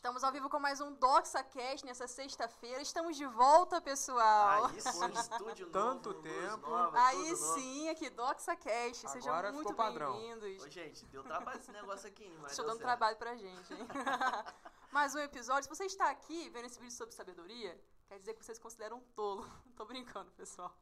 [0.00, 2.80] Estamos ao vivo com mais um DoxaCast nessa sexta-feira.
[2.80, 4.64] Estamos de volta, pessoal.
[4.64, 6.70] Aí sim, estúdio novo, Tanto tempo.
[6.70, 7.60] nova, Aí tudo novo.
[7.60, 9.10] sim, aqui DoxaCast.
[9.10, 10.12] Sejam Agora muito ficou padrão.
[10.14, 10.64] bem-vindos.
[10.64, 12.86] Ô, gente, deu trabalho esse negócio aqui, hein, mas Estou dando certo.
[12.86, 13.86] trabalho pra gente, hein?
[14.90, 15.64] mais um episódio.
[15.64, 19.02] Se você está aqui vendo esse vídeo sobre sabedoria, quer dizer que vocês consideram um
[19.14, 19.46] tolo.
[19.76, 20.74] Tô brincando, pessoal.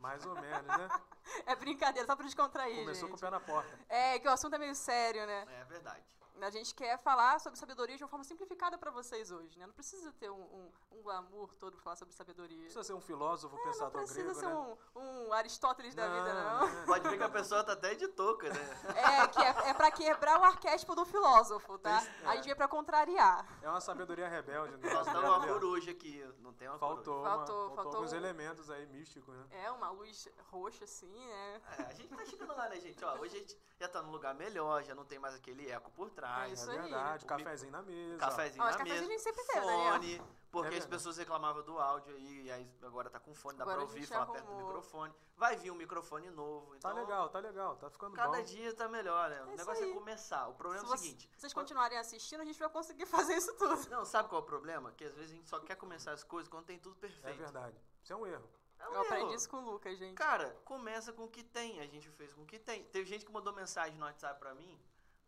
[0.00, 0.88] Mais ou menos, né?
[1.44, 3.26] É brincadeira, só pra descontrair, Começou com o gente.
[3.26, 3.78] pé na porta.
[3.90, 5.46] É, que o assunto é meio sério, né?
[5.60, 6.02] É verdade.
[6.40, 9.66] A gente quer falar sobre sabedoria de uma forma simplificada pra vocês hoje, né?
[9.66, 12.58] Não precisa ter um, um, um glamour todo pra falar sobre sabedoria.
[12.60, 14.54] Precisa ser um filósofo, É, não pensador precisa grego, ser né?
[14.94, 16.66] um, um Aristóteles da vida, não.
[16.68, 16.84] né?
[16.86, 18.60] Pode ver que a pessoa tá até de touca, né?
[18.94, 21.98] É, que é, é pra quebrar o arquétipo do filósofo, tá?
[21.98, 22.36] Isso, A é.
[22.36, 23.46] gente veio pra contrariar.
[23.62, 24.76] É uma sabedoria rebelde.
[24.76, 24.90] Né?
[24.90, 27.28] Faltou uma coruja aqui, não tem uma Faltou, coruja.
[27.28, 29.46] uma- Faltou- faltou, faltou alguns um- elementos aí místicos, né?
[29.64, 31.60] É, uma luz roxa assim, né?
[31.78, 33.02] É, a gente tá chegando lá, né, gente?
[33.04, 35.90] Ó, hoje a gente já tá num lugar melhor, já não tem mais aquele eco
[35.90, 36.52] por É trás.
[36.60, 36.80] isso é aí.
[36.82, 37.24] verdade.
[37.24, 38.18] O Cafezinho na mesa.
[38.18, 39.92] Cafezinho Ó, na cafezinho a mesa, gente sempre teve, Daniel.
[39.92, 43.56] fone, porque É as pessoas reclamavam do áudio aí, e aí agora tá com fone,
[43.58, 45.14] dá Agora pra a ouvir, falar perto do microfone.
[45.36, 46.94] Vai vir um microfone novo, Tá então...
[46.94, 47.76] legal, tá legal.
[47.76, 48.42] Tá ficando Cada bom.
[48.44, 49.42] dia tá melhor, né?
[49.42, 49.90] O isso negócio aí.
[49.90, 50.48] é começar.
[50.48, 51.30] O problema Se é o seguinte...
[51.36, 53.04] vocês quando- continuarem assistindo, a gente vai conseguir
[53.34, 53.88] fazer isso tudo.
[53.90, 54.92] Não, sabe qual é o problema?
[54.92, 57.36] Que às vezes a gente só quer começar as coisas quando tem tudo É perfeito.
[57.38, 57.76] verdade.
[58.02, 58.48] Isso é um erro.
[58.78, 60.14] É um Eu aprendi isso com o Lucas, gente.
[60.16, 61.80] Cara, começa com o que tem.
[61.80, 62.84] A gente fez com o que tem.
[62.84, 64.78] Teve gente que mandou mensagem no WhatsApp pra mim.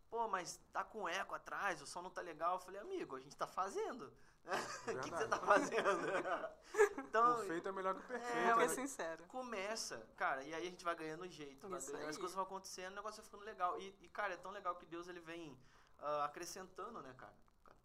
[0.09, 2.55] Pô, mas tá com eco atrás, o som não tá legal.
[2.55, 4.11] Eu falei, amigo, a gente tá fazendo.
[4.87, 6.07] O que, que você tá fazendo?
[6.97, 8.25] então, O feito é melhor que o perfeito.
[8.25, 8.55] É, Fica né?
[8.55, 9.23] mas- sincero.
[9.27, 12.93] começa, cara, e aí a gente vai ganhando jeito, vai ganhando, as coisas vão acontecendo,
[12.93, 13.79] o negócio vai ficando legal.
[13.79, 15.55] E, e, cara, é tão legal que Deus ele vem
[15.99, 17.33] ah, acrescentando, né, cara?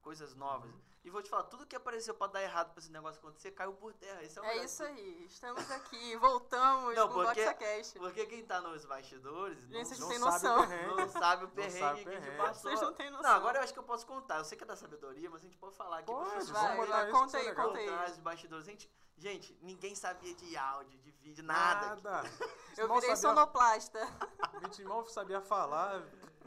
[0.01, 0.71] Coisas novas.
[0.71, 0.81] Uhum.
[1.05, 3.75] E vou te falar, tudo que apareceu pra dar errado pra esse negócio acontecer caiu
[3.75, 4.23] por terra.
[4.23, 4.65] Esse é, o É melhor.
[4.65, 5.27] isso aí.
[5.27, 7.99] Estamos aqui, voltamos Não, com o porque- DoxaCast.
[7.99, 10.57] Porque quem tá nos bastidores Gente, não, vocês Não sabe noção.
[10.65, 10.97] o perrengue.
[10.97, 12.71] não sabe o Não perrengue sabe o que a gente passou.
[12.71, 13.23] Vocês não têm noção.
[13.31, 14.39] Não, agora eu acho que eu posso contar.
[14.39, 16.07] Eu sei que é da sabedoria, mas a gente pode falar aqui.
[16.07, 17.13] Pode, vai, vai, isso.
[17.13, 17.89] conta que isso é aí, conta aí.
[17.91, 18.65] contar os bastidores.
[18.65, 21.97] Gente, gente, ninguém sabia de áudio, de vídeo, nada.
[22.03, 22.31] Nada.
[22.79, 24.01] Eu Mal virei sabia- sonoplasta.
[24.55, 26.03] O Vitimão sabia falar.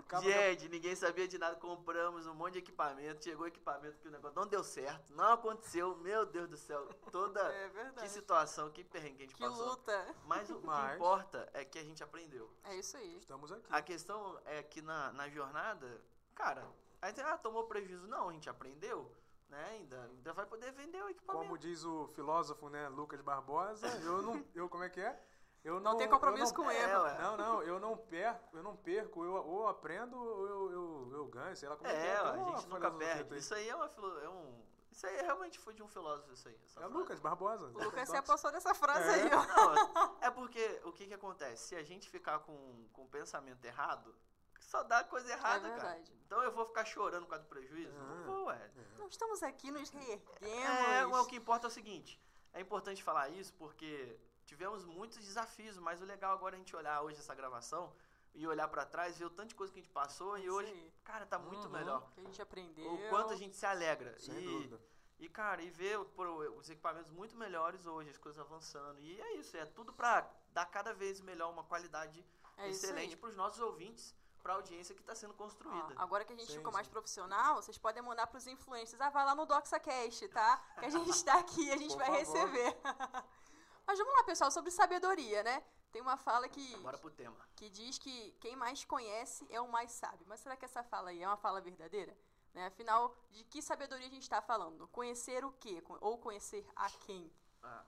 [0.08, 1.56] Acaba- Gente, ninguém sabia de nada.
[1.58, 3.24] Compramos um monte de equipamento.
[3.24, 5.14] Chegou o equipamento que o negócio não deu certo.
[5.14, 5.96] Não aconteceu.
[5.98, 6.88] Meu Deus do céu.
[7.12, 7.38] Toda.
[7.54, 8.10] É Que verdade.
[8.10, 9.66] situação, que perrengue que a gente Que passou.
[9.70, 10.16] luta.
[10.26, 12.52] Mas o que Mas- importa é que a gente aprendeu.
[12.64, 13.18] É isso aí.
[13.18, 13.66] Estamos aqui.
[13.70, 16.02] A questão é que na, na jornada,
[16.34, 16.66] cara,
[17.02, 18.08] aí você, ah, tomou prejuízo.
[18.08, 19.12] Não, a gente aprendeu,
[19.50, 19.64] né?
[19.72, 21.44] Ainda, ainda vai poder vender o equipamento.
[21.46, 24.46] Como diz o filósofo, né, Lucas Barbosa, eu não.
[24.56, 25.20] Eu, como é que é?
[25.68, 27.06] Eu não, tem compromisso eu com não, erro.
[27.08, 27.18] É.
[27.20, 31.26] Não, não, eu não perco, eu não perco, eu ou aprendo ou eu, eu, eu
[31.28, 32.22] ganho, sei lá como é, que É, é.
[32.22, 33.34] ué, Tem a gente nunca perde.
[33.34, 33.40] aí.
[33.40, 33.92] Isso aí é, uma,
[34.24, 34.64] é um.
[34.90, 36.58] Isso aí realmente foi de um filósofo, isso aí.
[36.64, 36.90] essa É o.
[36.90, 37.66] Lucas Barbosa.
[37.66, 39.24] O Lucas se apossou dessa frase É.
[39.24, 39.74] aí, ó.
[39.94, 41.68] Não, é porque o que que acontece?
[41.68, 44.16] Se a gente ficar com, com o pensamento errado,
[44.62, 45.74] só dá coisa errada, cara.
[45.74, 46.14] É verdade.
[46.26, 47.94] Então eu vou ficar chorando por causa do prejuízo?
[48.00, 48.04] Ah.
[48.06, 48.72] Não vou, ué.
[48.98, 50.88] Não estamos aqui nos reerguemos.
[50.88, 52.18] É, o que importa é o seguinte:
[52.54, 54.18] é importante falar isso porque
[54.48, 57.94] tivemos muitos desafios, mas o legal agora é a gente olhar hoje essa gravação
[58.34, 60.56] e olhar pra trás, ver o tanto de coisa que a gente passou e Isso
[60.56, 61.72] hoje, cara, tá muito Uhum.
[61.78, 62.10] melhor.
[62.14, 62.94] Que a gente aprendeu.
[62.94, 64.18] O quanto a gente se alegra.
[64.20, 64.80] Sem e, dúvida.
[65.20, 66.24] e, cara, e ver pô,
[66.60, 69.00] os equipamentos muito melhores hoje, as coisas avançando.
[69.00, 72.24] E é isso, é tudo pra dar cada vez melhor uma qualidade
[72.58, 73.18] É excelente aí.
[73.18, 75.94] pros nossos ouvintes, pra audiência que tá sendo construída.
[75.98, 76.76] agora que a gente Sim, ficou sim.
[76.78, 79.02] mais profissional, vocês podem mandar pros influencers.
[79.02, 80.58] Ah, vai lá no DoxaCast, tá?
[80.80, 82.48] Que a gente tá aqui, a gente Por vai favor.
[82.48, 82.78] receber.
[83.88, 85.64] Mas vamos lá, pessoal, sobre sabedoria, né?
[85.94, 87.38] Tem uma fala que, Bora pro tema.
[87.56, 90.26] que diz que quem mais conhece é o mais sábio.
[90.28, 92.16] Mas será que essa fala aí é uma fala verdadeira?
[92.54, 92.68] Né?
[92.68, 94.88] Afinal, de que sabedoria a gente está falando?
[94.90, 95.82] Conhecer o quê?
[96.02, 97.32] Ou conhecer a quem?
[97.64, 97.86] Ah.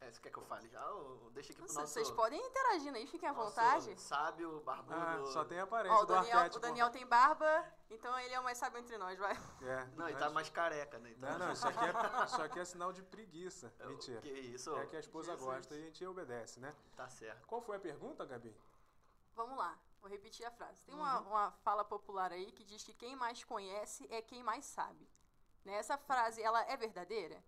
[0.00, 1.86] É, você quer que eu fale já ou deixa aqui pro nosso...
[1.88, 4.00] vocês podem interagir aí, fiquem à nosso vontade.
[4.00, 4.94] Sábio, barbudo.
[4.94, 6.56] Ah, só tem Ó, aparência o do Daniel, arquétipo.
[6.56, 9.32] o Daniel tem barba, então ele é o mais sábio entre nós, vai.
[9.62, 11.10] É, Não, ele mas- tá mais careca, né?
[11.10, 13.74] Então, Não, não, isso aqui, é, isso aqui é sinal de preguiça.
[13.80, 14.20] É, Mentira.
[14.20, 14.74] Que isso?
[14.76, 15.46] É que a esposa Jesus.
[15.46, 16.74] gosta e a gente obedece, né?
[16.96, 17.46] Tá certo.
[17.46, 18.54] Qual foi a pergunta, Gabi?
[19.34, 20.82] Vamos lá, vou repetir a frase.
[20.84, 24.64] Tem uma, uma fala popular aí que diz que quem mais conhece é quem mais
[24.64, 25.08] sabe.
[25.64, 25.74] Né?
[25.74, 27.42] Essa frase, ela é verdadeira?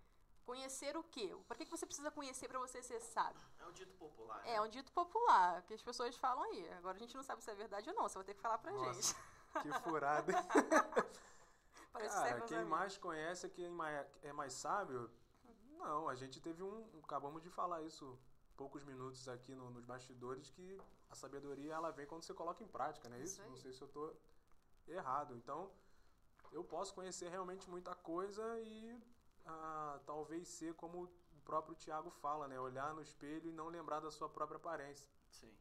[0.50, 1.32] Conhecer o quê?
[1.47, 3.41] Para que que você precisa conhecer para você ser sábio?
[3.61, 4.43] É um dito popular.
[4.44, 6.69] É um dito popular, que as pessoas falam aí.
[6.73, 8.58] Agora a gente não sabe se é verdade ou não, você vai ter que falar
[8.58, 8.93] pra Nossa.
[8.93, 9.14] gente.
[9.62, 10.32] Que furada.
[11.93, 12.70] Parece que é Cara, quem amigos.
[12.79, 13.67] mais conhece é quem
[14.25, 15.08] é mais sábio?
[15.79, 16.85] Não, a gente teve um.
[17.05, 18.19] Acabamos de falar isso
[18.56, 22.67] poucos minutos aqui no- nos bastidores que a sabedoria ela vem quando você coloca em
[22.69, 23.49] prática, não é Isso isso?
[23.50, 24.12] Não sei se eu tô
[24.88, 25.32] errado.
[25.37, 25.70] Então,
[26.50, 29.00] eu posso conhecer realmente muita coisa e
[29.46, 32.58] ah, talvez ser como o próprio Tiago fala, né?
[32.60, 35.10] Olhar no espelho e não lembrar da sua própria aparência.
[35.31, 35.52] Sim.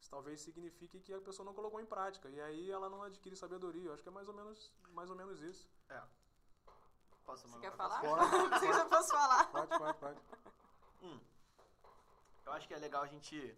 [0.00, 2.28] Isso talvez signifique que a pessoa não colocou em prática.
[2.28, 3.88] E aí ela não adquire sabedoria.
[3.88, 5.68] Eu acho que é mais ou menos, mais ou menos isso.
[5.88, 6.02] É.
[7.24, 8.00] Posso Você mandar quer falar?
[8.00, 9.44] Pode, Não sei se eu posso falar.
[9.50, 10.20] Pode, pode, pode.
[11.02, 11.20] Hum.
[12.44, 13.56] Eu acho que é legal a gente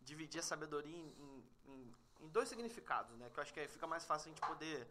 [0.00, 3.28] dividir a sabedoria em, em- em- em dois significados, né?
[3.30, 4.88] Que eu acho que aí fica mais fácil a gente poder.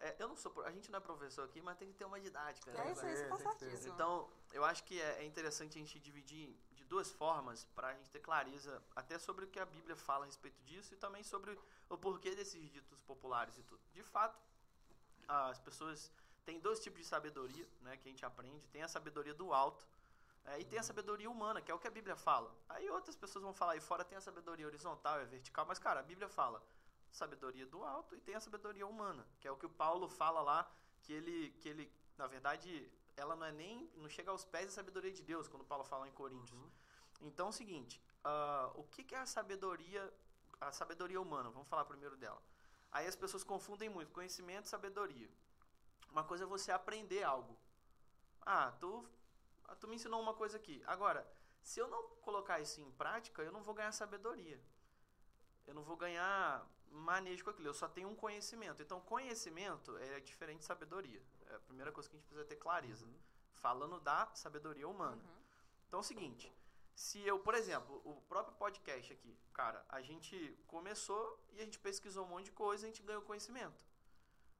[0.00, 0.52] É, eu não sou.
[0.64, 2.88] A gente não é professor aqui, mas tem que ter uma didática, né?
[2.88, 3.58] É isso aí, você tá Tem que ter.
[3.66, 3.94] certíssimo.
[3.94, 7.94] Então, eu acho que é, é interessante a gente dividir de duas formas para a
[7.94, 11.22] gente ter clareza até sobre o que a Bíblia fala a respeito disso e também
[11.22, 11.58] sobre
[11.88, 13.80] o porquê desses ditos populares e tudo.
[13.92, 14.38] De fato,
[15.26, 16.10] as pessoas
[16.44, 18.66] têm dois tipos de sabedoria, né, que a gente aprende.
[18.68, 19.86] Tem a sabedoria do alto
[20.44, 22.54] é, e tem a sabedoria humana, que é o que a Bíblia fala.
[22.68, 26.00] Aí outras pessoas vão falar aí fora tem a sabedoria horizontal, é vertical, mas cara,
[26.00, 26.62] a Bíblia fala
[27.10, 30.40] sabedoria do alto e tem a sabedoria humana, que é o que o Paulo fala
[30.40, 30.70] lá,
[31.02, 34.72] que ele, que ele, na verdade, ela não é nem, não chega aos pés da
[34.72, 36.58] sabedoria de Deus, quando Paulo fala em Coríntios.
[36.58, 36.70] Uhum.
[37.22, 40.12] Então é o seguinte, ah, o que, que é a sabedoria,
[40.60, 41.50] a sabedoria humana?
[41.50, 42.40] Vamos falar primeiro dela.
[42.90, 45.28] Aí as pessoas confundem muito conhecimento e sabedoria.
[46.10, 47.56] Uma coisa é você aprender algo.
[48.42, 49.06] Ah, tu,
[49.64, 50.82] ah, tu me ensinou uma coisa aqui.
[50.86, 51.26] Agora,
[51.62, 54.60] se eu não colocar isso em prática, eu não vou ganhar sabedoria.
[55.66, 57.68] Eu não vou ganhar manejo com aquilo.
[57.68, 58.82] Eu só tenho um conhecimento.
[58.82, 61.22] Então, conhecimento é diferente de sabedoria.
[61.46, 63.06] É a primeira coisa que a gente precisa ter clareza.
[63.06, 63.14] Uhum.
[63.52, 65.16] Falando da sabedoria humana.
[65.16, 65.38] Uhum.
[65.86, 66.52] Então é o seguinte,
[66.94, 71.78] se eu, por exemplo, o próprio podcast aqui, cara, a gente começou e a gente
[71.78, 73.80] pesquisou um monte de coisa e a gente ganhou conhecimento.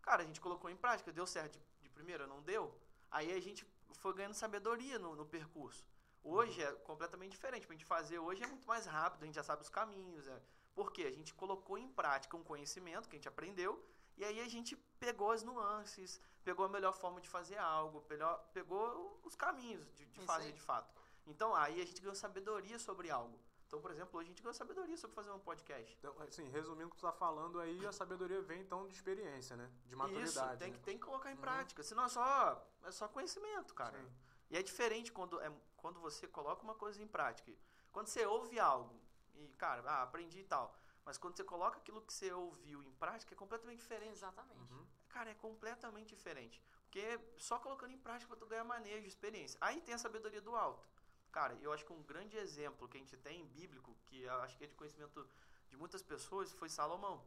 [0.00, 2.74] Cara, a gente colocou em prática, deu certo de, de primeira, não deu?
[3.10, 5.84] Aí a gente foi ganhando sabedoria no, no percurso.
[6.22, 7.66] Hoje é completamente diferente.
[7.66, 10.26] Pra gente fazer hoje é muito mais rápido, a gente já sabe os caminhos.
[10.26, 10.42] É,
[10.78, 13.84] porque a gente colocou em prática um conhecimento que a gente aprendeu
[14.16, 18.34] e aí a gente pegou as nuances, pegou a melhor forma de fazer algo, melhor,
[18.52, 20.52] pegou os caminhos de, de Isso fazer aí.
[20.52, 20.94] de fato.
[21.26, 23.36] Então aí a gente ganhou sabedoria sobre algo.
[23.66, 25.96] Então, por exemplo, hoje a gente ganhou sabedoria sobre fazer um podcast.
[25.98, 29.56] Então, assim, resumindo o que tu tá falando aí, a sabedoria vem então de experiência,
[29.56, 29.68] né?
[29.84, 30.28] De maturidade.
[30.52, 30.76] Isso, tem, né?
[30.78, 31.40] que, tem que colocar em Uhum.
[31.40, 31.82] prática.
[31.82, 33.98] Senão é só, é só conhecimento, cara.
[33.98, 34.10] Sim.
[34.50, 37.52] E é diferente quando, é, quando você coloca uma coisa em prática.
[37.92, 39.07] Quando você ouve algo
[39.38, 40.74] e, cara, ah, aprendi e tal.
[41.04, 44.12] Mas quando você coloca aquilo que você ouviu em prática, é completamente diferente.
[44.12, 44.72] Exatamente.
[44.72, 44.86] Uhum.
[45.08, 46.62] Cara, é completamente diferente.
[46.82, 49.58] Porque só colocando em prática tu ganhar manejo, experiência.
[49.60, 50.86] Aí tem a sabedoria do alto.
[51.32, 54.56] Cara, eu acho que um grande exemplo que a gente tem bíblico, que eu acho
[54.56, 55.28] que é de conhecimento
[55.68, 57.24] de muitas pessoas, foi Salomão.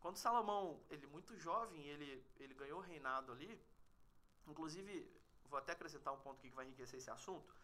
[0.00, 3.58] Quando Salomão, ele muito jovem, ele, ele ganhou o reinado ali,
[4.46, 5.10] inclusive,
[5.48, 7.54] vou até acrescentar um ponto aqui que vai enriquecer esse assunto.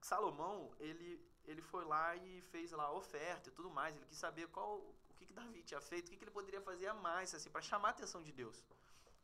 [0.00, 4.18] Salomão, ele, ele foi lá e fez lá a oferta e tudo mais, ele quis
[4.18, 6.94] saber qual o que, que Davi tinha feito, o que, que ele poderia fazer a
[6.94, 8.64] mais, assim, para chamar a atenção de Deus.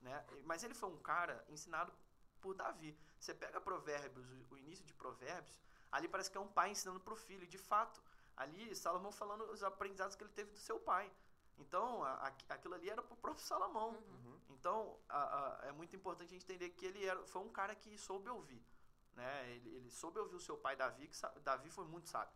[0.00, 0.24] Né?
[0.44, 1.92] Mas ele foi um cara ensinado
[2.40, 2.96] por Davi.
[3.18, 5.60] Você pega Provérbios, o- início de Provérbios,
[5.92, 7.44] ali parece que é um pai ensinando para o filho.
[7.44, 8.02] E de fato,
[8.36, 11.10] ali Salomão falando os aprendizados que ele teve do seu pai.
[11.58, 13.90] Então, a- a- aquilo ali era para o próprio Salomão.
[13.90, 14.40] Uhum.
[14.50, 17.98] Então, a- é muito importante a gente entender que ele era, foi um cara que
[17.98, 18.62] soube ouvir.
[19.14, 19.50] Né?
[19.50, 22.34] Ele, ele soube ouvir o seu pai Davi, que Davi foi muito sábio.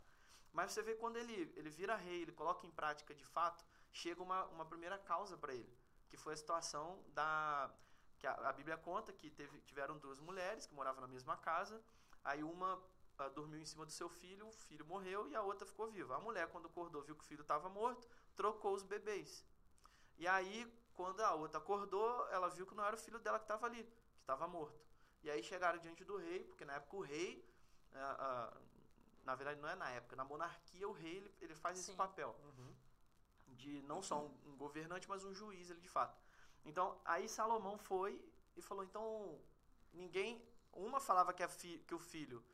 [0.53, 4.23] Mas você vê quando ele, ele vira rei, ele coloca em prática de fato, chega
[4.23, 5.77] uma, uma primeira causa para ele,
[6.09, 7.71] que foi a situação da.
[8.19, 11.83] que a, a Bíblia conta que teve, tiveram duas mulheres que moravam na mesma casa,
[12.23, 12.81] aí uma
[13.19, 16.17] ah, dormiu em cima do seu filho, o filho morreu e a outra ficou viva.
[16.17, 19.45] A mulher, quando acordou, viu que o filho estava morto, trocou os bebês.
[20.19, 23.45] E aí, quando a outra acordou, ela viu que não era o filho dela que
[23.45, 24.85] estava ali, que estava morto.
[25.25, 27.43] E aí chegaram diante do rei, porque na época o rei,
[27.95, 28.61] ah, ah,
[29.25, 31.97] na verdade não é na época, na monarquia o rei ele, ele faz esse Sim.
[31.97, 32.75] papel Uhum.
[33.49, 36.21] de não só um, um governante, mas um juiz ele de fato.
[36.65, 38.23] Então aí Salomão foi
[38.55, 39.41] e falou então
[39.95, 42.45] ninguém, uma falava que, a fi, que o filho,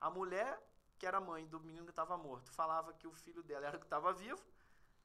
[0.00, 0.60] a mulher
[0.98, 3.80] que era mãe do menino que estava morto, falava que o filho dela era o
[3.80, 4.42] que estava vivo.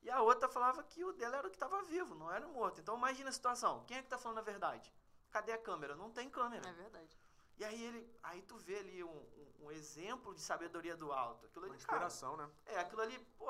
[0.01, 2.81] E a outra falava que o dela era o que estava vivo, não era morto.
[2.81, 3.83] Então imagina a situação.
[3.85, 4.91] Quem é que está falando a verdade?
[5.31, 5.95] Cadê a câmera?
[5.95, 6.67] Não tem câmera.
[6.67, 7.17] É verdade.
[7.57, 11.45] E aí ele, aí tu vê ali um, um- um exemplo de sabedoria do alto.
[11.45, 12.49] Aquilo Uma ali, cara, inspiração, né?
[12.65, 13.47] é, aquilo ali, pô,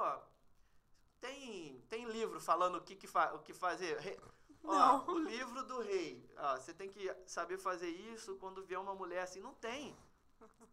[1.20, 3.98] tem, tem livro falando o que, que, fa, o que fazer.
[4.00, 4.20] Re-
[4.64, 5.08] ó, Não.
[5.08, 6.30] o livro do rei.
[6.38, 9.40] Ó, você tem que saber fazer isso quando vier uma mulher assim.
[9.40, 9.96] Não tem.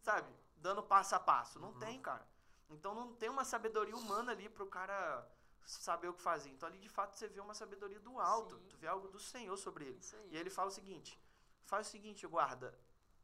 [0.02, 0.32] Sabe?
[0.56, 1.58] Dando passo a passo.
[1.60, 1.78] Não Uhum.
[1.78, 2.26] tem, cara.
[2.70, 5.26] Então não tem uma sabedoria humana ali pro cara
[5.64, 6.50] saber o que fazer.
[6.50, 8.56] Então ali de fato você vê uma sabedoria do alto.
[8.56, 8.66] Sim.
[8.68, 10.00] Tu vê algo do Senhor sobre ele.
[10.30, 11.20] E ele fala o seguinte:
[11.64, 12.78] faz o seguinte, guarda,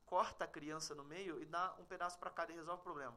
[0.04, 3.16] corta a criança no meio e dá um pedaço para cada e resolve o problema.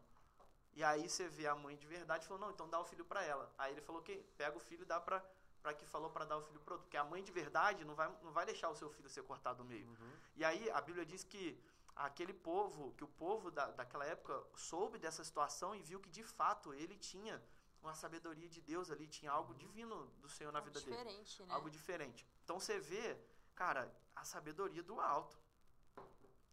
[0.74, 3.04] E aí você vê a mãe de verdade e falou: não, então dá o filho
[3.06, 3.52] para ela.
[3.58, 5.24] Aí ele falou: que pega o filho e dá para
[5.62, 6.86] para que falou para dar o filho pro outro.
[6.86, 9.64] Porque a mãe de verdade não vai, não vai deixar o seu filho ser cortado
[9.64, 9.86] no meio.
[9.86, 10.12] Uhum.
[10.38, 11.62] E aí a Bíblia diz que
[11.96, 16.24] aquele povo, que o povo da, daquela época soube dessa situação e viu que de
[16.24, 17.44] fato ele tinha
[17.82, 21.54] uma sabedoria de Deus ali, tinha algo divino do Senhor na vida dele Diferente, né?
[21.54, 22.28] algo diferente.
[22.44, 23.18] Então você vê,
[23.56, 25.38] cara, a sabedoria do alto.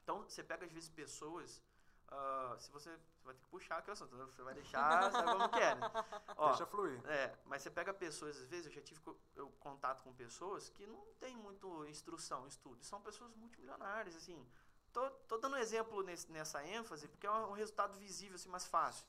[0.03, 1.63] Então, você pega às vezes pessoas.
[2.07, 5.33] Uh, se você, você vai ter que puxar aqui o assunto, você vai deixar, sabe
[5.33, 5.91] como que é, né?
[6.37, 7.01] Ó, Deixa fluir.
[7.07, 9.01] É, mas você pega pessoas, às vezes, eu já tive
[9.35, 14.47] eu, contato com pessoas que não tem muito instrução, estudo, são pessoas multimilionárias, assim.
[14.93, 18.51] Tô, tô dando um exemplo nesse, nessa ênfase, porque é um, um resultado visível, assim,
[18.51, 19.05] mais fácil.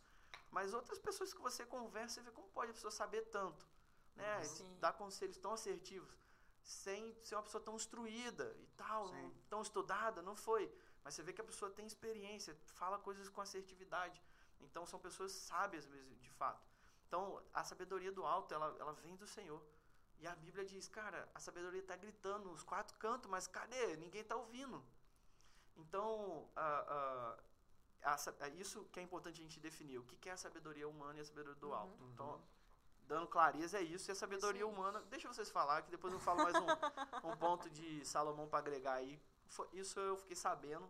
[0.56, 3.68] Mas outras pessoas que você conversa, você vê como pode a pessoa saber tanto,
[4.16, 4.42] né?
[4.42, 4.78] Sim.
[4.80, 6.18] Dar conselhos tão assertivos
[6.64, 10.74] sem ser uma pessoa tão instruída e tal, não, tão estudada, não foi.
[11.04, 14.24] Mas você vê que a pessoa tem experiência, fala coisas com assertividade.
[14.62, 16.66] Então são pessoas sábias mesmo, de fato.
[17.06, 19.62] Então a sabedoria do alto, ela, ela vem do Senhor.
[20.20, 23.98] E a Bíblia diz, cara, a sabedoria está gritando nos quatro cantos, mas cadê?
[23.98, 24.82] Ninguém está ouvindo.
[25.76, 27.38] Então, a,
[28.06, 29.98] a, isso que é importante a gente definir.
[29.98, 31.76] O que é a sabedoria humana e a sabedoria do uhum.
[31.76, 32.04] alto.
[32.14, 32.42] Então,
[33.08, 34.10] dando clareza é isso.
[34.10, 34.72] E a sabedoria Sim.
[34.72, 36.66] humana, deixa vocês falar, que depois eu falo mais um,
[37.30, 39.20] um ponto de Salomão para agregar aí.
[39.74, 40.88] Isso eu fiquei sabendo.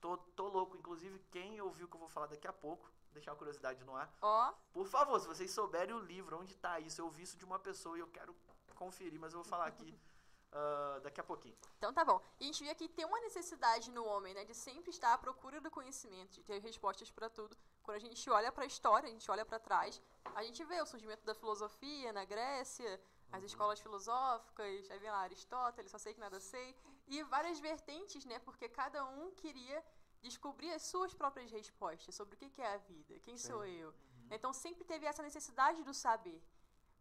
[0.00, 0.76] Tô, tô louco.
[0.76, 4.12] Inclusive, quem ouviu que eu vou falar daqui a pouco, deixar a curiosidade no ar.
[4.20, 4.50] Ó.
[4.50, 4.54] Oh.
[4.72, 7.58] Por favor, se vocês souberem o livro, onde está isso, eu ouvi isso de uma
[7.58, 8.34] pessoa e eu quero
[8.74, 9.96] conferir, mas eu vou falar aqui
[10.54, 11.56] uh, daqui a pouquinho.
[11.78, 12.20] Então tá bom.
[12.40, 15.18] E a gente vê que tem uma necessidade no homem, né, de sempre estar à
[15.18, 17.56] procura do conhecimento, de ter respostas para tudo.
[17.82, 20.00] Quando a gente olha para a história, a gente olha para trás,
[20.34, 23.00] a gente vê o surgimento da filosofia na Grécia,
[23.32, 23.46] as uhum.
[23.46, 26.74] escolas filosóficas, aí vem lá Aristóteles, só sei que nada sei,
[27.06, 29.84] e várias vertentes, né, porque cada um queria
[30.22, 33.48] descobrir as suas próprias respostas sobre o que é a vida, quem Sim.
[33.48, 33.88] sou eu.
[33.88, 34.28] Uhum.
[34.30, 36.42] Então sempre teve essa necessidade do saber.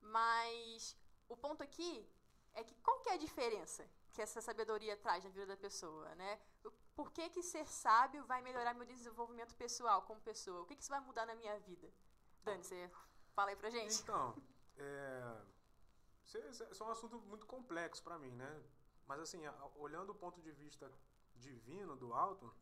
[0.02, 0.98] Mas
[1.30, 2.06] o ponto aqui
[2.54, 6.14] é que qual que é a diferença que essa sabedoria traz na vida da pessoa,
[6.16, 6.40] né?
[6.96, 10.62] Por que, que ser sábio vai melhorar meu desenvolvimento pessoal como pessoa?
[10.62, 11.92] O que, que isso vai mudar na minha vida?
[12.44, 12.92] Dani, você
[13.34, 14.00] fala aí pra gente.
[14.02, 14.36] Então,
[14.78, 15.42] é,
[16.24, 18.64] isso é um assunto muito complexo para mim, né?
[19.08, 19.42] Mas assim,
[19.76, 20.92] olhando o ponto de vista
[21.36, 22.54] divino do alto,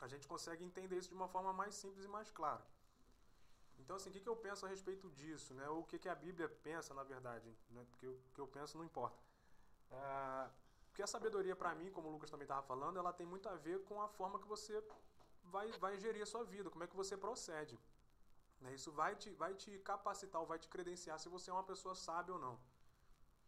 [0.00, 2.64] a gente consegue entender isso de uma forma mais simples e mais clara.
[3.78, 5.68] Então, assim, o que, que eu penso a respeito disso, né?
[5.68, 7.84] Ou o que, que a Bíblia pensa, na verdade, né?
[7.90, 9.18] Porque o que eu penso não importa.
[9.90, 10.50] É,
[10.88, 13.54] porque a sabedoria, para mim, como o Lucas também estava falando, ela tem muito a
[13.54, 14.82] ver com a forma que você
[15.44, 17.78] vai, vai gerir a sua vida, como é que você procede.
[18.60, 18.74] Né?
[18.74, 21.94] Isso vai te, vai te capacitar ou vai te credenciar se você é uma pessoa
[21.94, 22.58] sábia ou não.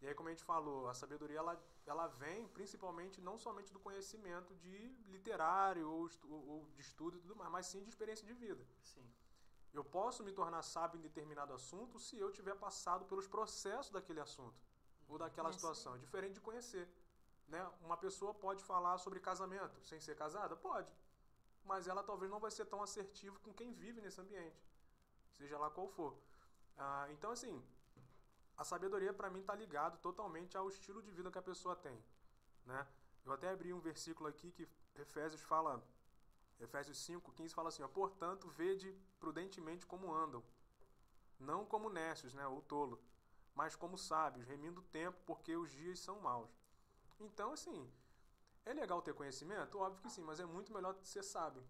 [0.00, 3.80] E aí, como a gente falou, a sabedoria ela, ela vem principalmente não somente do
[3.80, 4.76] conhecimento de
[5.08, 8.64] literário ou, ou de estudo e tudo mais, mas sim de experiência de vida.
[8.82, 9.04] Sim.
[9.78, 14.20] Eu posso me tornar sábio em determinado assunto se eu tiver passado pelos processos daquele
[14.26, 14.58] assunto
[15.10, 15.94] ou daquela situação.
[15.94, 16.86] É diferente de conhecer.
[17.52, 17.60] Né?
[17.88, 20.56] Uma pessoa pode falar sobre casamento sem ser casada?
[20.56, 20.92] Pode.
[21.70, 24.60] Mas ela talvez não vai ser tão assertivo com quem vive nesse ambiente.
[25.38, 26.12] Seja lá qual for.
[26.76, 27.54] Ah, então, assim,
[28.56, 31.96] a sabedoria para mim está ligado totalmente ao estilo de vida que a pessoa tem.
[32.66, 32.80] Né?
[33.24, 35.80] Eu até abri um versículo aqui que Efésios fala
[36.58, 40.42] Efésios 5, 15 fala assim, ó, portanto, vede prudentemente como andam,
[41.38, 43.00] não como necios, né, ou tolo,
[43.54, 46.50] mas como sábios, remindo o tempo, porque os dias são maus.
[47.18, 47.90] Então, assim,
[48.64, 49.78] é legal ter conhecimento?
[49.78, 51.64] Óbvio que sim, mas é muito melhor ser sábio.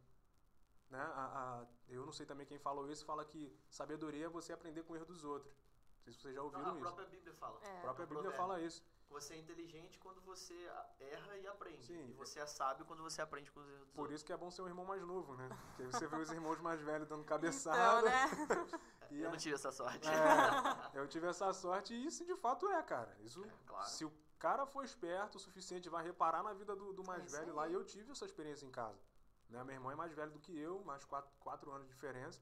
[0.90, 1.00] Né?
[1.00, 4.82] A, a, eu não sei também quem falou isso, fala que sabedoria é você aprender
[4.82, 5.54] com o erro dos outros.
[5.96, 6.88] Não sei se vocês já ouviram não, a isso.
[6.88, 7.60] A própria Bíblia fala.
[7.62, 7.78] É.
[7.78, 8.84] A própria Bíblia fala isso.
[9.10, 10.54] Você é inteligente quando você
[11.00, 11.84] erra e aprende.
[11.84, 12.08] Sim.
[12.08, 14.16] E você é sábio quando você aprende com os erros dos Por outros.
[14.16, 15.48] isso que é bom ser um irmão mais novo, né?
[15.68, 18.00] Porque você vê os irmãos mais velhos dando cabeçada.
[18.00, 18.80] Então, né?
[19.10, 20.08] eu não é tive essa sorte.
[20.08, 23.16] É, eu tive essa sorte e isso de fato é, cara.
[23.20, 23.88] Isso, é, claro.
[23.88, 27.38] Se o cara for esperto o suficiente, vai reparar na vida do, do mais é
[27.38, 27.68] velho lá.
[27.68, 29.00] E eu tive essa experiência em casa.
[29.48, 29.64] Né?
[29.64, 32.40] Meu irmão é mais velho do que eu, mais quatro, quatro anos de diferença.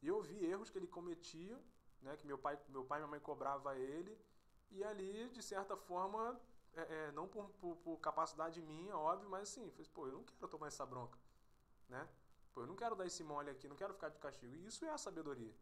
[0.00, 1.58] E eu vi erros que ele cometia,
[2.02, 2.16] né?
[2.16, 4.16] Que meu pai, meu pai e minha mãe cobrava ele.
[4.70, 6.40] E ali, de certa forma,
[6.74, 10.24] é, é, não por, por, por, capacidade minha, óbvio, mas assim, fez, pô, eu não
[10.24, 11.18] quero tomar essa bronca,
[11.88, 12.08] né?
[12.52, 14.54] Pô, eu não quero dar esse mole aqui, não quero ficar de castigo.
[14.54, 15.54] E isso é a sabedoria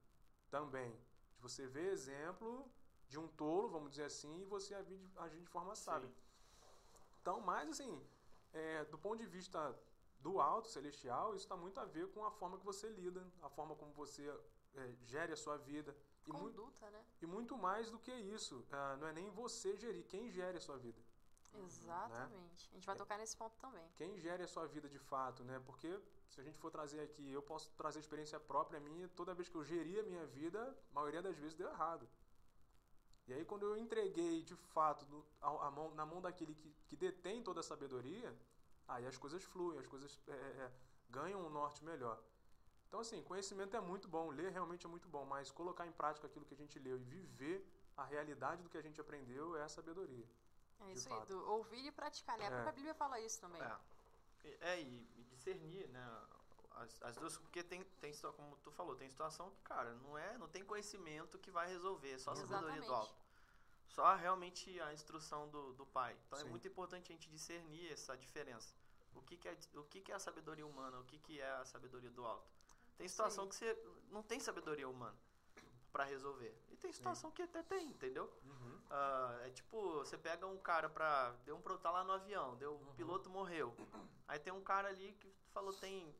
[0.50, 0.90] também.
[1.36, 2.70] De você ver exemplo
[3.08, 6.10] de um tolo, vamos dizer assim, e você agir de, agir de forma sábia.
[7.20, 8.02] Então, mais assim,
[8.52, 9.74] é, do ponto de vista
[10.20, 13.48] do alto celestial, isso está muito a ver com a forma que você lida, a
[13.48, 14.26] forma como você
[14.74, 15.94] é, gere a sua vida.
[16.26, 17.04] E Conduta, muito, né?
[17.20, 18.60] E muito mais do que isso.
[18.70, 21.00] Uh, não é nem você gerir, quem gere a sua vida.
[21.54, 22.68] Exatamente.
[22.68, 22.70] Né?
[22.70, 22.98] A gente vai é.
[22.98, 23.86] tocar nesse ponto também.
[23.96, 25.60] Quem gere a sua vida de fato, né?
[25.66, 29.48] Porque se a gente for trazer aqui, eu posso trazer experiência própria minha, toda vez
[29.48, 30.60] que eu geri a minha vida,
[30.90, 32.08] a maioria das vezes deu errado.
[33.26, 35.06] E aí quando eu entreguei de fato
[35.40, 38.36] a, a mão, na mão daquele que, que detém toda a sabedoria,
[38.88, 40.72] aí as coisas fluem, as coisas é, é, é
[41.10, 42.22] ganham um norte melhor.
[42.92, 46.26] Então, assim, conhecimento é muito bom, ler realmente é muito bom, mas colocar em prática
[46.26, 49.62] aquilo que a gente leu e viver a realidade do que a gente aprendeu é
[49.62, 50.28] a sabedoria.
[50.78, 52.48] É isso aí, do ouvir e praticar, né?
[52.48, 52.74] A própria é.
[52.74, 53.62] Bíblia fala isso também.
[54.44, 56.06] É, é e, discernir, né?
[56.72, 60.36] As, as duas, porque tem, tem, como tu falou, tem situação que, cara, não é,
[60.36, 63.14] não tem conhecimento que vai resolver, é só a sabedoria do alto.
[63.88, 66.14] Só realmente a instrução do, do pai.
[66.26, 66.50] Então é Sim.
[66.50, 68.74] muito importante a gente discernir essa diferença.
[69.14, 71.50] O que, que, é, o que, que é a sabedoria humana, o que, que é
[71.52, 72.61] a sabedoria do alto.
[72.96, 73.50] Tem situação Sim.
[73.50, 73.78] que você
[74.10, 75.16] não tem sabedoria humana
[75.92, 76.56] pra resolver.
[76.70, 78.32] E tem situação que até tem, entendeu?
[78.44, 78.80] Uhum.
[78.90, 81.32] Ah, é tipo, você pega um cara pra.
[81.44, 83.74] Deu um tá lá no avião, deu, o piloto morreu.
[84.26, 86.14] Aí tem um cara ali que falou tem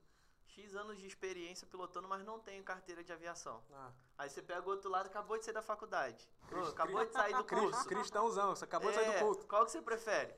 [0.49, 3.63] X anos de experiência pilotando, mas não tem carteira de aviação.
[3.73, 6.29] Ah, Aí você pega o outro lado, acabou de sair da faculdade.
[6.69, 7.89] Acabou de sair do curso.
[7.89, 9.47] cristãozão, você acabou de sair É, do culto.
[9.47, 10.35] Qual que você prefere?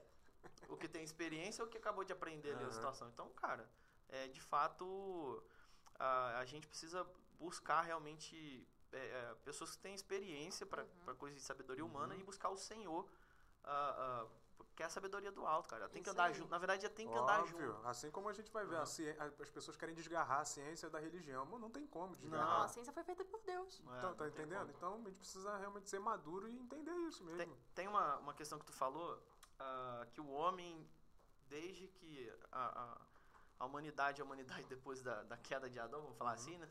[0.69, 3.09] O que tem experiência ou o que acabou de aprender ali a situação?
[3.09, 3.69] Então, cara,
[4.09, 5.43] é, de fato,
[5.99, 7.07] a, a gente precisa
[7.39, 11.17] buscar realmente é, é, pessoas que têm experiência para Uhum.
[11.17, 11.91] coisas de sabedoria Uhum.
[11.91, 13.09] humana e buscar o Senhor,
[13.65, 15.89] ah, ah, que é a sabedoria do alto, cara.
[15.89, 16.35] Tem que andar aí.
[16.35, 16.51] junto.
[16.51, 17.87] Na verdade, já tem que andar Óbvio, junto.
[17.87, 20.89] assim como a gente vai ver, a ci- a- as pessoas querem desgarrar a ciência
[20.91, 22.63] da religião, mas não tem como Não, desgarrar.
[22.65, 23.81] a ciência foi feita por Deus.
[23.81, 24.73] É, Então, tá não tem entendendo?
[24.73, 24.77] como.
[24.77, 27.39] Então a gente precisa realmente ser maduro e entender isso mesmo.
[27.39, 29.21] Tem, tem uma, uma questão que tu falou,
[29.59, 30.89] ah, que o homem,
[31.49, 33.01] desde que a,
[33.59, 36.37] a, humanidade, a humanidade depois da, da queda de Adão, vamos falar Uhum.
[36.37, 36.69] assim, né?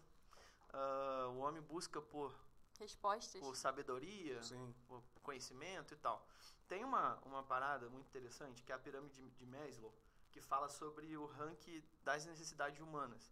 [0.72, 2.34] Ah, o homem busca por,
[2.80, 3.42] Respostas.
[3.42, 4.74] por sabedoria, Sim.
[4.88, 6.26] por conhecimento e tal.
[6.68, 9.94] Tem uma, uma parada muito interessante, que é a pirâmide de Maslow,
[10.32, 13.32] que fala sobre o ranking das necessidades humanas.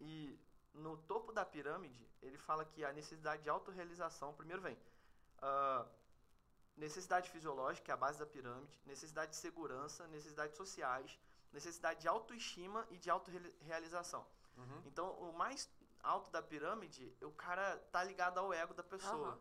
[0.00, 0.38] E
[0.72, 4.78] no topo da pirâmide, ele fala que a necessidade de autorrealização, primeiro vem
[5.42, 5.86] ah,
[6.76, 11.18] necessidade fisiológica, que é a base da pirâmide, necessidade de segurança, necessidades sociais,
[11.52, 14.26] necessidade de autoestima e de autorrealização.
[14.56, 14.82] Uhum.
[14.86, 15.70] Então, o mais
[16.02, 19.28] alto da pirâmide, o cara tá ligado ao ego da pessoa.
[19.28, 19.38] Aham.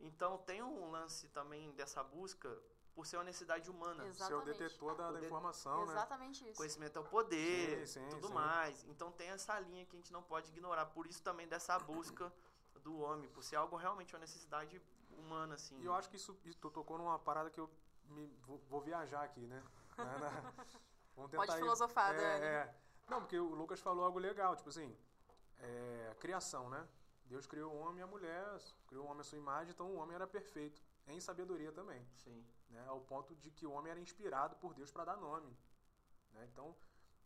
[0.00, 2.56] Então, tem um lance também dessa busca
[2.94, 4.06] por ser uma necessidade humana.
[4.06, 4.28] Exato.
[4.28, 4.58] Ser o Exatamente.
[4.58, 5.92] detetor da, O da de- informação, né?
[5.92, 6.56] Exatamente isso.
[6.56, 8.34] Conhecimento é o poder, Sim, sim, tudo sim.
[8.34, 8.84] mais.
[8.84, 10.86] Então, tem essa linha que a gente não pode ignorar.
[10.86, 12.32] Por isso também dessa busca
[12.82, 15.78] do homem, por ser algo realmente uma necessidade humana, assim.
[15.80, 17.70] E eu acho que isso, isso tu tocou numa parada que eu
[18.06, 19.62] me, vou, vou viajar aqui, né?
[19.98, 20.54] Na- na-
[21.28, 22.44] vamos Pode ir- filosofar, é, Dani.
[22.44, 22.74] é.
[23.08, 24.96] Não, porque o Lucas falou algo legal, tipo assim,
[25.58, 26.86] é, criação, né?
[27.24, 29.96] Deus criou o homem e a mulher, criou o homem à sua imagem, então o
[29.96, 32.44] homem era perfeito, em sabedoria também, Sim.
[32.70, 32.84] né?
[32.88, 35.56] Ao ponto de que o homem era inspirado por Deus para dar nome,
[36.32, 36.48] né?
[36.52, 36.74] Então,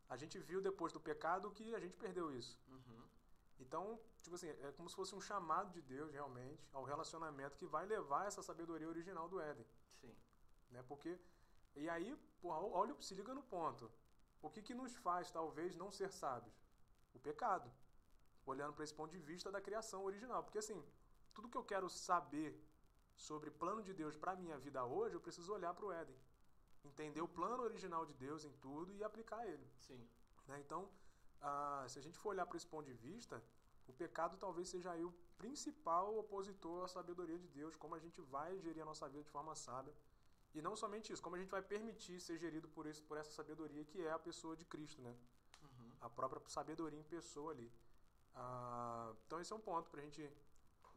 [0.08, 2.58] a gente viu depois do pecado que a gente perdeu isso.
[2.68, 3.02] Uhum.
[3.58, 7.66] Então, tipo assim, é como se fosse um chamado de Deus realmente ao relacionamento que
[7.66, 9.66] vai levar essa sabedoria original do Éden,
[10.00, 10.14] Sim.
[10.70, 10.82] né?
[10.86, 11.18] Porque
[11.76, 13.90] e aí, porra, olha, se liga no ponto.
[14.42, 16.54] O que que nos faz talvez não ser sábios?
[17.14, 17.70] O pecado.
[18.46, 20.84] Olhando para esse ponto de vista da criação original, porque assim,
[21.32, 22.50] tudo que eu quero saber
[23.16, 26.16] sobre plano de Deus para minha vida hoje, eu preciso olhar para o Éden.
[26.84, 29.66] Entender o plano original de Deus em tudo e aplicar ele.
[29.78, 30.06] Sim.
[30.46, 30.60] Né?
[30.60, 30.90] Então,
[31.40, 33.42] ah, se a gente for olhar para esse ponto de vista,
[33.86, 38.20] o pecado talvez seja aí o principal opositor à sabedoria de Deus, como a gente
[38.20, 39.94] vai gerir a nossa vida de forma sábia.
[40.54, 43.30] E não somente isso, como a gente vai permitir ser gerido por, esse, por essa
[43.32, 45.16] sabedoria que é a pessoa de Cristo, né?
[45.62, 45.92] Uhum.
[46.00, 47.70] A própria sabedoria em pessoa ali.
[48.34, 50.32] Ah, então esse é um ponto para a gente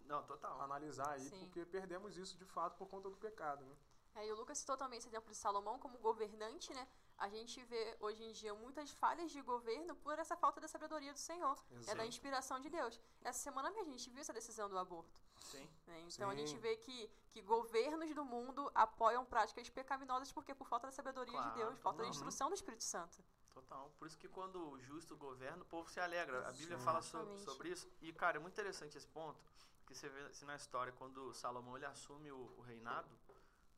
[0.06, 0.62] Não, total.
[0.62, 1.39] analisar aí, Sim.
[1.39, 3.76] porque perdemos isso de fato por conta do pecado, né?
[4.15, 6.88] É, e o Lucas citou também esse exemplo de Salomão como governante, né?
[7.17, 11.13] A gente vê hoje em dia muitas falhas de governo por essa falta da sabedoria
[11.13, 11.58] do Senhor.
[11.72, 12.04] É da Exato.
[12.06, 13.00] inspiração de Deus.
[13.24, 15.20] Essa semana mesmo a gente viu essa decisão do aborto.
[15.39, 15.69] Sim.
[15.86, 16.00] né?
[16.02, 16.39] Então a Sim.
[16.45, 21.34] gente vê que, que governos do mundo apoiam práticas pecaminosas porque por falta da sabedoria
[21.34, 22.10] Claro, de Deus, falta da total.
[22.10, 23.23] instrução do Espírito Santo.
[23.54, 23.91] Total.
[23.97, 26.47] Por isso que quando o justo governa, o povo se alegra.
[26.47, 26.84] A Bíblia Sim.
[26.86, 27.89] fala sobre, sobre isso.
[28.02, 29.39] E, cara, é muito interessante esse ponto,
[29.86, 33.10] que você vê assim, na história, quando Salomão ele assume o, o reinado,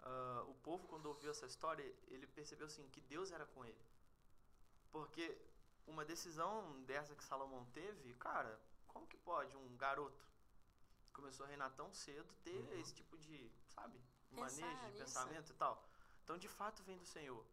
[0.02, 3.82] ah, o povo, quando ouviu essa história, ele percebeu assim, que Deus era com ele.
[4.92, 5.38] Porque
[5.88, 10.29] uma decisão dessa que Salomão teve, cara, como que pode um garoto
[11.20, 12.80] começou a reinar tão cedo ter Uhum.
[12.80, 15.04] esse tipo de, sabe, Pensar manejo de nisso.
[15.04, 15.88] pensamento e tal?
[16.24, 17.46] Então, de fato, vem do Senhor.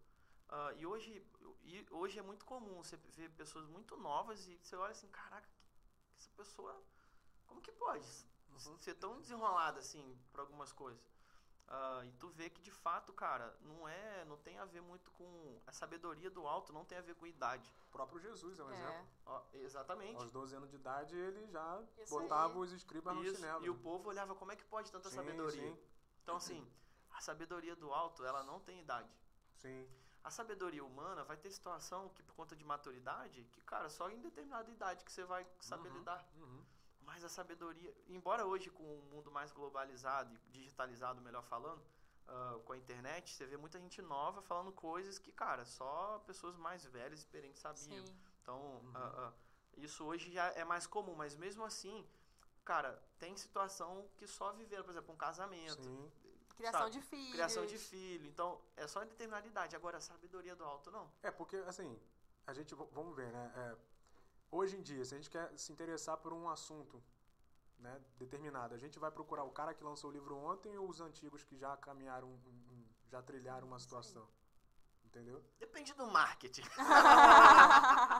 [0.49, 1.27] Ah, e, hoje,
[1.63, 5.49] e hoje é muito comum você ver pessoas muito novas e você olha assim, caraca,
[6.17, 6.81] essa pessoa,
[7.47, 8.07] como que pode
[8.49, 8.79] Uhum.
[8.81, 11.16] ser tão desenrolada assim para algumas coisas?
[11.69, 15.11] Ah, e tu vê que de fato, cara, não é, não tem a ver muito
[15.13, 17.73] com a sabedoria do alto, não tem a ver com idade.
[17.89, 18.75] O próprio Jesus é um É.
[18.75, 19.09] exemplo.
[19.27, 20.17] Ó, exatamente.
[20.17, 22.61] Aos 12 anos de idade, ele já Isso botava aí.
[22.61, 23.65] os escribas no Isso, chinelo.
[23.65, 25.61] e o povo olhava como é que pode tanta Sim, sabedoria.
[25.75, 25.79] sim.
[26.23, 26.71] Então assim,
[27.11, 29.13] a sabedoria do alto, ela não tem idade.
[29.57, 29.89] Sim.
[30.23, 34.21] A sabedoria humana vai ter situação que, por conta de maturidade, que, cara, só em
[34.21, 35.99] determinada idade que você vai saber Uhum.
[35.99, 36.29] lidar.
[36.37, 36.65] Uhum.
[37.07, 41.81] Mas a sabedoria, embora hoje com o mundo mais globalizado e digitalizado, melhor falando,
[42.29, 46.57] ah, com a internet, você vê muita gente nova falando coisas que, cara, só pessoas
[46.57, 48.05] mais velhas, experientes sabiam.
[48.05, 48.17] Sim.
[48.43, 48.59] Então,
[48.95, 49.33] uh, uh,
[49.77, 52.07] isso hoje já é mais comum, mas mesmo assim,
[52.65, 55.83] cara, tem situação que só viveram, por exemplo, um casamento.
[55.83, 56.13] Sim.
[56.57, 56.93] Criação sabe?
[56.93, 57.33] de filhos.
[57.33, 58.27] Criação de filho.
[58.27, 59.77] Então, é só em determinada idade.
[59.77, 61.11] Agora, a sabedoria do alto, não.
[61.23, 62.01] É, porque, assim,
[62.47, 63.53] a gente, vamos ver, né?
[63.55, 63.77] é,
[64.57, 67.03] hoje em dia, se a gente quer se interessar por um assunto
[67.79, 71.01] né, determinado, a gente vai procurar o cara que lançou o livro ontem ou os
[71.01, 72.41] antigos que já caminharam, um-
[72.73, 74.27] um- já trilharam uma situação?
[75.05, 75.43] Entendeu?
[75.59, 76.63] Depende do marketing.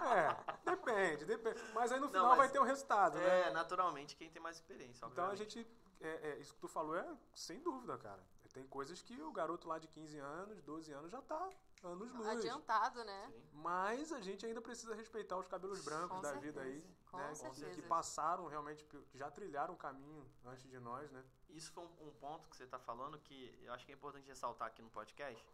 [0.07, 0.37] É,
[0.71, 1.61] depende, depende.
[1.75, 3.49] Mas aí no Não, final mas- vai ter um resultado, né?
[3.49, 5.55] É, naturalmente, quem tem mais experiência, Então a obviamente.
[5.65, 5.77] gente.
[6.01, 8.23] É, é, isso que tu falou é sem dúvida, cara.
[8.57, 11.51] Tem coisas que o garoto lá de 15 anos, 12 anos já tá
[11.85, 12.27] anos luz.
[12.27, 13.31] Adiantado, né?
[13.31, 13.43] Sim.
[13.53, 17.17] Mas a gente ainda precisa respeitar os cabelos brancos Com da vida aí, certeza, com
[17.19, 17.35] né?
[17.35, 17.75] certeza.
[17.75, 21.23] Que passaram realmente, já trilharam o caminho antes de nós, né?
[21.51, 24.69] Isso foi um, ponto que você está falando que eu acho que é importante ressaltar
[24.69, 25.45] aqui no podcast,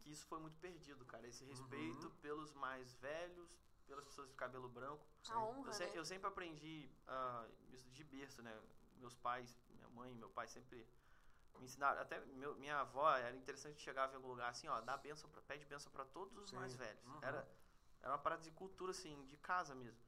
[0.00, 1.24] que isso foi muito perdido, cara.
[1.28, 2.14] Esse respeito Uhum.
[2.16, 3.48] pelos mais velhos,
[3.86, 5.06] pelas pessoas de cabelo branco.
[5.30, 5.92] A honra, Eu, se- né?
[5.94, 8.60] eu sempre aprendi ah, isso de berço, né?
[8.96, 10.84] Meus pais, minha mãe e meu pai sempre
[11.58, 12.00] me ensinaram.
[12.00, 15.40] Até meu- minha avó era interessante chegar em algum lugar assim, ó, dá benção, pra,
[15.42, 16.56] pede benção para todos os Sim.
[16.56, 17.04] mais velhos.
[17.04, 17.18] Uhum.
[17.22, 17.48] Era,
[18.02, 20.00] era uma parada de cultura, assim, de casa mesmo.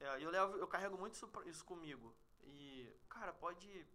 [0.00, 2.14] É, eu, levo, eu carrego muito isso, isso comigo.
[2.42, 3.86] E, cara, pode.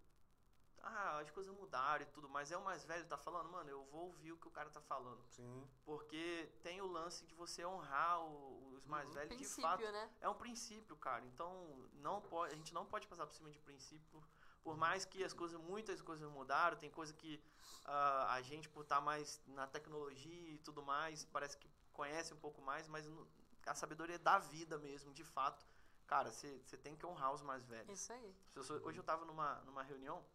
[0.81, 3.69] Ah, as coisas mudaram e tudo, mas é o mais velho que tá falando, mano,
[3.69, 5.21] eu vou ouvir o que o cara tá falando.
[5.27, 5.67] Sim.
[5.83, 9.13] Porque tem o lance de você honrar o- os mais Uhum.
[9.13, 9.91] velhos de Princípio, fato.
[9.91, 10.09] né?
[10.21, 11.25] É um princípio, cara.
[11.25, 11.53] Então,
[11.95, 14.23] não pode, a gente não pode passar por cima de princípio.
[14.63, 17.41] Por mais que as coisas, muitas coisas mudaram, tem coisa que
[17.85, 22.37] ah, a gente, por estar mais na tecnologia e tudo mais, parece que conhece um
[22.37, 23.27] pouco mais, mas no-
[23.65, 25.65] a sabedoria da vida mesmo, de fato.
[26.05, 27.99] Cara, você tem que honrar os mais velhos.
[27.99, 28.35] Isso aí.
[28.47, 30.25] As pessoas- hoje eu tava numa, numa reunião,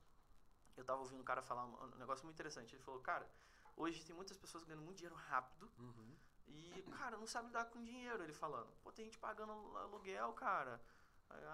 [0.76, 2.74] eu tava ouvindo um cara falar um, um negócio muito interessante.
[2.74, 3.28] Ele falou, cara,
[3.76, 6.16] hoje tem muitas pessoas ganhando muito dinheiro rápido Uhum.
[6.46, 8.72] e, cara, não sabe lidar com dinheiro, ele falando.
[8.82, 10.80] Pô, tem gente pagando aluguel, cara.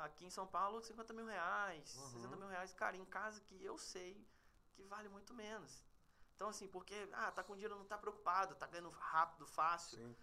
[0.05, 2.11] Aqui em São Paulo, 50 mil reais, Uhum.
[2.11, 4.27] 60 mil reais, cara, em casa que eu sei
[4.75, 5.83] que vale muito menos.
[6.35, 9.99] Então, assim, porque, ah, tá com dinheiro, não tá preocupado, tá ganhando rápido, fácil.
[9.99, 10.17] Sim.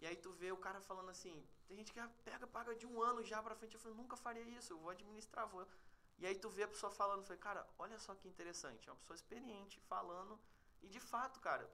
[0.00, 3.02] E aí tu vê o cara falando assim, tem gente que pega, paga de um
[3.02, 3.74] ano já pra frente.
[3.74, 5.66] Eu falei, nunca faria isso, eu vou administrar, vou.
[6.18, 8.98] E aí tu vê a pessoa falando, falei, cara, olha só que interessante, é uma
[8.98, 10.38] pessoa experiente falando.
[10.80, 11.68] E de fato, cara,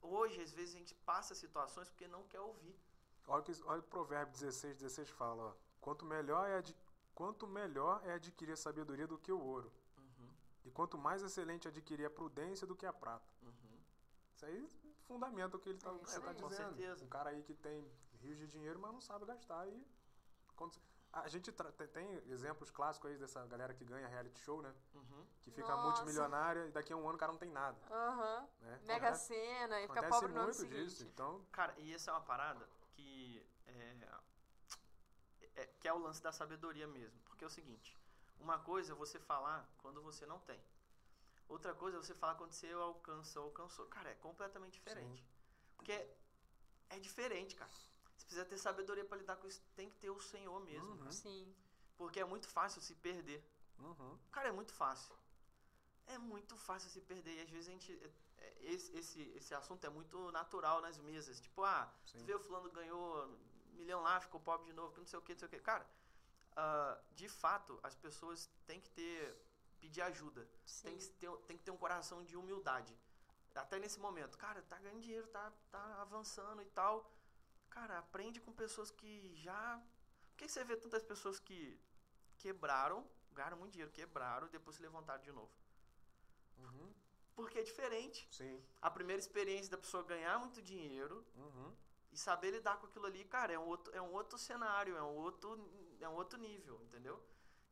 [0.00, 2.78] hoje às vezes a gente passa situações porque não quer ouvir.
[3.26, 5.54] Olha o, que, olha o provérbio 16, 16 fala, ó.
[5.82, 6.74] Quanto melhor é, ad,
[7.14, 9.70] quanto melhor é adquirir a sabedoria do que o ouro.
[9.98, 10.30] Uhum,
[10.64, 13.28] E quanto mais excelente adquirir a prudência do que a prata.
[13.42, 13.80] uhum.
[14.34, 14.68] Isso aí
[15.08, 16.40] fundamenta o que ele tá, É tá aí.
[16.40, 16.76] Com dizendo.
[16.76, 17.04] certeza.
[17.04, 17.90] Um cara aí que tem
[18.20, 19.66] rios de dinheiro, mas não sabe gastar.
[19.68, 19.84] E
[20.56, 20.80] quando-
[21.12, 24.72] a gente tra- tem- exemplos clássicos aí dessa galera que ganha reality show, né?
[24.94, 25.26] Uhum.
[25.42, 25.82] Que fica Nossa.
[25.82, 27.76] multimilionária e daqui a um ano o cara não tem nada.
[27.90, 28.48] Aham.
[28.60, 28.80] Né?
[28.86, 30.84] Mega Acontece- Sena e fica pobre no ano muito seguinte.
[30.84, 31.04] disso.
[31.04, 34.08] Então, Cara, e essa é uma parada que é,
[35.56, 37.18] é- que é o lance da sabedoria mesmo.
[37.24, 37.96] Porque é o seguinte,
[38.38, 40.60] uma coisa é você falar quando você não tem.
[41.48, 43.86] Outra coisa é você falar quando você alcança ou alcançou.
[43.86, 45.24] Cara, é completamente diferente.
[45.76, 46.16] Porque é,
[46.90, 47.70] é diferente, cara.
[48.16, 49.60] Você precisa ter sabedoria pra lidar com isso.
[49.74, 50.92] Tem que ter o Senhor mesmo.
[51.04, 51.12] Uhum.
[51.12, 51.54] Sim.
[51.96, 53.44] Porque é muito fácil se perder.
[53.78, 55.14] uhum, Cara, é muito fácil.
[56.06, 57.36] É muito fácil se perder.
[57.36, 57.92] E às vezes a gente.
[57.92, 61.40] é- é- Esse, esse, esse assunto é muito natural nas mesas.
[61.40, 62.18] Tipo, ah, Sim.
[62.18, 63.28] tu vê o fulano ganhou
[63.72, 65.58] milhão lá, ficou pobre de novo, que não sei o que, não sei o que.
[65.60, 65.86] Cara,
[66.56, 69.36] ah, de fato, as pessoas têm que ter.
[69.80, 70.48] pedir ajuda.
[70.82, 72.96] Tem que, ter, tem que ter um coração de humildade.
[73.54, 74.38] Até nesse momento.
[74.38, 77.10] Cara, tá ganhando dinheiro, tá, tá avançando e tal.
[77.70, 79.82] Cara, aprende com pessoas que já.
[80.30, 81.80] Por que você vê tantas pessoas que
[82.38, 85.52] quebraram, ganharam muito dinheiro, quebraram e depois se levantaram de novo?
[86.58, 86.94] uhum,
[87.34, 88.30] Porque é diferente.
[88.30, 88.62] sim.
[88.80, 91.76] A primeira experiência da pessoa ganhar muito dinheiro Uhum,
[92.12, 95.02] e saber lidar com aquilo ali, cara, é um outro, é um outro cenário, é
[95.02, 95.48] um outro,
[96.00, 97.22] é um outro nível, entendeu?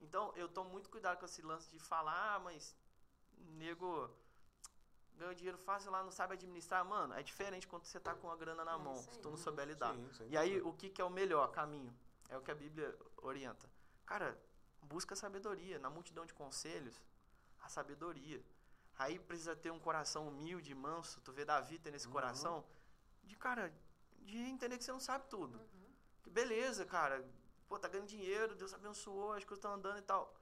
[0.00, 2.74] Então, eu tomo muito cuidado com esse lance de falar, ah, mas
[3.36, 4.10] nego
[5.16, 6.82] ganha dinheiro fácil lá, não sabe administrar.
[6.84, 9.36] Mano, é diferente quando você tá com a grana na É mão, se tu não
[9.36, 9.94] souber lidar.
[9.94, 10.68] sim, sem E aí, dúvida.
[10.68, 11.94] o que, que é o melhor caminho?
[12.30, 13.68] É o que a Bíblia orienta.
[14.06, 14.40] Cara,
[14.80, 15.78] busca sabedoria.
[15.78, 16.98] Na multidão de conselhos,
[17.60, 18.42] a sabedoria.
[18.98, 21.20] Aí precisa ter um coração humilde, manso.
[21.20, 22.12] Tu vê Davi ter nesse Uhum.
[22.12, 22.64] coração.
[23.22, 23.70] De, cara,
[24.30, 25.58] de entender que você não sabe tudo.
[25.58, 25.92] Uhum.
[26.22, 27.24] Que beleza, cara.
[27.68, 30.34] Pô, tá ganhando dinheiro, Deus abençoou, as coisas estão andando e tal.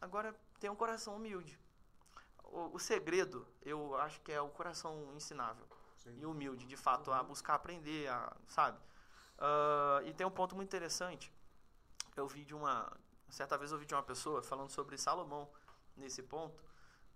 [0.00, 1.58] Agora, tem um coração humilde.
[2.44, 6.18] O, o segredo, eu acho que é o coração ensinável Sim.
[6.18, 8.78] e humilde, de fato, a buscar aprender, a, sabe?
[9.38, 11.32] Ah, e tem um ponto muito interessante.
[12.16, 12.96] Eu vi de uma.
[13.28, 15.50] Certa vez eu vi de uma pessoa falando sobre Salomão
[15.96, 16.62] nesse ponto.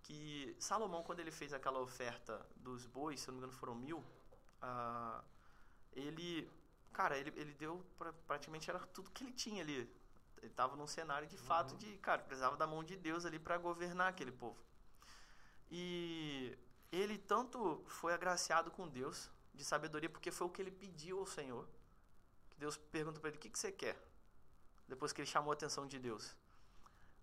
[0.02, 4.04] Que Salomão, quando ele fez aquela oferta dos bois, se não me engano foram mil,
[4.60, 5.22] ah,
[5.96, 6.50] ele.
[6.92, 9.90] cara, ele, ele deu pra, praticamente era tudo que ele tinha ali.
[10.42, 11.78] Ele tava num cenário de fato Uhum.
[11.78, 14.59] de, cara, precisava da mão de Deus ali para governar aquele povo.
[15.70, 16.56] E
[16.92, 21.26] ele tanto foi agraciado com Deus de sabedoria, porque foi o que ele pediu ao
[21.26, 21.66] Senhor.
[22.50, 23.96] Que Deus pergunta para ele: o que, que você quer?
[24.88, 26.37] Depois que ele chamou a atenção de Deus.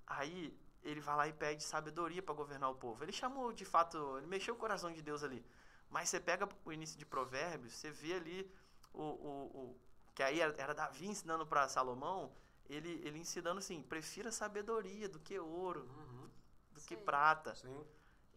[0.06, 3.04] Aí ele vai lá e pede sabedoria para governar o povo.
[3.04, 5.46] Ele chamou, de fato, ele mexeu o coração de Deus ali.
[5.90, 8.52] Mas você pega o início de Provérbios, você vê ali
[8.94, 9.80] o, o, o
[10.16, 12.32] que aí era, Davi ensinando para Salomão,
[12.70, 16.30] ele, ele ensinando assim: prefira sabedoria do que ouro, Uhum.
[16.72, 17.04] do que Sim.
[17.04, 17.56] prata.
[17.56, 17.86] Sim.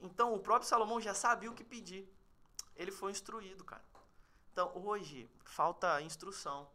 [0.00, 2.08] Então o próprio Salomão já sabia o que pedir.
[2.74, 3.84] Ele foi instruído, cara.
[4.52, 6.68] Então hoje falta instrução.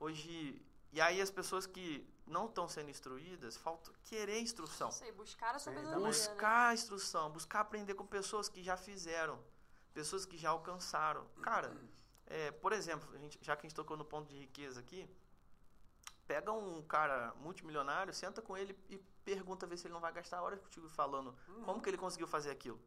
[0.00, 0.60] Hoje.
[0.92, 4.90] E aí as pessoas que não estão sendo instruídas, falta querer instrução.
[5.02, 5.98] Aí, buscar a sabedoria.
[5.98, 6.06] né?
[6.06, 9.42] Buscar instrução, buscar aprender com pessoas que já fizeram,
[9.94, 11.24] pessoas que já alcançaram.
[11.42, 11.74] Cara,
[12.38, 15.08] é, por exemplo, gente- já que a gente tocou no ponto de riqueza aqui,
[16.26, 20.40] pega um cara multimilionário, senta com ele e pergunta ver se ele não vai gastar
[20.42, 22.80] horas contigo falando como que ele conseguiu fazer aquilo.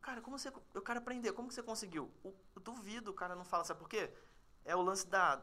[0.00, 0.52] Cara, como você.
[0.72, 2.10] Eu quero aprender, como que você conseguiu?
[2.22, 4.12] O, eu duvido o cara não fala, sabe por quê?
[4.64, 5.42] É o lance da,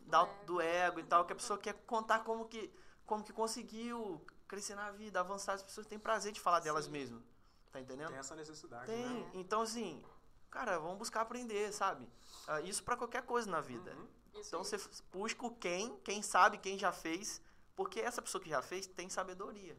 [0.00, 0.44] da- ego.
[0.46, 2.72] do ego e tal, que a pessoa quer contar como que,
[3.06, 5.52] como que conseguiu crescer na vida, avançar.
[5.54, 6.90] As pessoas têm prazer de falar delas Sim.
[6.90, 7.22] mesmo.
[7.70, 8.08] Tá entendendo?
[8.08, 9.04] Tem essa necessidade, Tem.
[9.24, 9.30] né?
[9.34, 10.02] Então, assim,
[10.50, 12.08] cara, vamos buscar aprender, sabe?
[12.46, 13.92] Ah, isso pra qualquer coisa na vida.
[13.92, 14.08] Uhum.
[14.34, 14.76] Então você
[15.12, 17.40] busca o quem, quem sabe, quem já fez,
[17.74, 19.76] porque essa pessoa que já fez tem sabedoria.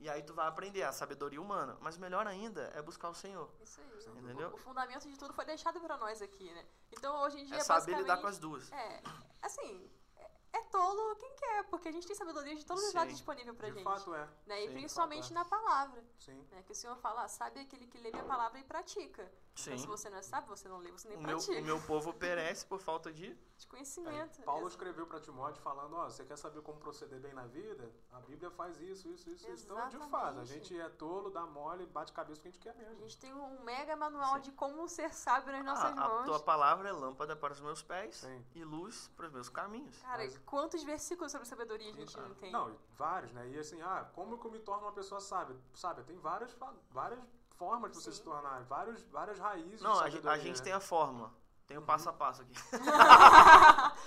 [0.00, 1.76] E aí tu vai aprender a sabedoria humana.
[1.80, 3.50] Mas melhor ainda é buscar o Senhor.
[3.60, 4.00] Isso aí.
[4.00, 4.10] Sim.
[4.10, 4.48] O- Entendeu?
[4.54, 6.64] O, fundamento de tudo foi deixado pra nós aqui, né?
[6.92, 8.70] Então hoje em dia É saber lidar com as duas.
[8.70, 9.02] É,
[9.42, 13.12] assim, é, é tolo quem quer, porque a gente tem sabedoria de todos os lados
[13.14, 13.84] disponível pra De gente.
[13.84, 14.28] fato é.
[14.46, 14.62] né?
[14.64, 16.02] E Sim, principalmente de na palavra.
[16.20, 16.46] Sim.
[16.52, 16.62] Né?
[16.62, 19.28] Que o Senhor fala, sabe aquele que lê minha palavra e pratica.
[19.58, 19.70] Sim.
[19.72, 21.60] Então, se você não é sábio, você não lê, você nem O meu, pratica.
[21.60, 23.36] o meu povo perece por falta de.
[23.58, 24.40] De conhecimento.
[24.42, 27.90] Paulo Ex- escreveu para Timóteo falando, ó, você quer saber como proceder bem na vida?
[28.12, 29.64] A Bíblia faz isso, isso, isso, isso.
[29.64, 30.10] Então, de Exatamente.
[30.12, 32.84] fato, a gente é tolo, dá mole, bate cabeça com o que a gente quer
[32.86, 33.00] A mesmo.
[33.02, 36.24] gente tem um mega manual de como ser sábio nas nossas Ah, a mãos.
[36.24, 38.44] tua palavra é lâmpada para os meus pés Sim.
[38.54, 39.98] e luz para os meus caminhos.
[40.02, 42.52] Cara, Mas- quantos versículos sobre sabedoria a gente Ah, não tem?
[42.52, 43.48] Não, vários, né?
[43.48, 45.56] E assim, ah, como que eu me torno uma pessoa sábia?
[45.74, 46.56] Sábia, tem várias,
[46.92, 47.18] várias
[47.58, 48.18] formas de você Sim.
[48.18, 50.64] se tornar, vários, várias raízes Não, de a, gente- a sabedoria, gente né?
[50.64, 51.32] tem a fórmula.
[51.66, 52.54] Tem o passo a passo aqui.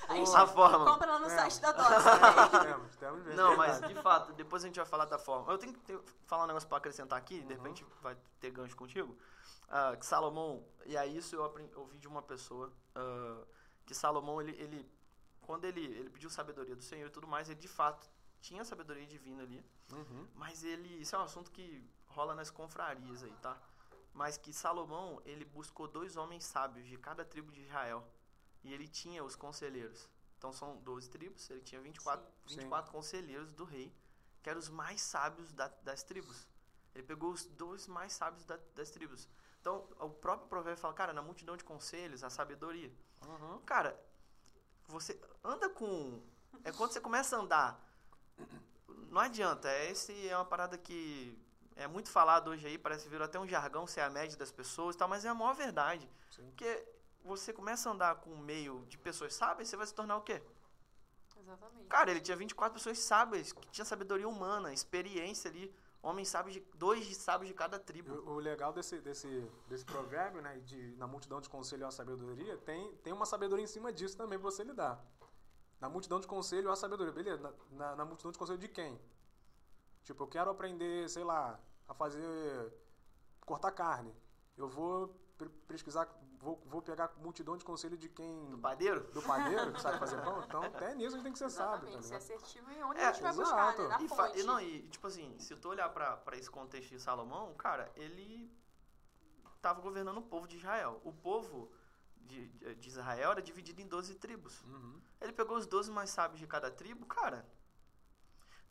[0.08, 0.92] a gente a fórmula.
[0.94, 1.30] compra lá no É.
[1.30, 1.90] site da Dose.
[2.06, 2.60] né?
[2.64, 3.36] Temos, temos mesmo.
[3.42, 5.52] Não, mas de fato, depois a gente vai falar da forma.
[5.52, 7.62] Eu tenho que ter- falar um negócio pra acrescentar aqui, de Uhum.
[7.62, 9.16] repente vai ter gancho contigo.
[9.70, 13.44] Ah, que Salomão, e aí isso eu aprendi, ouvi de uma pessoa, ah,
[13.86, 14.92] que Salomão, ele, ele
[15.42, 18.10] quando ele, ele pediu sabedoria do Senhor e tudo mais, ele de fato
[18.42, 20.28] tinha sabedoria divina ali, Uhum.
[20.36, 23.58] mas ele, isso é um assunto que rola nas confrarias aí, tá?
[24.14, 28.06] Mas que Salomão, ele buscou dois homens sábios de cada tribo de Israel,
[28.64, 30.08] e ele tinha os conselheiros.
[30.38, 32.56] Então são 12 tribos, ele tinha 24, Sim.
[32.58, 33.94] 24 conselheiros do rei,
[34.42, 36.48] que eram os mais sábios da- das tribos.
[36.94, 39.28] Ele pegou os dois mais sábios da- das tribos.
[39.62, 42.92] Então, o próprio provérbio fala, cara, na multidão de conselhos, a sabedoria.
[43.26, 43.60] Uhum.
[43.62, 43.98] Cara,
[44.88, 46.22] você anda com.
[46.64, 47.88] É quando você começa a andar.
[49.10, 49.70] Não adianta.
[49.70, 51.40] é Esse é uma parada que
[51.76, 54.96] é muito falado hoje aí, parece vir até um jargão ser a média das pessoas
[54.96, 56.10] e tal, mas é a maior verdade.
[56.30, 56.46] Sim.
[56.46, 56.86] Porque
[57.24, 60.22] você começa a andar com um meio de pessoas sábias, você vai se tornar o
[60.22, 60.42] quê?
[61.40, 61.88] Exatamente.
[61.88, 66.64] Cara, ele tinha 24 pessoas sábias, que tinha sabedoria humana, experiência ali, homens sábios de.
[66.76, 68.14] dois sábios de cada tribo.
[68.14, 69.28] O o legal desse, desse,
[69.68, 73.68] desse provérbio, né, de na multidão de conselho há sabedoria, tem, tem uma sabedoria em
[73.68, 75.04] cima disso também pra você lidar.
[75.80, 77.42] Na multidão de conselho há sabedoria, beleza?
[77.42, 79.00] Na, na, na multidão de conselho de quem?
[80.04, 82.74] Tipo, eu quero aprender, sei lá, a fazer.
[83.46, 84.16] cortar carne.
[84.58, 85.10] Eu vou
[85.68, 86.08] pesquisar,
[86.40, 88.50] vou, vou pegar multidão de conselho de quem.
[88.50, 89.02] Do padeiro?
[89.12, 90.44] Do padeiro, que sabe fazer pão?
[90.44, 93.00] Então, até nisso a gente tem que ser sábio, tá Exatamente, ser assertivo em onde
[93.00, 93.82] É, a gente vai buscar, exato.
[93.84, 93.88] né?
[93.90, 96.90] Na E, fa- e não, e tipo assim, se tu olhar pra, pra esse contexto
[96.90, 98.52] de Salomão, cara, ele
[99.62, 101.00] tava governando o povo de Israel.
[101.04, 101.72] O povo
[102.18, 104.62] de, de de Israel era dividido em 12 tribos.
[104.64, 105.02] Uhum.
[105.20, 107.48] Ele pegou os 12 mais sábios de cada tribo, cara.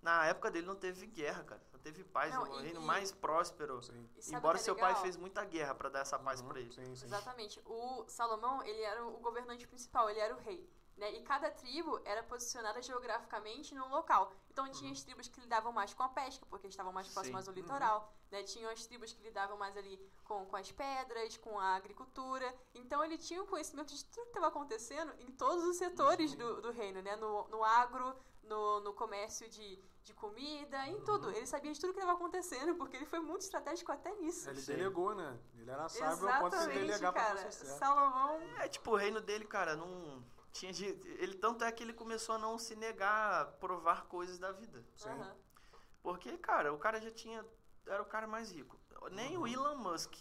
[0.02, 1.62] Na época dele não teve guerra, cara.
[1.72, 3.82] Não teve paz, Não, o e- reino mais próspero.
[3.82, 4.08] Sim.
[4.34, 5.02] Embora é seu pai legal?
[5.02, 6.48] fez muita guerra pra dar essa paz Uhum.
[6.48, 6.72] pra ele.
[6.72, 7.06] Sim, sim.
[7.06, 7.60] Exatamente.
[7.66, 10.68] O Salomão, ele era o governante principal, ele era o rei.
[10.96, 11.12] Né?
[11.14, 14.32] E cada tribo era posicionada geograficamente num local.
[14.50, 17.14] Então tinha as tribos que lidavam mais com a pesca, porque estavam mais Sim.
[17.14, 18.12] próximas do litoral.
[18.30, 18.42] Né?
[18.42, 22.54] Tinham as tribos que lidavam mais ali com, com as pedras, com a agricultura.
[22.74, 26.60] Então ele tinha o conhecimento de tudo que estava acontecendo em todos os setores do,
[26.60, 27.16] do reino, né?
[27.16, 31.30] No, no agro, no, no comércio de, de comida, em tudo.
[31.30, 34.48] Ele sabia de tudo que estava acontecendo, porque ele foi muito estratégico até nisso.
[34.48, 34.76] Ele Sim.
[34.76, 35.38] delegou, né?
[35.54, 37.34] Ele era sábio ao ponto de Exatamente, delegar pra cara.
[37.42, 37.78] dar sucesso.
[37.78, 40.22] Salomão É, tipo, o reino dele, cara, não.
[40.52, 44.38] Tinha de, ele tanto é que ele começou a não se negar a provar coisas
[44.38, 44.84] da vida.
[44.96, 45.08] Sim.
[45.10, 45.36] Aham.
[46.02, 47.44] Porque, cara, o cara já tinha
[47.86, 48.78] era o cara mais rico.
[49.12, 50.14] Nem o Elon Musk,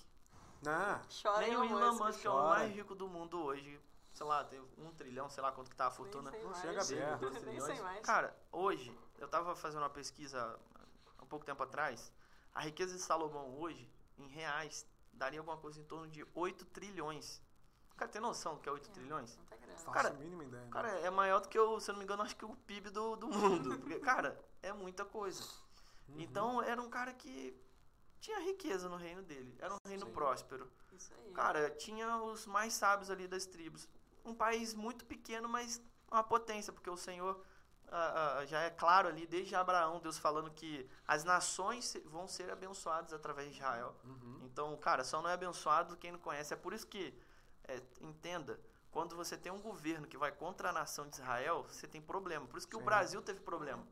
[0.65, 2.03] Ah, Chora nem Elon o Elon Musk.
[2.05, 3.79] Musk é o mais rico do mundo hoje.
[4.13, 6.29] Sei lá, tem um trilhão, sei lá quanto que tá a fortuna.
[6.31, 7.81] Não chega perto.
[7.83, 8.05] mais.
[8.05, 10.59] Cara, hoje, eu tava fazendo uma pesquisa
[11.17, 12.11] há um pouco tempo atrás.
[12.53, 17.41] A riqueza de Salomão hoje, em reais, daria alguma coisa em torno de 8 trilhões.
[17.95, 18.91] Cara, tem noção do que é 8 É.
[18.93, 19.35] trilhões?
[19.37, 19.73] Muita grana.
[19.77, 20.63] faço Cara, a mínima ideia.
[20.63, 20.69] né?
[20.71, 22.89] Cara, é maior do que o, se eu não me engano, acho que o PIB
[22.89, 23.77] do, do mundo.
[23.79, 25.43] Porque, cara, é muita coisa.
[26.07, 26.15] Uhum.
[26.19, 27.55] Então, era um cara que
[28.21, 29.53] tinha riqueza no reino dele.
[29.59, 30.13] Era um reino Sim.
[30.13, 30.71] próspero.
[30.93, 31.31] Isso aí.
[31.33, 33.87] Cara, tinha os mais sábios ali das tribos.
[34.25, 37.43] Um país muito pequeno, mas uma potência, porque o Senhor
[37.91, 42.49] ah, ah, já é claro ali, desde Abraão, Deus falando que as nações vão ser
[42.49, 43.95] abençoadas através de Israel.
[44.03, 44.41] Uhum.
[44.43, 46.53] Então, cara, só não é abençoado quem não conhece.
[46.53, 47.13] É por isso que,
[47.67, 48.59] é, entenda,
[48.91, 52.45] quando você tem um governo que vai contra a nação de Israel, você tem problema.
[52.47, 52.85] Por isso que o Sim.
[52.85, 53.85] Brasil teve problema.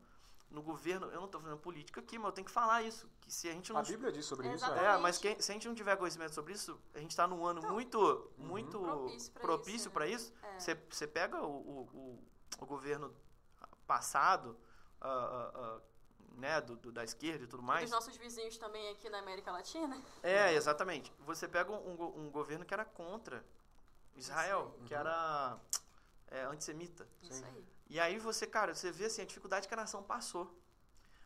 [0.50, 3.06] No governo, eu não estou fazendo política aqui, mas eu tenho que falar isso.
[3.20, 4.84] Que se a gente não A Bíblia diz sobre isso, Exatamente.
[4.86, 4.94] é.
[4.94, 7.44] é, mas quem- se a gente não tiver conhecimento sobre isso, a gente está num
[7.44, 9.92] ano muito, muito Propício pra propício isso, né?
[9.92, 10.32] para isso.
[10.42, 10.58] É.
[10.58, 12.24] Você você pega o, o, o,
[12.60, 13.14] o governo
[13.88, 14.56] passado,
[15.00, 15.80] ah, ah,
[16.36, 17.82] né, do, do- da esquerda e tudo E mais.
[17.82, 20.00] dos nossos vizinhos também aqui na América Latina.
[20.22, 21.12] É, exatamente.
[21.20, 23.44] Você pega um, um go- governo que era contra
[24.14, 25.58] Israel, Isso que era
[26.28, 27.08] é, antissemita.
[27.22, 27.64] Isso aí.
[27.90, 30.54] E aí você, cara, você vê assim, a dificuldade que a nação passou.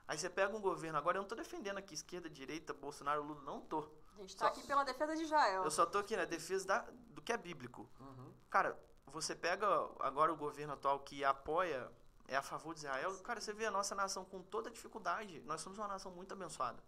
[0.06, 3.42] Aí você pega um governo, agora eu não tô defendendo aqui esquerda, direita, Bolsonaro, Lula,
[3.42, 3.80] não tô.
[4.16, 5.64] A gente tá Só- aqui pela defesa de Israel.
[5.64, 7.88] Eu só tô aqui na defesa da- do que é bíblico.
[7.98, 8.32] Uhum.
[8.50, 9.66] Cara, você pega
[10.00, 11.90] agora o governo atual que apoia,
[12.28, 15.40] é a favor de Israel, cara, você vê a nossa nação com toda dificuldade.
[15.40, 16.82] Nós somos uma nação muito abençoada.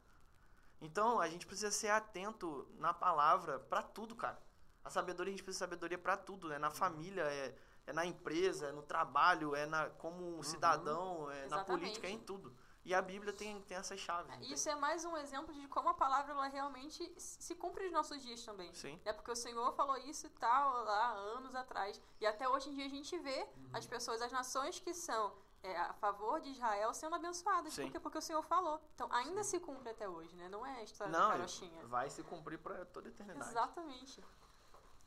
[0.81, 4.38] Então, a gente precisa ser atento na palavra pra tudo, cara.
[4.85, 6.59] A sabedoria, a gente precisa de sabedoria pra tudo, né?
[6.59, 7.55] Na família, é,
[7.87, 11.66] é na empresa, é no trabalho, é na, como um cidadão, é na Exatamente.
[11.66, 12.55] política, é em tudo.
[12.85, 14.31] E a Bíblia tem, tem essas chaves.
[14.31, 14.53] não tem?
[14.53, 18.20] Isso é mais um exemplo de como a palavra ela realmente se cumpre nos nossos
[18.23, 18.73] dias também.
[18.75, 19.01] Sim.
[19.07, 22.01] É porque o Senhor falou isso e tal lá anos atrás.
[22.20, 23.70] E até hoje em dia a gente vê Uhum.
[23.73, 27.73] as pessoas, as nações que são é, a favor de Israel sendo abençoadas.
[27.73, 27.85] Sim.
[27.85, 28.01] Por quê?
[28.01, 28.79] Porque o Senhor falou.
[28.94, 30.47] Então ainda se cumpre até hoje, né?
[30.51, 31.87] Não é a história Não, da carochinha.
[31.87, 33.49] vai se cumprir pra toda a eternidade.
[33.51, 34.23] Exatamente.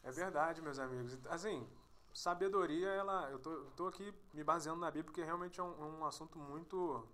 [0.04, 1.16] É verdade, meus amigos.
[1.28, 1.70] Assim,
[2.12, 3.30] sabedoria, ela.
[3.30, 6.40] Eu tô, eu tô aqui me baseando na Bíblia porque realmente é um, um assunto
[6.40, 7.08] muito,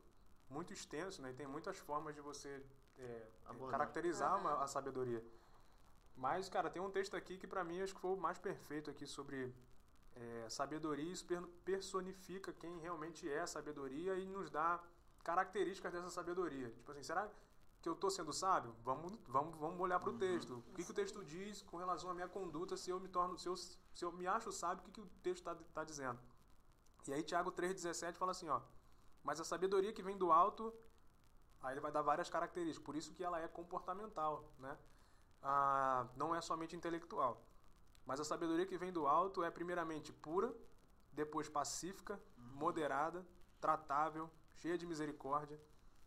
[0.53, 1.31] muito extenso, né?
[1.31, 2.61] E tem muitas formas de você
[2.99, 3.27] é,
[3.71, 5.21] caracterizar uma- a sabedoria.
[6.15, 8.89] Mas, cara, tem um texto aqui que pra mim acho que foi o mais perfeito
[8.89, 9.53] aqui sobre
[10.15, 11.11] é, sabedoria.
[11.11, 14.79] Isso per- personifica quem realmente é a sabedoria e nos dá
[15.23, 16.69] características dessa sabedoria.
[16.69, 17.27] Tipo assim, será
[17.81, 18.75] que eu tô sendo sábio?
[18.83, 20.53] Vamos, vamos, vamos olhar pro texto.
[20.69, 23.39] O que, que o texto diz com relação à minha conduta se eu me torno,
[23.39, 26.19] se eu, se eu me acho sábio, o que, que o texto está tá dizendo?
[27.07, 28.61] E aí Tiago 3,17 fala assim, ó.
[29.23, 30.73] Mas a sabedoria que vem do alto,
[31.61, 32.85] aí ele vai dar várias características.
[32.85, 34.77] Por isso que ela é comportamental, né?
[35.41, 37.45] Ah, não é somente intelectual.
[38.05, 40.53] Mas a sabedoria que vem do alto é primeiramente pura,
[41.11, 43.25] depois pacífica, moderada,
[43.61, 45.59] tratável, cheia de misericórdia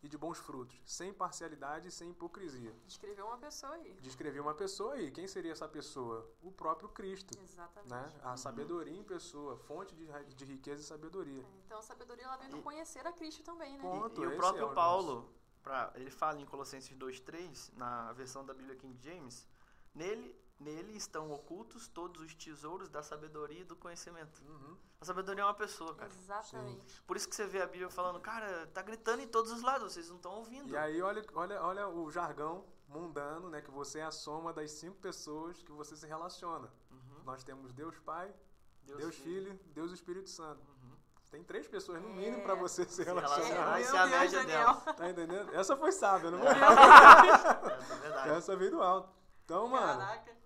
[0.03, 2.73] e de bons frutos, sem parcialidade e sem hipocrisia.
[2.85, 3.93] Descreveu uma pessoa aí.
[4.01, 5.11] Descrever uma pessoa aí.
[5.11, 6.29] Quem seria essa pessoa?
[6.41, 7.37] O próprio Cristo.
[7.41, 7.89] Exatamente.
[7.89, 8.13] Né?
[8.23, 10.05] A sabedoria em pessoa, fonte de,
[10.35, 11.43] de riqueza e sabedoria.
[11.65, 13.81] Então a sabedoria ela vem do E- conhecer a Cristo também, né?
[13.81, 15.33] Ponto, E, e o próprio é o Paulo,
[15.63, 19.47] pra, ele fala em Colossenses 2,3, na versão da Bíblia King James,
[19.93, 24.41] nele, nele estão ocultos todos os tesouros da sabedoria e do conhecimento.
[24.47, 24.75] Uhum.
[24.99, 26.09] A sabedoria é uma pessoa, cara.
[26.11, 27.01] Exatamente.
[27.03, 29.93] Por isso que você vê a Bíblia falando, cara, tá gritando em todos os lados,
[29.93, 30.69] vocês não estão ouvindo.
[30.69, 33.61] E aí, olha, olha, olha o jargão mundano, né?
[33.61, 36.71] Que você é a soma das cinco pessoas que você se relaciona.
[36.89, 37.23] Uhum.
[37.25, 38.33] Nós temos Deus Pai,
[38.83, 40.61] Deus, Filho, Deus Espírito Santo.
[40.61, 40.97] Uhum.
[41.29, 42.13] Tem três pessoas no É.
[42.13, 43.65] mínimo pra você se relacionar.
[43.65, 44.73] Vai meu ser a Deus, média dela.
[44.75, 45.53] Tá entendendo?
[45.53, 46.47] Essa foi sábia, não foi?
[46.57, 48.29] Essa é verdade.
[48.29, 49.09] Essa veio do alto.
[49.43, 50.36] Então, mano, Caraca.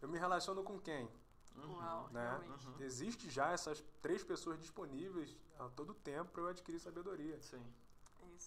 [0.00, 1.08] Eu me relaciono com quem?
[1.56, 2.08] Uhum.
[2.10, 2.28] Né?
[2.28, 2.66] realmente.
[2.66, 2.80] Uhum.
[2.80, 7.40] Existe já essas três pessoas disponíveis a todo tempo para eu adquirir sabedoria.
[7.42, 7.62] Sim.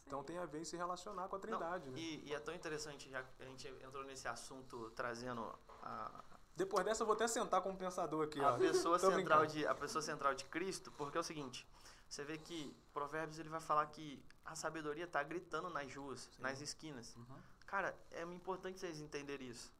[0.08, 2.00] Então tem a ver em se relacionar com a Trindade, Não, né?
[2.00, 5.48] e, e é tão interessante, já que a gente entrou nesse assunto trazendo
[5.84, 6.24] a,
[6.56, 8.58] Depois dessa eu vou até sentar como pensador aqui, a ó.
[8.58, 11.68] pessoa central de a pessoa central de Cristo, porque é o seguinte,
[12.10, 16.60] você vê que Provérbios ele vai falar que a sabedoria tá gritando nas ruas, nas
[16.60, 17.16] esquinas.
[17.16, 17.38] Uhum.
[17.68, 19.72] Cara, é importante vocês entenderem isso.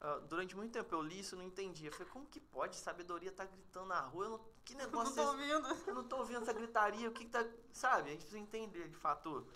[0.00, 1.88] Ah, durante muito tempo eu li isso e não entendia.
[1.88, 2.76] Eu falei, como que pode?
[2.76, 4.24] Sabedoria tá gritando na rua?
[4.26, 5.54] Eu não, que Não negócio tô é esse?
[5.54, 5.88] ouvindo.
[5.88, 7.44] Eu não tô ouvindo essa gritaria, o que, que tá.
[7.72, 8.08] Sabe?
[8.10, 9.46] A gente precisa entender de fato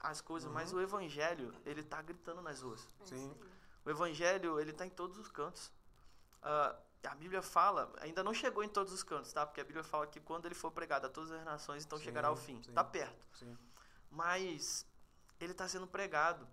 [0.00, 0.78] as coisas, mas Uhum.
[0.78, 2.86] o evangelho, ele tá gritando nas ruas.
[3.00, 3.34] É Sim.
[3.84, 5.72] O evangelho, ele tá em todos os cantos.
[6.42, 9.46] Ah, a Bíblia fala, ainda não chegou em todos os cantos, tá?
[9.46, 12.04] Porque a Bíblia fala que quando ele for pregado a todas as nações, então Sim,
[12.04, 12.62] chegará ao fim.
[12.62, 12.72] sim.
[12.72, 13.26] Tá perto.
[13.38, 13.56] Sim.
[14.10, 14.86] Mas
[15.40, 16.46] ele está sendo pregado.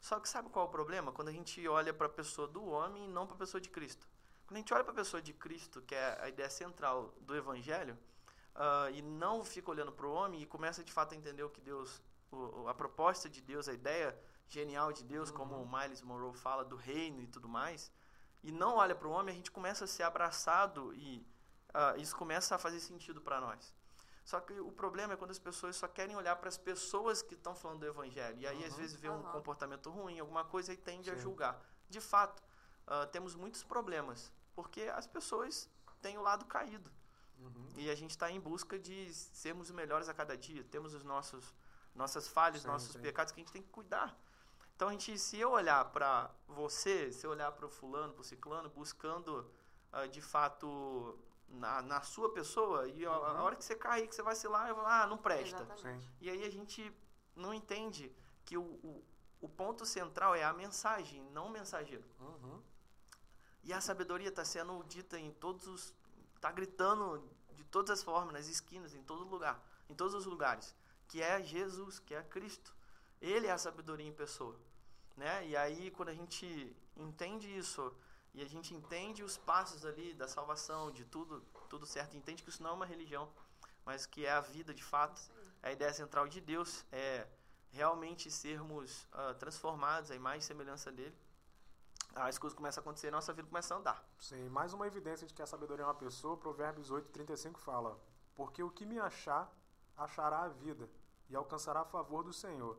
[0.00, 1.12] Só que sabe qual é o problema?
[1.12, 3.68] Quando a gente olha para a pessoa do homem e não para a pessoa de
[3.68, 4.06] Cristo.
[4.46, 7.34] Quando a gente olha para a pessoa de Cristo, que é a ideia central do
[7.34, 7.98] Evangelho,
[8.54, 11.50] ah, e não fica olhando para o homem e começa de fato a entender o
[11.50, 14.16] que Deus, o- a proposta de Deus, a ideia
[14.48, 17.90] genial de Deus, como o Miles Monroe fala do reino e tudo mais,
[18.44, 21.26] e não olha para o homem, a gente começa a ser abraçado e
[21.74, 23.74] ah, isso começa a fazer sentido para nós.
[24.26, 27.34] Só que o problema é quando as pessoas só querem olhar para as pessoas que
[27.34, 28.36] estão falando do evangelho.
[28.40, 28.78] E aí, às Uhum.
[28.80, 31.20] vezes, vê um comportamento ruim, alguma coisa, e tende a Sim.
[31.22, 31.64] julgar.
[31.88, 32.42] De fato,
[32.88, 35.70] ah, temos muitos problemas, porque as pessoas
[36.02, 36.90] têm o lado caído.
[37.38, 37.68] Uhum.
[37.76, 40.64] E a gente está em busca de sermos melhores a cada dia.
[40.64, 41.54] Temos os nossos
[41.94, 43.00] nossas falhas, Sim, nossos sim.
[43.00, 44.18] pecados que a gente tem que cuidar.
[44.74, 48.20] Então, a gente, se eu olhar para você, se eu olhar para o fulano, para
[48.20, 49.50] o ciclano, buscando
[49.92, 51.18] ah, de fato
[51.48, 53.40] na, na sua pessoa, e a, a Uhum.
[53.42, 55.62] hora que você cair, que você vacilar, eu vou, ah, não presta.
[56.20, 56.92] E aí a gente
[57.34, 58.12] não entende
[58.44, 59.04] que o, o,
[59.40, 62.04] o ponto central é a mensagem, não o mensageiro.
[62.20, 62.62] Uhum.
[63.62, 65.94] E a sabedoria está sendo dita em todos os.
[66.36, 67.22] está gritando
[67.54, 70.74] de todas as formas, nas esquinas, em todo lugar, em todos os lugares.
[71.08, 72.74] Que é Jesus, que é Cristo.
[73.20, 74.56] Ele é a sabedoria em pessoa.
[75.16, 75.48] Né?
[75.48, 77.92] E aí, quando a gente entende isso,
[78.36, 82.50] e a gente entende os passos ali da salvação, de tudo, tudo certo, entende que
[82.50, 83.26] isso não é uma religião,
[83.82, 85.18] mas que é a vida de fato,
[85.62, 87.26] a ideia central de Deus é
[87.70, 91.16] realmente sermos ah, transformados à imagem e semelhança dele.
[92.14, 94.06] As coisas começam a acontecer nossa vida começa a andar.
[94.18, 97.98] Sim, mais uma evidência de que a sabedoria é uma pessoa, Provérbios 8, 35 fala:
[98.34, 99.50] Porque o que me achar,
[99.96, 100.90] achará a vida,
[101.30, 102.78] e alcançará favor do Senhor.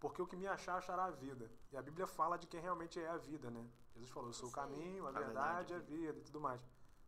[0.00, 1.50] Porque o que me achar, achará a vida.
[1.72, 3.64] E a Bíblia fala de quem realmente é a vida, né?
[3.98, 6.60] Jesus falou: Eu sou o caminho, a A verdade, verdade, a vida e tudo mais.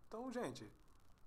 [0.07, 0.70] Então, gente,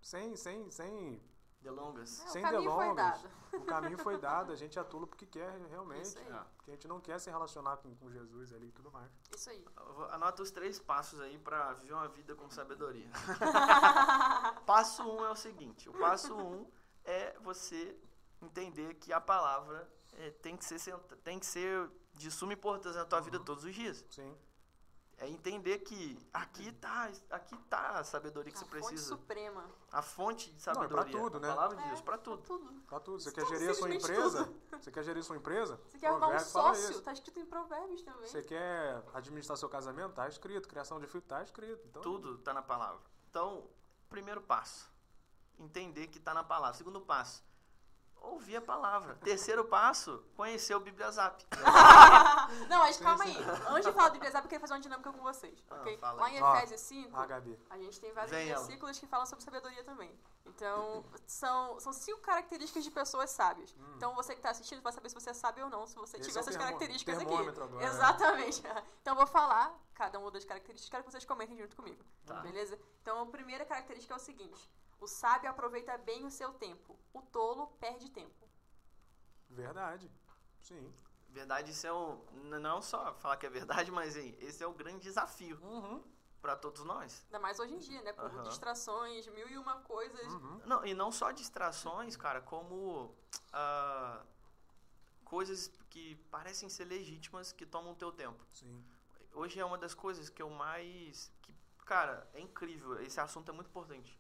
[0.02, 1.22] sem, sem, sem,
[1.64, 2.20] Delongas.
[2.20, 3.32] É, o sem caminho foi delongas, dado.
[3.54, 6.18] o caminho foi dado, a gente atua porque quer realmente.
[6.18, 6.44] É.
[6.58, 9.10] Porque a gente não quer se relacionar com, com Jesus ali e tudo mais.
[9.34, 9.66] Isso aí.
[10.12, 13.10] Anota os três passos aí para viver uma vida com sabedoria.
[14.68, 16.70] passo um é o seguinte: o passo um
[17.06, 17.98] é você
[18.42, 23.06] entender que a palavra eh, tem, que ser, tem que ser de suma importância na
[23.06, 24.04] tua vida todos os dias.
[24.10, 24.38] Sim,
[25.20, 29.10] É entender que aqui tá, aqui tá a sabedoria que a você fonte precisa.
[29.10, 29.64] suprema.
[29.92, 31.12] A fonte de Não, é pra sabedoria.
[31.20, 31.50] tudo, né?
[31.50, 32.42] A palavra de É, Deus, para pra tudo.
[32.44, 32.82] tudo.
[32.90, 33.20] tá tudo.
[33.22, 34.46] Você quer gerir a sua empresa?
[34.46, 34.82] tudo.
[34.82, 35.80] Você quer gerir sua empresa?
[35.88, 36.92] Você quer arrumar um sócio?
[36.92, 37.02] isso.
[37.02, 38.28] Tá escrito em provérbios também.
[38.28, 40.14] Você quer administrar seu casamento?
[40.14, 40.68] Tá escrito.
[40.68, 41.24] Criação de filho?
[41.24, 41.88] Tá escrito.
[41.88, 43.00] Então, Tudo está na palavra.
[43.30, 43.70] Então,
[44.10, 44.90] primeiro passo,
[45.58, 46.76] entender que está na palavra.
[46.76, 47.44] Segundo passo,
[48.24, 49.16] ouvir a palavra.
[49.24, 51.46] Terceiro passo, conhecer o Bibliazap.
[52.70, 53.36] Não, mas calma aí.
[53.70, 55.98] Antes de falar do Bibliazap, eu queria fazer uma dinâmica com vocês, Ah, ok?
[55.98, 57.60] fala Lá em Efésios 5, Ah, Gabi.
[57.70, 58.60] a gente tem vários Vem ela.
[58.64, 60.18] versículos que falam sobre sabedoria também.
[60.46, 63.74] Então, são, são cinco características de pessoas sábias.
[63.96, 66.18] Então, você que está assistindo vai saber se você é sábio ou não, se você
[66.18, 67.34] Esse tiver é essas características aqui.
[67.34, 67.86] agora, né?
[67.86, 68.64] Exatamente.
[69.04, 72.04] Então, eu vou falar cada uma das características, quero que vocês comentem junto comigo.
[72.26, 72.36] Tá.
[72.36, 72.80] Beleza?
[73.02, 74.70] Então, a primeira característica é o seguinte:
[75.04, 78.48] o sábio aproveita bem o seu tempo, o tolo perde tempo.
[79.50, 80.10] Verdade.
[80.62, 80.94] Sim.
[81.30, 81.92] Verdade, isso é
[82.36, 86.04] n- Não só falar que é verdade, mas hein, esse é o grande desafio Uhum.
[86.42, 87.24] para todos nós.
[87.26, 88.14] Ainda mais hoje em dia, né?
[88.14, 88.44] Com Aham.
[88.44, 90.32] distrações, mil e uma coisas.
[90.34, 90.62] Uhum.
[90.66, 93.14] Não, e não só distrações, cara, como
[93.52, 94.24] ah,
[95.26, 98.46] coisas que parecem ser legítimas que tomam o teu tempo.
[98.54, 98.84] Sim.
[99.34, 101.32] Hoje é uma das coisas que eu mais.
[101.42, 101.54] Que,
[101.86, 103.02] cara, é incrível.
[103.02, 104.18] Esse assunto é muito importante.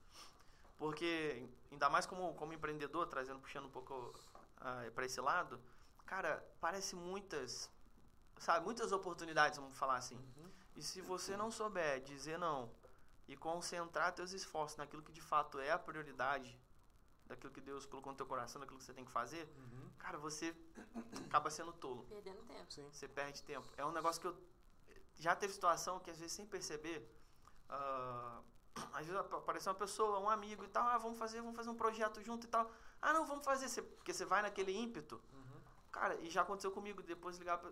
[0.83, 4.13] Porque, ainda mais como, como empreendedor, trazendo, puxando um pouco
[4.93, 5.57] para esse lado,
[6.05, 7.71] cara, parece muitas.
[8.37, 10.17] Sabe, muitas oportunidades, vamos falar assim.
[10.17, 10.49] Uhum.
[10.75, 12.69] E se você não souber dizer não
[13.29, 16.59] e concentrar teus esforços naquilo que de fato é a prioridade,
[17.27, 19.89] daquilo que Deus colocou no teu coração, daquilo que você tem que fazer, Uhum.
[19.97, 20.53] cara, você
[21.27, 22.03] acaba sendo tolo.
[22.09, 22.73] Perdendo tempo.
[22.73, 22.89] Sim.
[22.91, 23.69] Você perde tempo.
[23.77, 24.35] É um negócio que eu.
[25.15, 27.09] Já teve situação que às vezes sem perceber.
[27.69, 28.41] ah,
[28.93, 31.69] às vezes ap- apareceu uma pessoa, um amigo e tal, ah, vamos fazer, vamos fazer
[31.69, 32.71] um projeto junto e tal.
[33.01, 35.21] Ah, não, vamos fazer, porque você vai naquele ímpeto.
[35.33, 35.61] Uhum.
[35.91, 37.71] Cara, e já aconteceu comigo, depois ligar pra,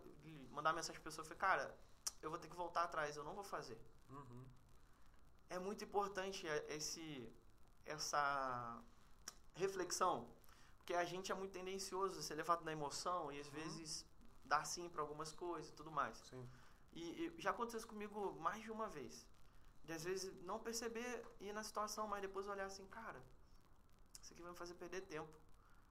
[0.51, 1.77] mandar mensagem pra pessoa, eu falei, cara,
[2.21, 3.79] eu vou ter que voltar atrás, eu não vou fazer.
[4.09, 4.45] Uhum.
[5.49, 7.31] É muito importante é, esse
[7.85, 8.79] essa
[9.55, 10.27] reflexão,
[10.77, 14.05] porque a gente é muito tendencioso a ser levado na emoção e às vezes
[14.45, 16.17] dar sim para algumas coisas e tudo mais.
[16.29, 16.47] Sim.
[16.93, 19.25] E, e já aconteceu isso comigo mais de uma vez.
[19.91, 23.21] De às vezes não perceber e ir na situação, mas depois olhar assim, cara,
[24.21, 25.37] isso aqui vai me fazer perder tempo.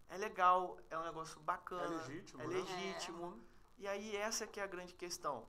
[0.09, 2.55] É legal, é um negócio bacana, É legítimo, é né?
[2.55, 3.44] legítimo.
[3.76, 5.46] E aí essa que é a grande questão.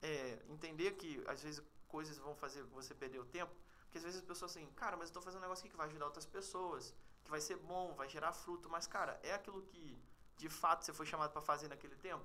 [0.00, 4.20] É entender que às vezes coisas vão fazer você perder o tempo, Porque às vezes
[4.20, 6.26] as pessoas assim, cara, mas eu tô fazendo um negócio aqui que vai ajudar outras
[6.26, 10.02] pessoas, que vai ser bom, vai gerar fruto, mas cara, é aquilo que
[10.36, 12.24] de fato você foi chamado para fazer naquele tempo?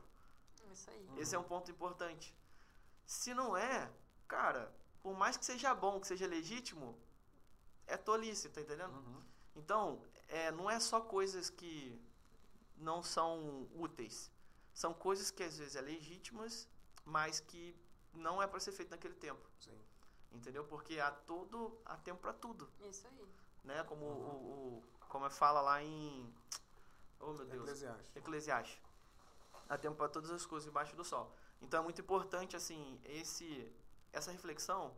[0.71, 1.09] Isso aí.
[1.17, 2.33] Esse é um ponto importante.
[3.05, 3.91] Se não é,
[4.27, 6.97] cara, por mais que seja bom, que seja legítimo,
[7.87, 8.93] é tolice, tá entendendo?
[8.93, 9.21] Uhum.
[9.55, 11.99] Então, é, não é só coisas que
[12.77, 14.31] não são úteis.
[14.73, 16.67] São coisas que às vezes é legítimas,
[17.05, 17.75] mas que
[18.13, 19.45] não é para ser feito naquele tempo.
[19.59, 19.77] Sim.
[20.31, 20.63] Entendeu?
[20.63, 23.27] Porque há todo há tempo para tudo, Isso aí.
[23.63, 23.83] né?
[23.83, 26.33] Como o, o como fala lá em
[27.19, 27.63] Oh, meu Deus.
[27.63, 28.15] Eclesiastes.
[28.15, 28.81] Eclesiastes.
[29.69, 31.35] Há tempo para todas as coisas embaixo do sol.
[31.61, 33.71] Então é muito importante assim esse
[34.13, 34.93] essa reflexão,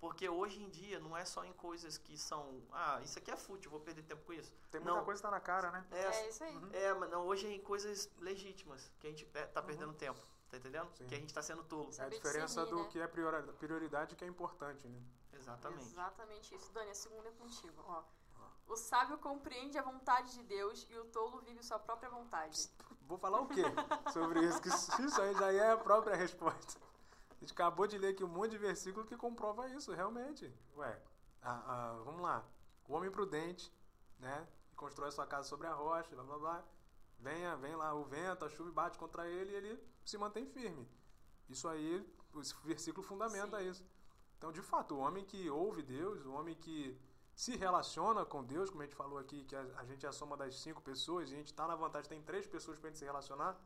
[0.00, 3.36] porque hoje em dia não é só em coisas que são, ah, isso aqui é
[3.36, 4.52] fútil, vou perder tempo com isso.
[4.70, 5.04] Tem muita Não.
[5.04, 5.86] coisa que tá na cara, né?
[5.90, 6.58] É, É isso aí.
[6.72, 10.20] é, mas não, hoje é em coisas legítimas que a gente pe- tá perdendo tempo,
[10.48, 10.88] tá entendendo?
[10.96, 11.06] Sim.
[11.06, 11.90] Que a gente tá sendo tolo.
[11.98, 12.88] É a diferença discernir, do né?
[12.90, 15.00] que é priori- prioridade e que é importante, né?
[15.34, 15.84] Exatamente.
[15.84, 16.72] Exatamente isso.
[16.72, 17.82] Dani, a segunda é contigo.
[17.86, 18.02] Ó.
[18.68, 22.56] O sábio compreende a vontade de Deus e o tolo vive sua própria vontade.
[23.02, 23.62] Vou falar o quê
[24.12, 24.60] sobre isso?
[24.62, 24.68] Que
[25.02, 26.80] isso aí já é a própria resposta.
[27.40, 30.52] A gente acabou de ler aqui um monte de versículo que comprova isso, realmente.
[30.76, 31.02] Ué,
[31.40, 32.44] ah, ah, vamos lá.
[32.86, 33.72] O homem prudente,
[34.18, 34.46] né?
[34.68, 36.64] Que constrói a sua casa sobre a rocha, blá blá blá.
[37.18, 40.86] Venha, vem lá o vento, a chuva bate contra ele e ele se mantém firme.
[41.48, 43.70] Isso aí, esse versículo fundamenta Sim.
[43.70, 43.86] isso.
[44.36, 46.98] Então, de fato, o homem que ouve Deus, o homem que
[47.34, 50.12] se relaciona com Deus, como a gente falou aqui, que a, a gente é a
[50.12, 52.90] soma das cinco pessoas, e a gente está na vantagem, tem três pessoas para a
[52.90, 53.58] gente se relacionar,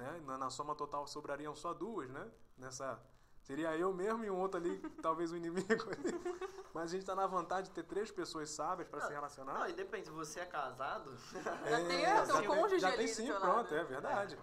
[0.00, 0.20] né?
[0.26, 2.28] Na, na soma total sobrariam só duas, né?
[2.56, 3.00] Nessa
[3.42, 5.84] seria eu mesmo e um outro ali, talvez o inimigo.
[6.72, 9.54] Mas a gente está na vantagem de ter três pessoas sábias para se relacionar.
[9.58, 11.16] Não, e depende, se você é casado,
[11.68, 14.38] Já tem teu sim, cônjuge já tem sim, pronto, é verdade.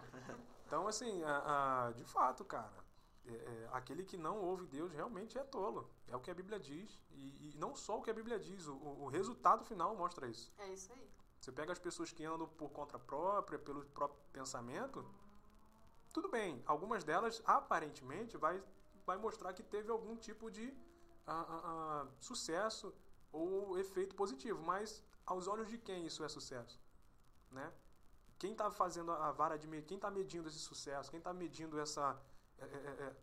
[0.66, 2.74] Então, assim, a- a- de fato, cara,
[3.26, 5.90] é- é, aquele que não ouve Deus realmente é tolo.
[6.10, 7.00] É o que a Bíblia diz.
[7.12, 10.28] E, e não só o que a Bíblia diz, o, o- o resultado final mostra
[10.28, 10.52] isso.
[10.58, 11.10] É isso aí.
[11.40, 15.06] Você pega as pessoas que andam por conta própria, pelo próprio pensamento,
[16.14, 16.64] tudo bem.
[16.66, 18.62] Algumas delas, aparentemente, vai,
[19.06, 20.74] vai mostrar que teve algum tipo de
[21.26, 22.94] ah, ah, sucesso
[23.32, 24.62] ou efeito positivo.
[24.64, 26.80] Mas, aos olhos de quem isso é sucesso?
[27.52, 27.72] Né?
[28.40, 29.88] Quem está fazendo a vara de medir?
[29.88, 31.10] Quem está medindo esse sucesso?
[31.10, 32.20] Quem está medindo essa,
[32.60, 33.16] é, é, é,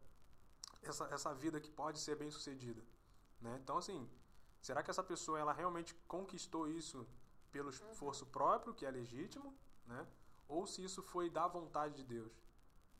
[0.82, 2.82] essa, essa vida que pode ser bem sucedida?
[3.40, 3.58] Né?
[3.62, 4.08] Então, assim,
[4.60, 7.06] será que essa pessoa ela realmente conquistou isso
[7.52, 9.56] pelo esforço próprio, que é legítimo,
[9.86, 10.06] né?
[10.48, 12.43] ou se isso foi da vontade de Deus?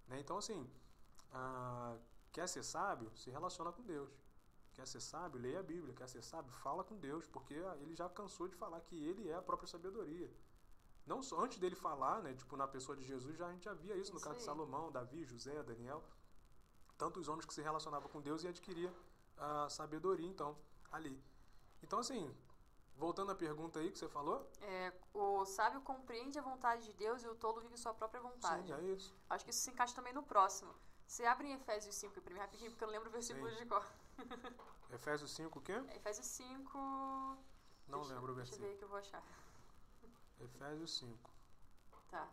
[0.09, 0.21] Né?
[0.21, 0.69] Então, assim,
[1.33, 1.97] ah,
[2.33, 3.11] quer ser sábio?
[3.17, 4.13] Se relaciona com Deus.
[4.75, 5.41] Quer ser sábio?
[5.41, 5.95] Leia a Bíblia.
[5.95, 6.53] Quer ser sábio?
[6.53, 9.69] Fala com Deus, porque ah, ele já cansou de falar que ele é a própria
[9.69, 10.31] sabedoria.
[11.07, 13.75] Não só antes dele falar, né, tipo na pessoa de Jesus, já a gente já
[13.75, 14.47] via isso, no Isso caso de aí.
[14.47, 16.03] Salomão, Davi, José, Daniel,
[16.97, 18.93] tantos homens que se relacionavam com Deus e adquiria
[19.37, 20.57] a sabedoria, então,
[20.91, 21.23] ali.
[21.83, 22.35] Então, assim,
[22.97, 27.23] voltando à pergunta aí que você falou, É, o sábio compreende a vontade de Deus
[27.23, 28.67] e o tolo vive sua própria vontade.
[28.69, 29.15] sim, é isso.
[29.29, 30.75] Acho que isso se encaixa também no próximo.
[31.07, 33.57] Você abre em Efésios 5 primeiro, rapidinho, porque eu não lembro o versículo Sim.
[33.57, 33.85] de cor.
[34.91, 35.73] Efésios 5, o quê?
[35.89, 36.79] É Efésios 5.
[37.89, 38.69] Não deixa, lembro o Deixa eu versículo.
[38.71, 39.23] ver que eu vou achar.
[40.41, 41.31] Efésios 5.
[42.09, 42.29] Tá.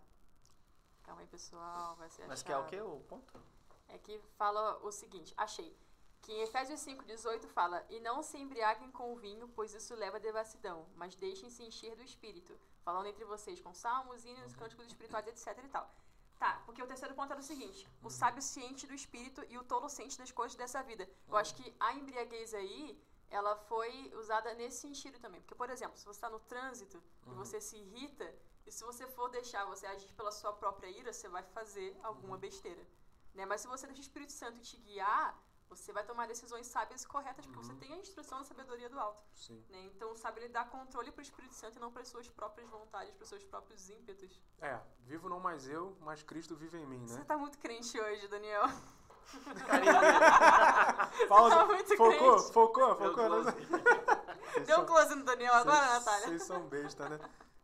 [1.03, 1.95] Calma aí, pessoal.
[1.97, 2.69] Vai ser mas que é o achado.
[2.69, 2.81] que?
[2.81, 3.41] O ponto?
[3.89, 5.75] É que fala o seguinte, achei.
[6.21, 10.17] Que em Efésios 5,18 fala: E não se embriaguem com o vinho, pois isso leva
[10.17, 15.27] à devassidão, mas deixem-se encher do espírito, falando entre vocês com salmos, hinos, cânticos espirituais,
[15.27, 15.89] etc e tal.
[16.37, 19.63] Tá, porque o terceiro ponto era o seguinte: o sábio ciente do espírito e o
[19.63, 21.07] tolo ciente das coisas dessa vida.
[21.27, 22.99] Eu acho que a embriaguez aí,
[23.29, 25.39] ela foi usada nesse sentido também.
[25.41, 28.27] Porque, por exemplo, se você está no trânsito e você se irrita,
[28.65, 32.37] e se você for deixar você agir pela sua própria ira, você vai fazer alguma
[32.37, 32.85] besteira.
[33.33, 33.45] Né?
[33.45, 35.37] Mas se você deixa o Espírito Santo te guiar,
[35.75, 38.99] você vai tomar decisões sábias e corretas, porque você tem a instrução da sabedoria do
[38.99, 39.23] alto.
[39.33, 39.63] Sim.
[39.69, 39.83] Né?
[39.85, 42.69] Então, sabe, ele dá controle para o Espírito Santo e não para as suas próprias
[42.69, 44.41] vontades, para os seus próprios ímpetos.
[44.61, 47.25] É, vivo não mais eu, mas Cristo vive em mim, Você né?
[47.25, 48.63] tá muito crente hoje, Daniel.
[51.29, 51.55] Pausa.
[51.55, 52.53] tá muito focou, crente.
[52.53, 53.43] focou, focou.
[53.43, 53.55] Deus.
[54.51, 56.27] Vocês Deu um close no Daniel agora, Natália?
[56.27, 57.19] Vocês são besta, né?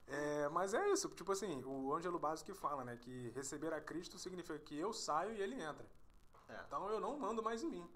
[0.08, 2.96] É, mas é isso, tipo assim, o Ângelo Básico que fala, né?
[2.96, 5.86] Que receber a Cristo significa que eu saio e ele entra.
[6.50, 6.62] É.
[6.68, 7.90] Então eu não mando mais em mim.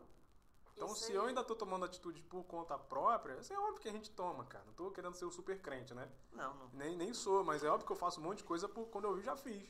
[0.76, 1.18] Então Isso se aí.
[1.18, 4.46] eu ainda tô tomando atitude por conta própria, isso é óbvio que a gente toma,
[4.46, 4.64] cara.
[4.66, 6.10] Não tô querendo ser o super crente, né?
[6.32, 6.70] Não, não.
[6.74, 9.06] Nem, nem sou, mas é óbvio que eu faço um monte de coisa por quando
[9.06, 9.70] eu vi já fiz.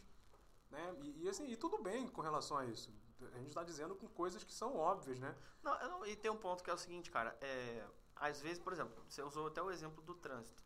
[0.70, 0.96] Né?
[1.02, 2.94] E, e assim, e tudo bem com relação a isso.
[3.34, 5.36] A gente tá dizendo com coisas que são óbvias, né?
[5.62, 7.38] Não, eu não- e tem um ponto que é o seguinte, cara.
[7.42, 10.64] É, às vezes, por exemplo, você usou até o exemplo do trânsito.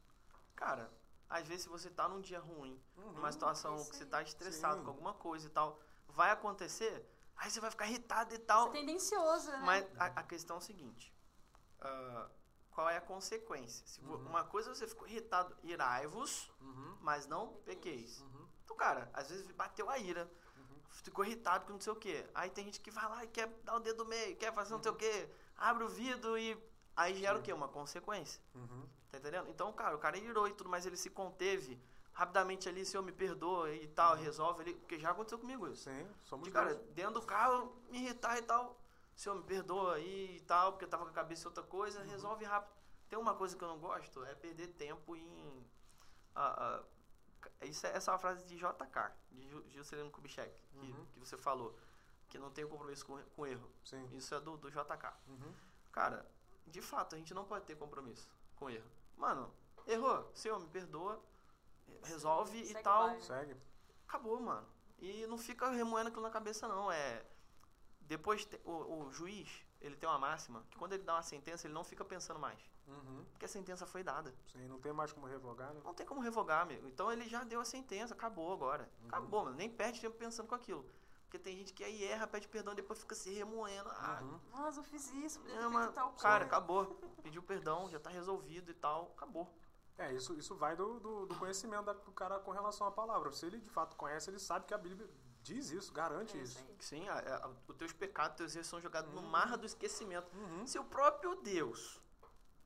[0.56, 0.90] Cara,
[1.30, 3.14] às vezes se você tá num dia ruim, Uhum.
[3.14, 4.10] numa situação que você aí.
[4.10, 4.84] tá estressado Sim.
[4.84, 7.04] com alguma coisa e tal, vai acontecer,
[7.38, 8.64] aí você vai ficar irritado e tal.
[8.72, 9.62] Você é tendencioso, né?
[9.66, 11.14] Mas a, a questão é o seguinte:
[11.82, 12.30] ah,
[12.72, 13.86] qual é a consequência.
[13.88, 14.16] Se Uhum.
[14.28, 16.98] uma coisa você ficou irritado, irai-vos, Uhum.
[17.02, 18.20] mas não pequeis.
[18.22, 18.48] Uhum.
[18.64, 20.30] Então, cara, às vezes bateu a ira,
[21.04, 22.26] ficou irritado com não sei o quê.
[22.34, 24.74] Aí tem gente que vai lá e quer dar o dedo do meio, quer fazer
[24.74, 26.58] não sei o quê, abre o vidro e
[26.96, 27.54] aí gera o quê?
[27.54, 28.42] Uma consequência.
[28.54, 28.88] Uhum.
[29.12, 29.50] Tá entendendo?
[29.50, 31.80] Então, cara, o cara irou e tudo, mas ele se conteve
[32.16, 35.84] rapidamente ali, Senhor, me perdoa e tal, resolve ali, porque já aconteceu comigo isso.
[35.90, 38.80] Sim, somos De, cara, dentro do carro, me irritar e tal,
[39.16, 42.00] Senhor, me perdoa aí e tal, porque eu tava com a cabeça em outra coisa,
[42.00, 42.08] Uhum.
[42.08, 42.74] resolve rápido.
[43.10, 45.66] Tem uma coisa que eu não gosto, é perder tempo em...
[46.36, 46.84] ah,
[47.62, 51.06] ah, isso é, essa é uma frase de JK, de Ju- Juscelino Kubitschek, que, Uhum.
[51.14, 51.78] que você falou,
[52.30, 53.70] que não tem compromisso com, com erro.
[53.84, 54.10] Sim.
[54.14, 55.14] Isso é do, do JK.
[55.28, 55.54] Uhum.
[55.92, 56.26] Cara,
[56.66, 58.90] de fato, a gente não pode ter compromisso com erro.
[59.18, 59.54] Mano,
[59.86, 61.22] errou, Senhor, me perdoa,
[62.04, 63.08] resolve e Segue tal.
[63.10, 63.22] vai.
[63.22, 63.56] Segue.
[64.08, 64.68] Acabou, mano.
[65.00, 66.92] E não fica remoendo aquilo na cabeça, não.
[66.92, 67.26] É.
[68.02, 69.50] Depois, te- o, o juiz,
[69.82, 72.60] ele tem uma máxima que quando ele dá uma sentença, ele não fica pensando mais.
[72.88, 73.26] Uhum.
[73.32, 74.34] Porque a sentença foi dada.
[74.52, 75.82] Sim, não tem mais como revogar, né?
[75.84, 76.88] Não tem como revogar, amigo.
[76.88, 78.88] Então ele já deu a sentença, acabou agora.
[79.08, 79.56] Acabou, mano.
[79.58, 80.86] Nem perde tempo pensando com aquilo.
[81.24, 83.90] Porque tem gente que aí erra, pede perdão e depois fica se remoendo.
[83.90, 84.40] Ah, Uhum.
[84.52, 86.22] Nossa, eu fiz isso, não, feito mas, tal coisa.
[86.22, 86.86] cara, acabou.
[87.24, 89.12] Pediu perdão, já tá resolvido e tal.
[89.18, 89.52] Acabou.
[89.98, 93.32] É, isso, isso vai do, do, do conhecimento da- do cara com relação à palavra.
[93.32, 95.10] Se ele de fato conhece, ele sabe que a Bíblia
[95.42, 96.60] diz isso, garante É isso.
[96.60, 96.76] aí.
[96.80, 100.28] Sim, a, a, os teus pecados, teus erros são jogados no mar do esquecimento.
[100.36, 100.68] Uhum.
[100.68, 102.02] Se o próprio Deus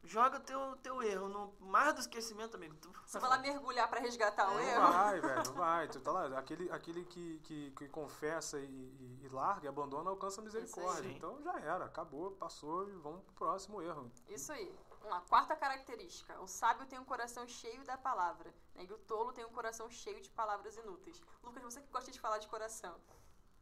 [0.04, 4.00] joga teu, teu erro no mar do esquecimento, amigo, tu Você vai lá mergulhar pra
[4.00, 4.82] resgatar o Não erro?
[4.94, 5.88] vai, velho, não vai.
[5.88, 10.10] Tu tá lá, aquele, aquele que, que, que confessa e, e, e larga, e abandona,
[10.10, 11.04] alcança a misericórdia.
[11.04, 11.16] Sim.
[11.16, 14.10] Então já era, acabou, passou e vamos pro próximo erro.
[14.30, 14.74] Isso aí.
[15.04, 15.22] Lá.
[15.30, 16.40] Quarta característica.
[16.42, 18.54] O sábio tem um coração cheio da palavra.
[18.76, 18.84] Né?
[18.84, 21.22] E o tolo tem um coração cheio de palavras inúteis.
[21.44, 22.96] Lucas, você que gosta de falar de coração.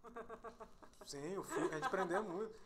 [1.05, 1.35] Sim,
[1.71, 2.59] a gente aprendeu muito.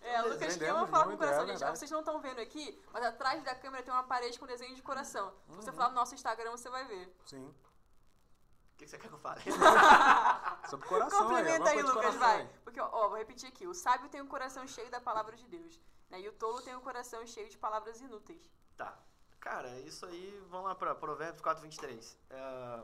[0.00, 1.56] É, o Lucas que Aprendemos ama falar com o coração, é gente.
[1.58, 1.78] verdade.
[1.78, 4.82] Vocês não estão vendo aqui, mas atrás da câmera tem uma parede com desenho de
[4.82, 5.32] coração.
[5.46, 5.60] Se Uhum.
[5.60, 7.12] você falar no nosso Instagram, você vai ver.
[7.26, 7.46] Sim.
[7.48, 9.42] O que, que você quer que eu fale?
[10.70, 12.42] Sobre coração, Complementa aí, de Lucas, coração vai.
[12.42, 12.48] aí.
[12.62, 13.66] Porque, ó, vou repetir aqui.
[13.66, 15.80] O sábio tem um coração cheio da palavra de Deus.
[16.10, 16.20] Né?
[16.20, 18.50] E o tolo tem um coração cheio de palavras inúteis.
[18.76, 18.98] Tá.
[19.40, 22.18] Cara, isso aí, vamos lá pra Provérbios 4, 23.
[22.30, 22.82] É,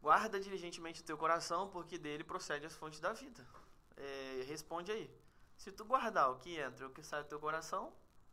[0.00, 3.46] Guarda diligentemente o teu coração, porque dele procede as fontes da vida.
[3.96, 5.10] É, responde aí.
[5.58, 7.92] Se tu guardar o que entra e o que sai do teu coração,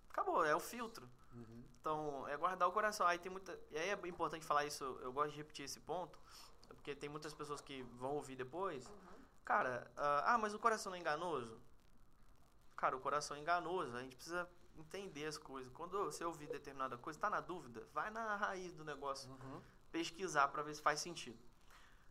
[0.10, 1.08] acabou, é o filtro.
[1.34, 1.64] Uhum.
[1.80, 3.06] Então, é guardar o coração.
[3.06, 3.60] Aí tem muita.
[3.70, 6.18] E aí é importante falar isso, eu gosto de repetir esse ponto,
[6.70, 8.90] porque tem muitas pessoas que vão ouvir depois.
[9.44, 11.60] Cara, ah, ah, mas o coração não é enganoso?
[12.78, 15.72] Cara, o coração é enganoso, a gente precisa entender as coisas.
[15.74, 19.62] Quando você ouvir determinada coisa, tá na dúvida, vai na raiz do negócio, Uhum.
[19.92, 21.40] pesquisar para ver se faz sentido.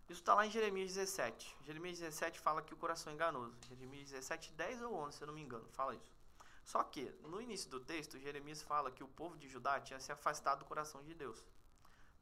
[0.08, 1.56] Isso está lá em Jeremias 17.
[1.64, 3.56] Jeremias 17 fala que o coração é enganoso.
[3.68, 6.12] Jeremias 17, 10 ou 11, se eu não me engano, fala isso.
[6.64, 10.10] Só que, no início do texto, Jeremias fala que o povo de Judá tinha se
[10.10, 11.44] afastado do coração de Deus.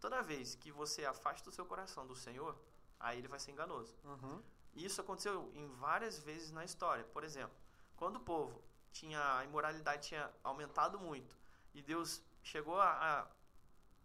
[0.01, 2.55] Toda vez que você afasta o seu coração do Senhor,
[3.01, 3.95] aí ele vai ser enganoso.
[4.05, 4.43] Uhum.
[4.75, 7.05] E isso aconteceu em várias vezes na história.
[7.05, 7.57] Por exemplo,
[8.05, 11.35] quando o povo tinha a imoralidade tinha aumentado muito
[11.73, 13.27] e Deus chegou a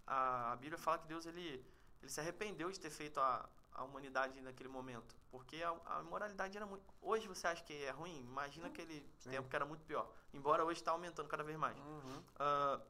[0.07, 1.65] a, a Bíblia fala que Deus ele,
[2.01, 6.55] ele se arrependeu de ter feito a, a humanidade naquele momento, porque a, a imoralidade
[6.55, 6.83] era muito.
[7.01, 8.21] Hoje você acha que é ruim?
[8.21, 9.31] Imagina aquele Sim.
[9.31, 10.09] tempo que era muito pior.
[10.33, 11.77] Embora hoje está aumentando cada vez mais.
[11.77, 12.23] Uhum.
[12.39, 12.81] Ah,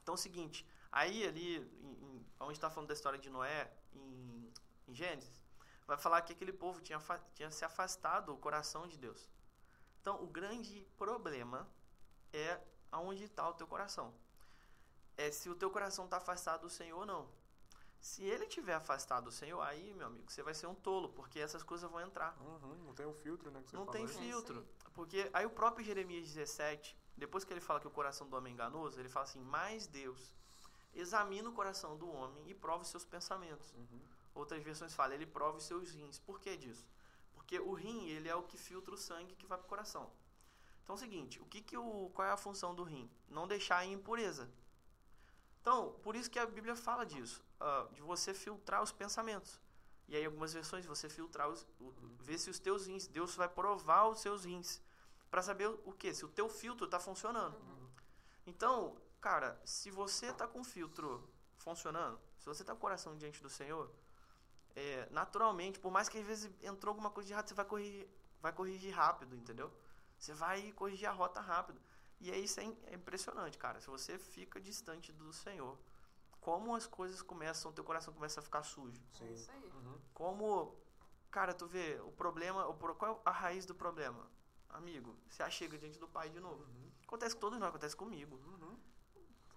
[0.00, 3.70] então é o seguinte, aí ali, em, em, onde está falando da história de Noé,
[3.92, 4.52] em,
[4.86, 5.42] em Gênesis,
[5.86, 6.98] vai falar que aquele povo tinha,
[7.34, 9.28] tinha se afastado do coração de Deus.
[10.08, 11.68] Então o grande problema
[12.32, 12.58] é
[12.90, 14.14] aonde está o teu coração.
[15.18, 17.28] É se o teu coração está afastado do Senhor ou não.
[18.00, 21.38] Se ele estiver afastado do Senhor, aí, meu amigo, você vai ser um tolo, porque
[21.38, 22.34] essas coisas vão entrar.
[22.40, 22.86] Uhum.
[22.86, 23.62] Não tem o filtro, né?
[23.62, 24.10] Que você Não tem aí.
[24.10, 24.66] isso filtro.
[24.94, 28.52] Porque aí o próprio Jeremias 17, depois que ele fala que o coração do homem
[28.52, 30.34] é enganoso, ele fala assim: Mas Deus
[30.94, 33.74] examina o coração do homem e prova os seus pensamentos.
[33.74, 34.00] Uhum.
[34.34, 36.18] Outras versões falam, ele prova os seus rins.
[36.18, 36.86] Por que disso?
[37.48, 40.12] Porque o rim, ele é o que filtra o sangue que vai para o coração.
[40.82, 43.10] Então é o seguinte, o que que o, qual é a função do rim?
[43.26, 44.50] Não deixar em impureza.
[45.58, 49.58] Então, por isso que a Bíblia fala disso, ah, de você filtrar os pensamentos.
[50.08, 51.90] E aí algumas versões você filtrar os, o,
[52.20, 54.82] ver se os teus rins, Deus vai provar os seus rins
[55.30, 57.58] para saber o que, se o teu filtro está funcionando.
[58.46, 61.26] Então, cara, se você está com o filtro
[61.56, 63.90] funcionando, se você está com o coração diante do Senhor,
[64.78, 68.08] é, naturalmente, por mais que às vezes entrou alguma coisa de errado, você vai corrigir,
[68.40, 69.72] vai corrigir rápido, entendeu?
[70.18, 71.80] Você vai corrigir a rota rápido.
[72.20, 73.80] E aí isso é, é impressionante, cara.
[73.80, 75.78] Se você fica distante do Senhor,
[76.40, 79.00] como as coisas começam, teu coração começa a ficar sujo.
[79.14, 79.32] É Sim.
[79.32, 79.72] isso aí.
[79.74, 79.98] Uhum.
[80.14, 80.76] Como,
[81.30, 84.28] cara, tu vê, o problema, o, qual é a raiz do problema?
[84.70, 86.62] amigo, se achega diante do Pai de novo.
[86.62, 86.90] Uhum.
[87.06, 88.36] Acontece com todos nós, acontece comigo.
[88.36, 88.76] Uhum.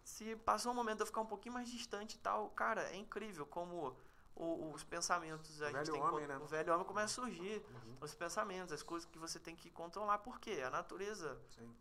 [0.04, 2.96] Se passou um momento de eu ficar um pouquinho mais distante e tal, cara, é
[2.96, 3.96] incrível como
[4.36, 6.38] o- os pensamentos a O gente velho tem homem, que, né?
[6.38, 7.98] o velho homem começa a surgir, Uhum.
[8.02, 11.76] os pensamentos, as coisas que você tem que controlar, porque a natureza Sim.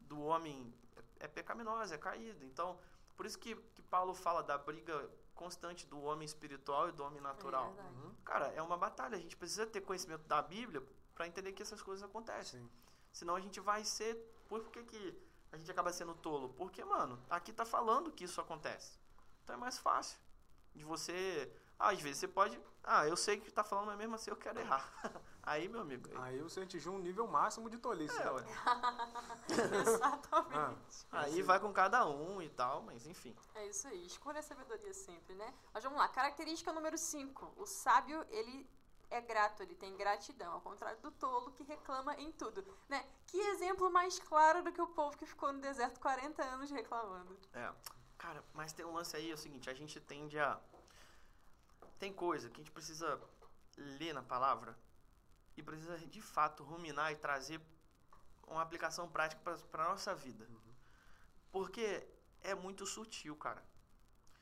[0.00, 0.72] do homem
[1.20, 2.44] é, é pecaminosa, é caída.
[2.44, 2.78] Então,
[3.16, 7.20] por isso que, que Paulo fala da briga constante do homem espiritual e do homem
[7.20, 7.74] natural.
[7.78, 7.82] É.
[7.82, 8.14] Uhum.
[8.24, 9.16] Cara, é uma batalha.
[9.16, 10.82] A gente precisa ter conhecimento da Bíblia
[11.14, 12.60] para entender que essas coisas acontecem.
[12.60, 12.70] Sim.
[13.12, 14.14] Senão a gente vai ser.
[14.48, 15.18] Por que, que
[15.50, 16.50] a gente acaba sendo tolo?
[16.50, 18.98] Porque, mano, aqui tá falando que isso acontece.
[19.42, 20.18] Então é mais fácil
[20.74, 21.50] de você.
[21.82, 22.60] Ah, às vezes você pode.
[22.84, 24.88] Ah, eu sei que tá falando, mas mesmo assim eu quero errar.
[25.42, 26.08] Aí, meu amigo.
[26.20, 28.16] Aí, Aí você atingiu um nível máximo de tolice.
[28.20, 28.30] é, né?
[28.30, 28.44] ué.
[29.80, 31.06] Exatamente.
[31.10, 33.34] aí vai com cada um e tal, mas enfim.
[33.56, 35.52] É isso aí, escolha a sabedoria sempre, né?
[35.74, 37.54] Mas vamos lá, característica número 5.
[37.56, 38.64] O sábio, ele
[39.10, 43.04] é grato, ele tem gratidão, ao contrário do tolo que reclama em tudo, né?
[43.26, 47.36] Que exemplo mais claro do que o povo que ficou no deserto 40 anos reclamando.
[47.52, 47.72] É.
[48.22, 50.60] Cara, mas tem um lance aí, é o seguinte, a gente tende a.
[52.02, 53.08] Tem coisa que a gente precisa
[53.76, 54.76] ler na palavra
[55.56, 57.60] e precisa de fato ruminar e trazer
[58.48, 59.40] uma aplicação prática
[59.70, 60.44] para nossa vida.
[61.52, 62.04] Porque
[62.40, 63.64] é muito sutil, cara.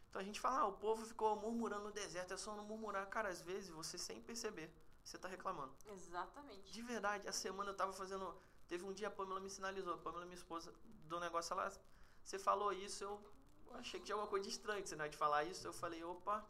[0.08, 3.06] Então a gente fala, ah, o povo ficou murmurando no deserto, é só não murmurar.
[3.10, 4.72] Cara, às vezes você sem perceber,
[5.04, 5.74] você tá reclamando.
[5.84, 6.72] Exatamente.
[6.72, 8.40] De verdade, a semana eu tava fazendo.
[8.68, 10.72] Teve um dia a Pamela me sinalizou, a Pamela, minha esposa,
[11.04, 11.70] do negócio, ela.
[12.24, 13.22] Você falou isso, eu
[13.74, 15.66] achei que tinha alguma coisa que você não ia de falar isso.
[15.66, 16.42] Eu falei, opa.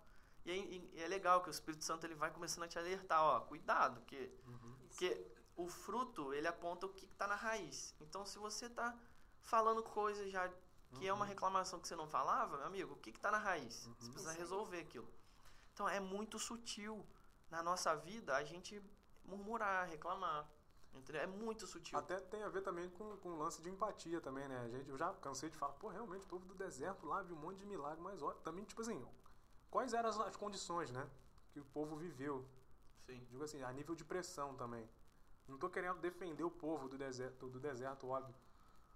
[0.44, 3.22] E, aí, e é legal que o Espírito Santo ele vai começando a te alertar,
[3.22, 4.76] ó, cuidado, porque, Uhum.
[4.88, 5.26] porque
[5.56, 7.94] o fruto ele aponta o que está na raiz.
[8.00, 8.96] Então, se você tá
[9.40, 10.50] falando coisas já
[10.94, 13.88] que é uma reclamação que você não falava, meu amigo, o que está na raiz?
[13.98, 15.06] Você precisa resolver aquilo.
[15.72, 17.06] Então, é muito sutil
[17.50, 18.82] na nossa vida a gente
[19.24, 20.48] murmurar, reclamar.
[20.92, 21.22] Entendeu?
[21.22, 21.96] É muito sutil.
[21.96, 24.58] Até tem a ver também com, com o lance de empatia também, né?
[24.58, 27.36] A gente, eu já cansei de falar, pô, realmente, o povo do deserto lá viu
[27.36, 29.06] um monte de milagre, mas ó, também, tipo assim,
[29.70, 31.08] quais eram as, condições, né?
[31.52, 32.44] Que o povo viveu.
[33.06, 33.24] Sim.
[33.30, 34.88] Digo assim, a nível de pressão também.
[35.48, 38.34] Não tô querendo defender o povo do deserto, do deserto, óbvio.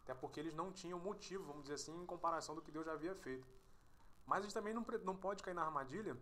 [0.02, 2.92] Até porque eles não tinham motivo, vamos dizer assim, em comparação do que Deus já
[2.92, 3.46] havia feito.
[4.26, 6.16] Mas a gente também não, não pode cair na armadilha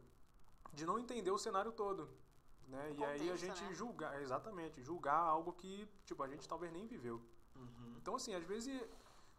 [0.73, 2.09] de não entender o cenário todo.
[2.69, 2.95] Né?
[2.97, 3.75] E aí a Contexto, gente né?
[3.75, 7.21] julgar, exatamente, julgar algo que, tipo, a gente talvez nem viveu.
[7.57, 7.95] Uhum.
[7.99, 8.83] Então, assim, às vezes,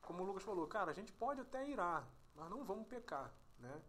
[0.01, 3.81] como o Lucas falou, cara, a gente pode até irar, mas não vamos pecar, né?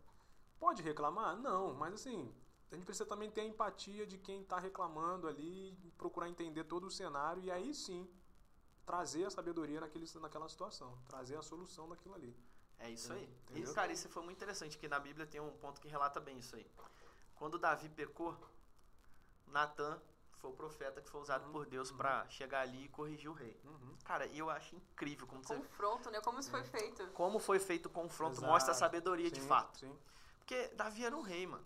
[0.65, 1.37] Pode reclamar?
[1.37, 2.35] Não, mas assim,
[2.73, 6.85] a gente precisa também ter a empatia de quem está reclamando ali, procurar entender todo
[6.87, 8.09] o cenário e aí sim
[8.87, 12.35] trazer a sabedoria naquele, naquela situação, trazer a solução daquilo ali.
[12.79, 13.25] É isso aí.
[13.43, 13.71] Entendeu?
[13.71, 16.39] E, cara, isso foi muito interessante, que na Bíblia tem um ponto que relata bem
[16.39, 16.67] isso aí.
[17.35, 18.35] Quando Davi pecou,
[19.47, 20.01] Natan
[20.39, 21.99] foi o profeta que foi usado Uhum, por Deus uhum.
[21.99, 23.61] pra chegar ali e corrigir o rei.
[23.65, 23.99] Uhum.
[24.03, 26.23] Cara, eu acho incrível como, você, Confronto, né?
[26.23, 27.07] Como isso foi feito.
[27.09, 28.51] como foi feito o confronto, Exato.
[28.51, 29.81] mostra a sabedoria de Sim, fato.
[29.81, 29.99] Sim.
[30.45, 31.64] Porque Davi era um rei, mano.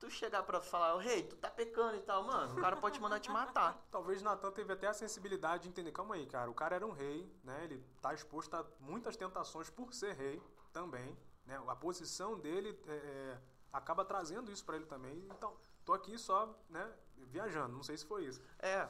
[0.00, 2.96] Tu chegar pra falar, o rei, tu tá pecando e tal, mano, o cara pode
[2.96, 3.80] te mandar te matar.
[3.90, 6.90] Talvez Natan teve até a sensibilidade de entender, calma aí, cara, o cara era um
[6.90, 7.62] rei, né?
[7.62, 10.42] Ele tá exposto a muitas tentações por ser rei
[10.72, 11.16] também,
[11.46, 11.62] né?
[11.68, 13.38] A posição dele é, é,
[13.72, 15.16] acaba trazendo isso pra ele também.
[15.30, 18.42] Então, tô aqui só, né, viajando, não sei se foi isso.
[18.58, 18.88] É.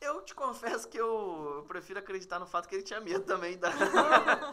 [0.00, 3.70] Eu te confesso que eu, prefiro acreditar no fato que ele tinha medo também da.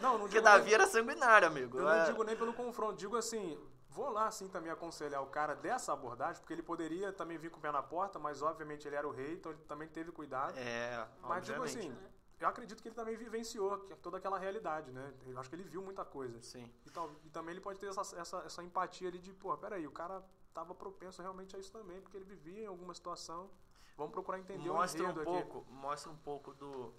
[0.00, 1.78] não Porque digo Davi nem, era sanguinário, amigo.
[1.78, 2.04] eu não É.
[2.04, 3.56] digo nem pelo confronto, digo assim,
[3.88, 7.58] vou lá assim também aconselhar o cara dessa abordagem, porque ele poderia também vir com
[7.58, 10.54] o pé na porta, mas obviamente ele era o rei, então ele também teve cuidado.
[10.58, 12.10] É, Mas digo assim, né?
[12.40, 15.14] eu acredito que ele também vivenciou toda aquela realidade, né?
[15.26, 16.42] Eu acho que ele viu muita coisa.
[16.42, 16.68] Sim.
[16.84, 19.86] E, tal- e também ele pode ter essa, essa, essa empatia ali de, pô, peraí,
[19.86, 20.22] o cara
[20.52, 23.48] tava propenso realmente a isso também, porque ele vivia em alguma situação.
[23.96, 26.92] Vamos procurar entender mostra o um pouco, mostra um pouco do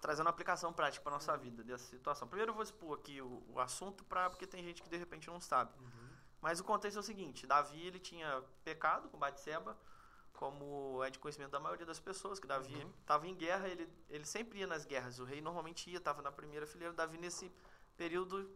[0.00, 2.28] trazendo uma aplicação prática para nossa vida dessa situação.
[2.28, 5.28] Primeiro eu vou expor aqui o, o assunto para porque tem gente que de repente
[5.28, 5.72] não sabe.
[5.74, 5.82] aqui.
[5.84, 6.08] Uhum.
[6.40, 9.76] Mas o contexto é o seguinte, Davi ele tinha pecado com Batseba,
[10.32, 12.92] como é de conhecimento da maioria das pessoas, que Davi Uhum.
[13.00, 15.18] estava em guerra, ele, ele sempre ia nas guerras.
[15.18, 16.94] O rei normalmente ia, estava na primeira fileira.
[16.94, 17.52] Davi nesse
[17.96, 18.48] período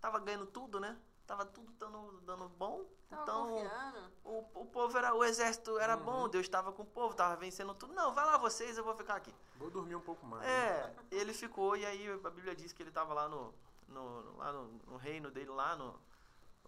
[0.00, 0.96] tava ganhando tudo, né?
[1.26, 2.84] Tava tudo dando, dando bom.
[3.08, 4.12] Tava então, confiando.
[4.24, 6.04] o, o povo era, o exército era Uhum.
[6.04, 7.92] bom, Deus estava com o povo, tava vencendo tudo.
[7.94, 9.34] Não, vai lá vocês, eu vou ficar aqui.
[9.56, 10.42] Vou dormir um pouco mais.
[10.42, 10.50] né?
[10.50, 13.54] É, ele ficou e aí a Bíblia diz que ele estava lá no,
[13.88, 15.98] no, lá no, no reino dele, lá no,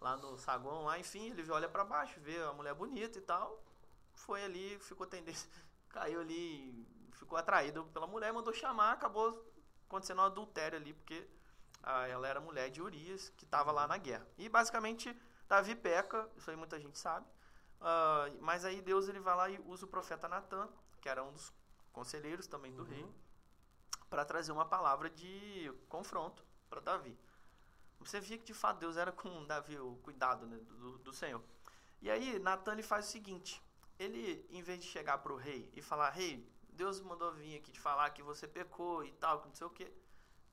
[0.00, 3.62] lá no saguão, lá, enfim, ele olha para baixo, vê a mulher bonita e tal,
[4.12, 5.48] foi ali, ficou tendência,
[5.90, 9.44] caiu ali, ficou atraído pela mulher, mandou chamar, acabou
[9.88, 11.26] acontecendo um adultério ali, porque
[11.84, 14.26] ah, ela era mulher de Urias, que estava lá na guerra.
[14.38, 15.16] E basicamente,
[15.46, 17.26] Davi peca, isso aí muita gente sabe,
[17.80, 20.68] ah, mas aí Deus ele vai lá e usa o profeta Natan,
[21.00, 21.52] que era um dos
[21.92, 22.88] conselheiros também do uhum.
[22.88, 23.06] rei,
[24.08, 27.18] para trazer uma palavra de confronto para Davi.
[28.00, 31.42] Você via que de fato Deus era com Davi o cuidado né, do, do Senhor.
[32.00, 33.62] E aí Natan ele faz o seguinte:
[33.98, 37.70] ele, em vez de chegar para o rei e falar, rei, Deus mandou vir aqui
[37.70, 39.90] te falar que você pecou e tal, que não sei o que,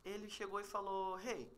[0.03, 1.51] ele chegou e falou, rei,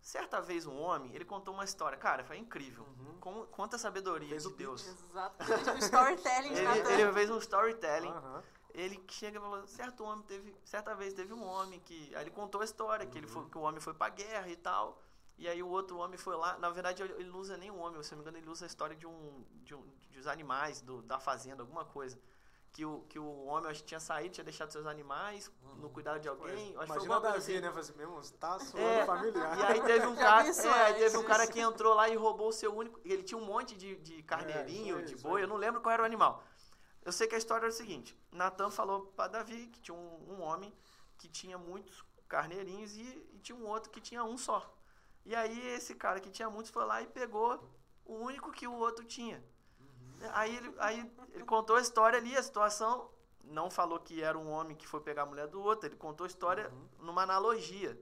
[0.00, 3.18] certa vez um homem, ele contou uma história, cara, foi incrível, uhum.
[3.18, 4.86] Com, quanta sabedoria fez de Deus.
[4.86, 5.36] Exato,
[5.74, 6.54] um storytelling.
[6.54, 8.10] ele, ele fez um storytelling.
[8.10, 8.42] Uhum.
[8.74, 12.30] Ele chega e falou, certo homem teve, certa vez teve um homem que, aí ele
[12.30, 13.10] contou a história, uhum.
[13.10, 15.00] que, ele foi, que o homem foi pra guerra e tal,
[15.38, 18.02] e aí o outro homem foi lá, na verdade ele não usa nem o homem,
[18.02, 21.02] se não me engano ele usa a história de um, de um dos animais, do,
[21.02, 22.18] da fazenda, alguma coisa.
[22.74, 25.76] Que o, que o homem acho que tinha saído, tinha deixado seus animais uhum.
[25.76, 26.76] no cuidado de alguém.
[26.76, 27.60] Acho Imagina Davi, assim.
[27.60, 27.68] né?
[27.68, 29.58] Assim, mesmo, tá suando é, familiar.
[29.60, 32.48] E aí teve um cara, é, aí teve um cara que entrou lá e roubou
[32.48, 33.00] o seu único.
[33.04, 36.02] Ele tinha um monte de, de carneirinho, é, de boi, eu não lembro qual era
[36.02, 36.42] o animal.
[37.04, 40.34] Eu sei que a história era o seguinte: Natan falou para Davi que tinha um,
[40.34, 40.74] um, homem
[41.16, 43.02] que tinha muitos carneirinhos e,
[43.32, 44.74] e tinha um outro que tinha um só.
[45.24, 47.62] E aí esse cara que tinha muitos foi lá e pegou
[48.04, 49.42] o único que o outro tinha.
[50.32, 53.10] Aí ele, aí ele contou a história ali, a situação.
[53.44, 56.24] Não falou que era um homem que foi pegar a mulher do outro, ele contou
[56.24, 57.06] a história uhum.
[57.06, 57.98] numa analogia.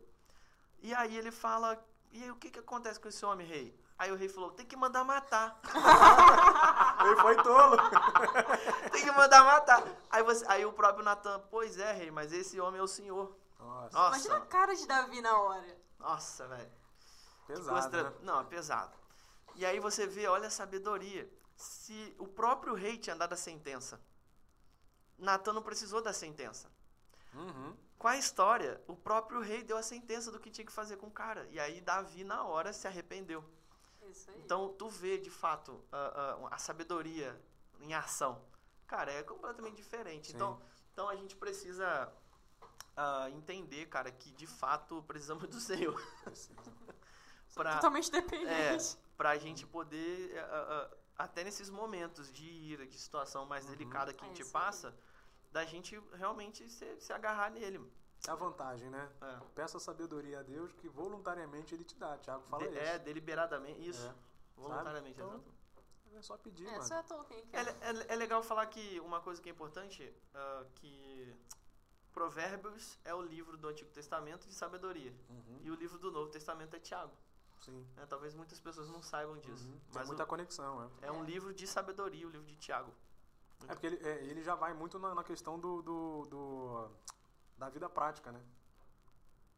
[0.81, 3.77] E aí ele fala: E aí o que, que acontece com esse homem, rei?
[3.99, 5.61] Aí o rei falou: Tem que mandar matar.
[7.05, 7.77] ele foi tolo.
[8.93, 9.85] tem que mandar matar.
[10.11, 13.37] Aí, você, aí o próprio Natan: Pois é, rei, mas esse homem é o senhor.
[13.59, 13.97] Nossa.
[13.97, 14.17] Nossa.
[14.17, 15.79] Imagina a cara de Davi na hora.
[15.99, 16.71] Nossa, velho.
[17.47, 18.03] Pesado.
[18.03, 18.13] Né?
[18.23, 18.93] Não, é pesado.
[19.55, 21.31] E aí você vê, olha a sabedoria
[21.63, 24.01] se o próprio rei tinha dado a sentença.
[25.19, 26.71] Natan não precisou da sentença.
[27.35, 27.77] Uhum.
[27.97, 31.07] Com a história, o próprio rei deu a sentença do que tinha que fazer com
[31.07, 31.47] o cara.
[31.51, 33.45] E aí Davi, na hora, se arrependeu.
[34.37, 37.41] Então, tu vê, de fato, a, a, a, sabedoria
[37.81, 38.45] em ação.
[38.87, 40.35] Cara, é completamente diferente.
[40.35, 40.61] Então,
[40.93, 42.13] então, a gente precisa
[42.97, 45.99] uh, entender, cara, que, de fato, precisamos do Senhor.
[47.55, 48.51] pra, Totalmente dependente.
[48.51, 50.35] É, pra gente poder...
[50.35, 53.71] Uh, uh, até nesses momentos de ira, de situação mais uhum.
[53.71, 54.95] delicada que a gente é passa,
[55.53, 57.81] da gente realmente se, se agarrar nele.
[58.27, 59.11] É a vantagem, né?
[59.21, 59.41] É.
[59.55, 62.17] Peça sabedoria a Deus que voluntariamente Ele te dá.
[62.19, 62.79] Tiago fala de, isso.
[62.79, 63.89] É, deliberadamente.
[63.89, 64.07] Isso.
[64.07, 64.15] É.
[64.57, 65.63] Voluntariamente, então, exato.
[66.15, 66.85] É só pedir, é, mano.
[66.85, 70.03] Só Tolkien é, é, é, legal falar que uma coisa que é importante,
[70.35, 71.35] uh, que
[72.13, 75.15] Provérbios é o livro do Antigo Testamento de sabedoria.
[75.31, 75.61] Uhum.
[75.63, 77.17] E o livro do Novo Testamento é Tiago.
[77.65, 77.87] Sim.
[77.97, 79.69] É, talvez muitas pessoas não saibam disso.
[79.69, 79.81] Uhum.
[79.87, 81.07] Mas Tem muita o, conexão, é.
[81.07, 82.93] É um livro de sabedoria, o livro de Tiago.
[83.69, 86.91] É porque ele, é, ele já vai muito na, na questão do, do, do,
[87.57, 88.43] da vida prática, né?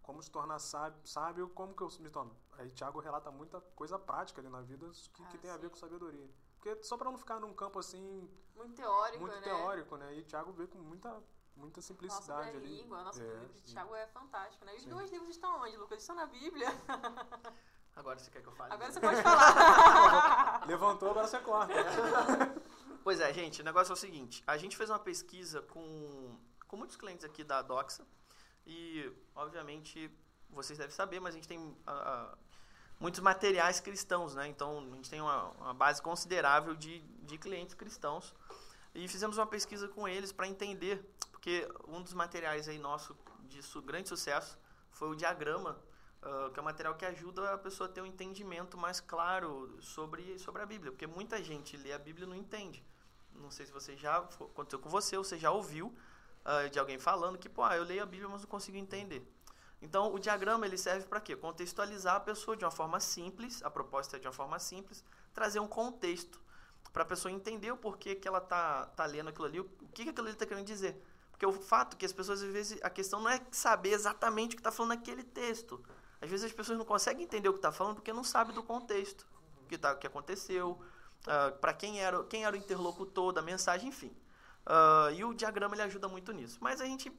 [0.03, 2.37] Como se tornar sábio, sábio como que eu me torno?
[2.59, 5.57] Aí Tiago relata muita coisa prática ali na vida que, ah, que tem sim.
[5.57, 6.29] a ver com sabedoria.
[6.57, 8.31] Porque só para não ficar num campo assim...
[8.55, 9.43] Muito teórico, Muito né?
[9.43, 10.15] teórico, né?
[10.15, 11.23] E Tiago vê com muita
[11.57, 12.83] muita simplicidade nossa, ali.
[12.83, 14.75] língua, nosso é, livro de Tiago é fantástico, né?
[14.75, 14.91] E os sim.
[14.91, 16.01] dois livros estão onde, Lucas?
[16.01, 16.69] Estão na Bíblia.
[17.97, 18.73] Agora você quer que eu fale?
[18.73, 20.65] Agora você pode falar.
[20.67, 21.73] Levantou, agora você corta.
[23.05, 24.43] pois é, gente, o negócio é o seguinte.
[24.47, 26.37] A gente fez uma pesquisa com,
[26.67, 28.05] com muitos clientes aqui da Doxa.
[28.67, 30.11] E, obviamente,
[30.51, 32.37] vocês devem saber, mas a gente tem uh,
[32.99, 34.49] muitos materiais cristãos, né?
[34.49, 38.35] Então, a gente tem uma, uma base considerável de, de clientes cristãos.
[38.93, 43.63] E fizemos uma pesquisa com eles para entender, porque um dos materiais aí nosso de
[43.63, 44.59] su grande sucesso
[44.91, 45.79] foi o diagrama
[46.25, 49.77] Uh, que é um material que ajuda a pessoa a ter um entendimento mais claro
[49.83, 50.91] sobre, sobre a Bíblia.
[50.91, 52.83] Porque muita gente lê a Bíblia e não entende.
[53.35, 55.95] Não sei se você já aconteceu com você ou você já ouviu
[56.45, 59.23] uh, de alguém falando que, pô, ah, eu leio a Bíblia, mas não consigo entender.
[59.83, 61.37] Então, o diagrama ele serve para quê?
[61.37, 65.05] Contextualizar a pessoa de uma forma simples, a proposta é de uma forma simples,
[65.35, 66.41] trazer um contexto
[66.91, 70.05] para a pessoa entender o porquê que ela tá, tá lendo aquilo ali, o que,
[70.05, 70.99] que aquilo ali está querendo dizer.
[71.31, 74.57] Porque o fato que as pessoas, às vezes, a questão não é saber exatamente o
[74.57, 75.85] que está falando naquele texto,
[76.25, 78.63] às vezes as pessoas não conseguem entender o que está falando porque não sabe do
[78.63, 79.27] contexto,
[79.69, 80.81] que, tá, que aconteceu, uh,
[81.27, 84.17] ah, para quem era, quem era o interlocutor da mensagem, enfim.
[84.67, 86.59] Uh, e o diagrama ele ajuda muito nisso.
[86.63, 87.13] Mas a gente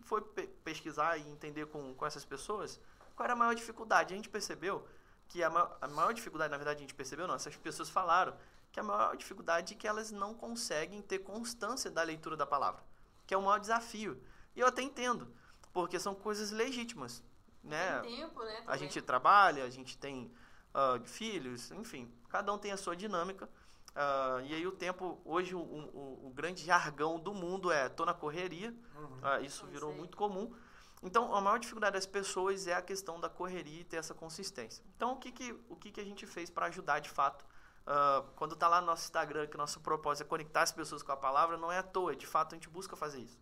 [0.00, 2.80] foi pe pesquisar e entender com, com essas pessoas
[3.14, 4.14] qual era a maior dificuldade.
[4.14, 4.86] A gente percebeu
[5.28, 8.34] que a maior, a maior dificuldade, na verdade, a gente percebeu, não, essas pessoas falaram
[8.72, 12.82] que a maior dificuldade é que elas não conseguem ter constância da leitura da palavra,
[13.26, 14.18] que é o maior desafio.
[14.54, 15.30] E eu até entendo,
[15.72, 17.22] porque são coisas legítimas
[17.66, 18.00] né?
[18.00, 18.62] Tem tempo, né?
[18.66, 20.30] A gente trabalha, a gente tem
[20.74, 23.46] uh, filhos, enfim, cada um tem a sua dinâmica.
[23.46, 28.04] Uh, e aí o tempo, hoje o, o, o, grande jargão do mundo é tô
[28.04, 29.18] na correria, uhum.
[29.22, 30.54] uh, isso virou muito comum.
[31.02, 34.84] Então a maior dificuldade das pessoas é a questão da correria e ter essa consistência.
[34.96, 37.44] Então o que, que, o que, que a gente fez para ajudar de fato
[37.86, 41.04] Uh, quando está lá no nosso Instagram, que o nosso propósito é conectar as pessoas
[41.04, 43.38] com a palavra, não é à toa, de fato a gente busca fazer isso.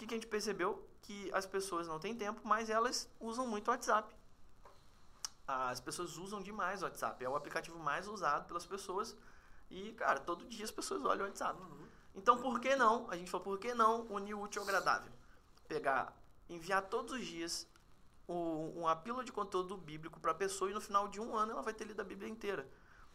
[0.00, 0.88] O que, que a gente percebeu?
[1.02, 4.16] Que as pessoas não têm tempo, mas elas usam muito o WhatsApp.
[5.46, 9.14] As pessoas usam demais o WhatsApp, é o aplicativo mais usado pelas pessoas
[9.70, 11.60] e, cara, todo dia as pessoas olham o WhatsApp.
[11.60, 11.86] Uhum.
[12.14, 13.10] Então, por que não?
[13.10, 15.12] A gente falou, por que não unir o útil ao agradável?
[15.68, 16.16] Pegar,
[16.48, 17.68] enviar todos os dias
[18.26, 21.62] uma pílula de conteúdo bíblico para a pessoa e no final de um ano ela
[21.62, 22.66] vai ter lido a Bíblia inteira.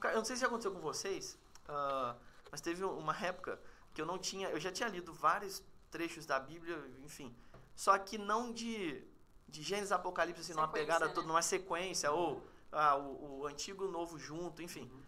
[0.03, 1.36] Eu não sei se aconteceu com vocês,
[1.67, 2.15] uh,
[2.51, 3.59] mas teve uma época
[3.91, 5.63] que eu não tinha, eu já tinha lido vários
[5.95, 7.33] trechos da Bíblia, enfim,
[7.73, 9.01] só que não de,
[9.47, 11.13] de Gênesis Apocalipse, assim, numa pegada né?
[11.13, 14.89] toda, numa sequência, ou ah, o, o antigo e o novo junto, enfim.
[14.91, 15.01] Uhum.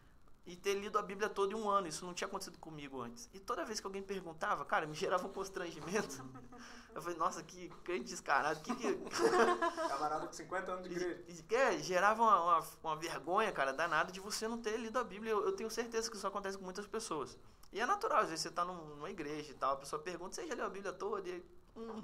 [0.45, 3.29] E ter lido a Bíblia toda em um ano, isso não tinha acontecido comigo antes.
[3.33, 6.23] E toda vez que alguém perguntava, cara, me gerava um constrangimento.
[6.97, 8.59] Eu falei, nossa, que crente descarado.
[8.61, 8.95] Que, que...
[9.87, 11.23] Camarada com 50 anos de igreja.
[11.51, 15.31] É, gerava uma, uma, uma, vergonha, cara, danada de você não ter lido a Bíblia.
[15.31, 17.37] Eu, eu, tenho certeza que isso acontece com muitas pessoas.
[17.71, 20.47] E é natural, às vezes você está numa igreja e tal, a pessoa pergunta, você
[20.47, 21.29] já leu a Bíblia toda?
[21.29, 21.45] E
[21.75, 22.01] hum.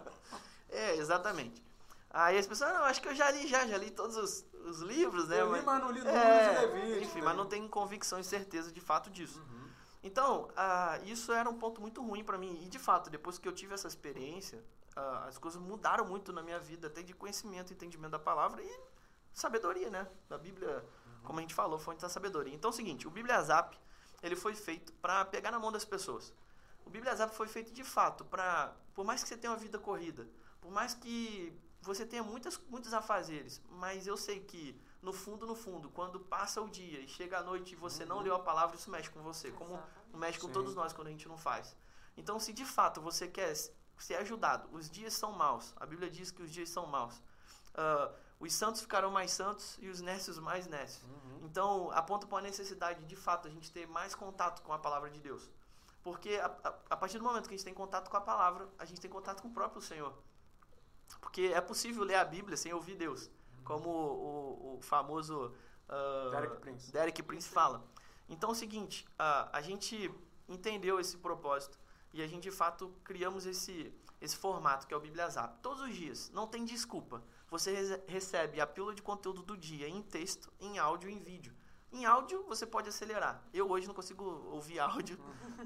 [0.70, 1.62] é, exatamente.
[2.08, 4.80] Aí as pessoas, não, acho que eu já li, já, já li todos os, os
[4.80, 5.38] livros, né?
[5.38, 7.02] Eu li, mas não li é, os livros.
[7.02, 9.38] Enfim, mas não tenho convicção e certeza de fato disso.
[9.38, 9.61] Uhum.
[10.02, 12.60] Então, uh, isso era um ponto muito ruim para mim.
[12.64, 14.58] E, de fato, depois que eu tive essa experiência,
[14.96, 18.80] uh, as coisas mudaram muito na minha vida, até de conhecimento, entendimento da palavra e
[19.32, 20.08] sabedoria, né?
[20.28, 21.22] Da Bíblia, uhum.
[21.22, 22.54] como a gente falou, fonte da sabedoria.
[22.54, 23.78] Então, é o seguinte, o Bíblia Zap,
[24.22, 26.34] ele foi feito para pegar na mão das pessoas.
[26.84, 28.74] O Bíblia Zap foi feito, de fato, para...
[28.94, 30.28] Por mais que você tenha uma vida corrida,
[30.60, 35.54] por mais que você tenha muitas, muitos afazeres, mas eu sei que no fundo, no
[35.56, 38.10] fundo, quando passa o dia e chega a noite e você uhum.
[38.10, 40.16] não leu a palavra, isso mexe com você, como Exatamente.
[40.16, 40.52] mexe com Sim.
[40.52, 41.76] todos nós quando a gente não faz.
[42.16, 43.52] Então, se de fato você quer
[43.98, 45.74] ser ajudado, os dias são maus.
[45.76, 47.16] A Bíblia diz que os dias são maus.
[47.16, 51.02] Uh, os santos ficarão mais santos e os nécios mais nécios.
[51.02, 51.40] Uhum.
[51.42, 55.10] Então, aponta para a necessidade, de fato, a gente ter mais contato com a palavra
[55.10, 55.50] de Deus.
[56.02, 58.68] Porque a, a, a, partir do momento que a gente tem contato com a palavra,
[58.78, 60.16] a gente tem contato com o próprio Senhor.
[61.20, 63.30] Porque é possível ler a Bíblia sem ouvir Deus
[63.64, 65.54] como o, o famoso
[65.88, 66.92] uh, Derek, Prince.
[66.92, 67.84] Derek Prince fala.
[68.28, 70.10] Então é o seguinte, uh, a gente
[70.48, 71.78] entendeu esse propósito
[72.12, 75.60] e a gente de fato criamos esse, esse formato que é o Bíblia Zap.
[75.62, 77.22] Todos os dias, não tem desculpa.
[77.50, 81.54] Você recebe a pílula de conteúdo do dia em texto, em áudio e em vídeo.
[81.92, 83.42] Em áudio você pode acelerar.
[83.52, 85.18] Eu hoje não consigo ouvir áudio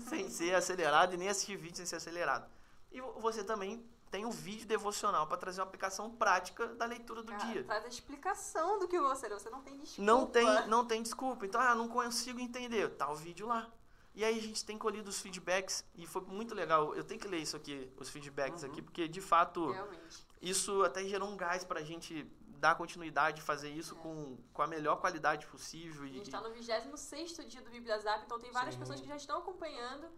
[0.09, 2.51] sem ser acelerado e nem assistir vídeo sem ser acelerado.
[2.91, 3.85] E você também
[4.17, 7.65] tem um vídeo devocional para trazer uma aplicação prática da leitura do Cara, dia.
[7.65, 9.39] Traz a explicação do que você leu.
[9.39, 10.03] Você não tem desculpa.
[10.11, 11.45] Não tem, não tem desculpa.
[11.45, 12.89] Então, ah, não consigo entender.
[12.97, 13.71] Tá o vídeo lá.
[14.15, 16.95] E aí a gente tem colhido os feedbacks e foi muito legal.
[16.95, 18.71] Eu tenho que ler isso aqui, os feedbacks uhum.
[18.71, 20.27] aqui, porque de fato Realmente.
[20.41, 22.25] isso até gerou um gás pra gente
[22.59, 23.99] dar continuidade, fazer isso é.
[23.99, 26.05] com, com a melhor qualidade possível.
[26.05, 28.81] A gente está no 26 dia do Bibliazap, então tem várias Sim.
[28.81, 30.09] pessoas que já estão acompanhando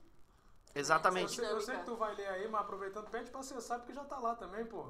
[0.74, 1.38] Exatamente.
[1.38, 3.92] Eu sei, eu sei, que tu vai ler aí, mas aproveitando, pede pra acessar, porque
[3.92, 4.86] já tá lá também, pô.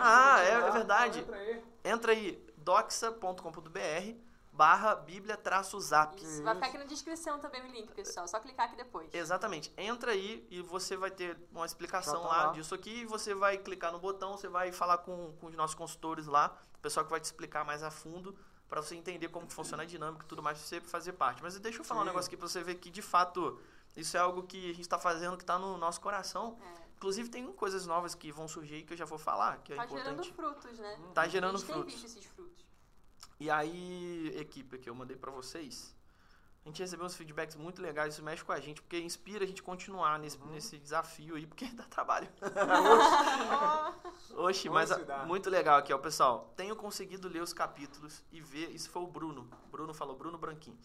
[0.00, 1.20] ah, é, é, verdade.
[1.20, 6.22] Entra aí, entra aí doxa.com.br barra bíblia traço zap.
[6.22, 8.28] Isso, vai ficar aqui na descrição também o link, pessoal.
[8.28, 9.08] Só clicar aqui depois.
[9.12, 9.72] Exatamente.
[9.76, 13.04] Entra aí e você vai ter uma explicação tá lá, lá, disso aqui.
[13.06, 16.78] Você vai clicar no botão, você vai falar com, com os nossos consultores lá, o
[16.78, 18.36] pessoal que vai te explicar mais a fundo
[18.68, 21.42] para você entender como funciona a dinâmica e tudo mais, pra você fazer parte.
[21.42, 22.04] Mas deixa eu falar Sim.
[22.04, 23.58] um negócio aqui pra você ver que, de fato,
[23.96, 26.56] isso é algo que a gente está fazendo, que está no nosso coração.
[26.62, 26.80] É.
[26.96, 29.84] Inclusive, tem coisas novas que vão surgir que eu já vou falar, que é tá
[29.84, 30.04] importante.
[30.04, 31.00] gerando frutos, né?
[31.14, 31.70] Tá gerando frutos.
[31.70, 31.94] A gente frutos.
[31.94, 32.64] tem visto esses frutos.
[33.38, 35.96] E aí, equipe que eu mandei para vocês,
[36.62, 39.46] a gente recebeu uns feedbacks muito legais, isso mexe com a gente, porque inspira a
[39.46, 40.48] gente continuar nesse, uhum.
[40.48, 42.28] nesse desafio aí, porque dá trabalho.
[44.36, 46.52] Oxi, mas a, muito legal aqui, ó, pessoal.
[46.54, 50.78] Tenho conseguido ler os capítulos e ver, isso foi o Bruno, Bruno falou, Bruno Branquinho.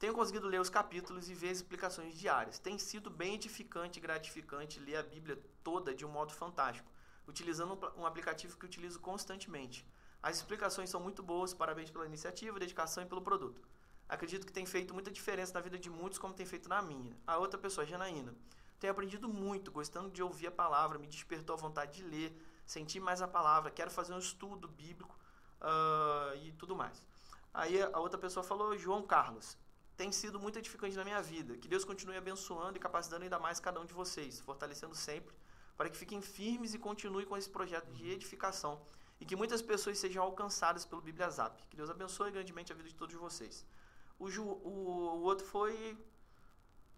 [0.00, 2.58] Tenho conseguido ler os capítulos e ver as explicações diárias.
[2.58, 6.90] Tem sido bem edificante e gratificante ler a Bíblia toda de um modo fantástico,
[7.28, 9.86] utilizando um aplicativo que utilizo constantemente.
[10.22, 13.60] As explicações são muito boas, parabéns pela iniciativa, dedicação e pelo produto.
[14.08, 17.14] Acredito que tem feito muita diferença na vida de muitos, como tem feito na minha.
[17.26, 18.34] A outra pessoa, Janaína.
[18.78, 22.34] Tenho aprendido muito, gostando de ouvir a palavra, me despertou a vontade de ler,
[22.64, 25.14] sentir mais a palavra, quero fazer um estudo bíblico
[25.60, 27.04] uh, e tudo mais.
[27.52, 29.58] Aí a outra pessoa falou, João Carlos
[30.00, 31.58] tem sido muito edificante na minha vida.
[31.58, 35.36] Que Deus continue abençoando e capacitando ainda mais cada um de vocês, fortalecendo sempre,
[35.76, 38.80] para que fiquem firmes e continuem com esse projeto de edificação
[39.20, 41.62] e que muitas pessoas sejam alcançadas pelo Bíblia Zap.
[41.68, 43.66] Que Deus abençoe grandemente a vida de todos vocês.
[44.18, 45.74] O, Ju, o, o outro foi.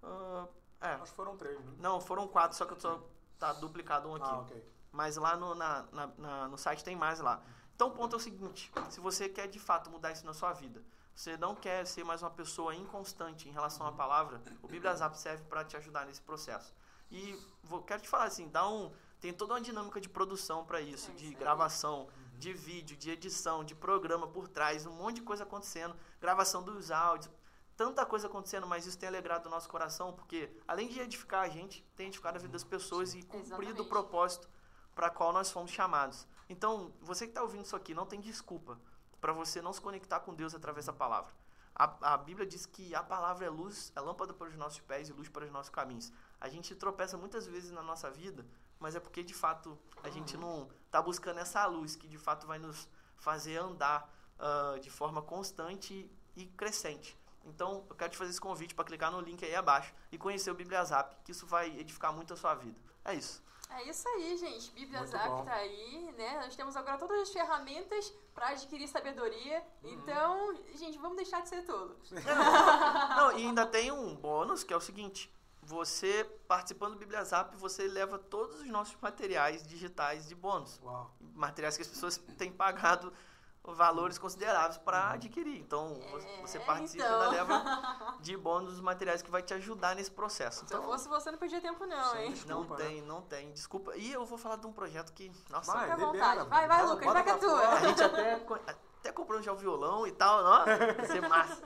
[0.00, 0.48] Uh,
[0.80, 0.92] é.
[0.94, 1.72] Acho que foram três, né?
[1.80, 3.04] Não, foram quatro, só que só
[3.36, 4.30] tá duplicado um aqui.
[4.30, 4.64] Ah, ok.
[4.92, 7.42] Mas lá no, na, na, na, no site tem mais lá.
[7.74, 10.52] Então o ponto é o seguinte: se você quer de fato mudar isso na sua
[10.52, 10.80] vida,
[11.14, 15.16] você não quer ser mais uma pessoa inconstante em relação à palavra, o Bíblia Zap
[15.18, 16.74] serve para te ajudar nesse processo.
[17.10, 18.90] E vou, quero te falar assim, dá um,
[19.20, 21.34] tem toda uma dinâmica de produção para isso, É de aí.
[21.34, 22.08] gravação,
[22.38, 26.90] de vídeo, de edição, de programa por trás, um monte de coisa acontecendo, gravação dos
[26.90, 27.30] áudios,
[27.76, 31.48] tanta coisa acontecendo, mas isso tem alegrado o nosso coração, porque além de edificar a
[31.48, 33.80] gente, tem edificado a vida das pessoas e cumprido Exatamente.
[33.80, 34.48] o propósito
[34.94, 36.26] para qual nós fomos chamados.
[36.48, 38.78] Então, você que está ouvindo isso aqui, não tem desculpa
[39.22, 41.32] para você não se conectar com Deus através da palavra.
[41.74, 45.08] A, a Bíblia diz que a palavra é luz, é lâmpada para os nossos pés
[45.08, 46.12] e luz para os nossos caminhos.
[46.40, 48.44] A gente tropeça muitas vezes na nossa vida,
[48.80, 52.46] mas é porque de fato a gente não está buscando essa luz que de fato
[52.48, 57.16] vai nos fazer andar ah, de forma constante e crescente.
[57.44, 60.50] Então, eu quero te fazer esse convite para clicar no link aí abaixo e conhecer
[60.50, 62.78] o Bíblia Zap, que isso vai edificar muito a sua vida.
[63.04, 63.42] É isso.
[63.76, 64.70] É isso aí, gente.
[64.72, 65.44] Bíblia Muito Zap bom.
[65.44, 66.40] tá aí, né?
[66.44, 69.64] Nós temos agora todas as ferramentas para adquirir sabedoria.
[69.82, 69.90] Uhum.
[69.92, 71.96] Então, gente, vamos deixar de ser tolo.
[73.16, 77.56] Não, e ainda tem um bônus que é o seguinte: você participando do Bíblia Zap,
[77.56, 80.80] você leva todos os nossos materiais digitais de bônus.
[80.82, 81.14] Uau.
[81.34, 83.12] Materiais que as pessoas têm pagado
[83.64, 85.58] valores consideráveis para adquirir.
[85.60, 87.20] Então, É, você participa então.
[87.20, 90.60] ainda leva de bônus os materiais que vai te ajudar nesse processo.
[90.60, 92.32] Se Então, fosse você, não perdia tempo, não, hein?
[92.32, 92.84] desculpa, não né?
[92.84, 93.52] tem, não tem.
[93.52, 93.96] Desculpa.
[93.96, 96.48] E eu vou falar de um projeto que, nossa, Vai, libera, vontade.
[96.48, 97.68] Vai, vai, Lucas, vai que é tua.
[97.68, 98.34] A gente até,
[98.98, 101.62] até comprou já o violão e tal, ó, vai ser massa.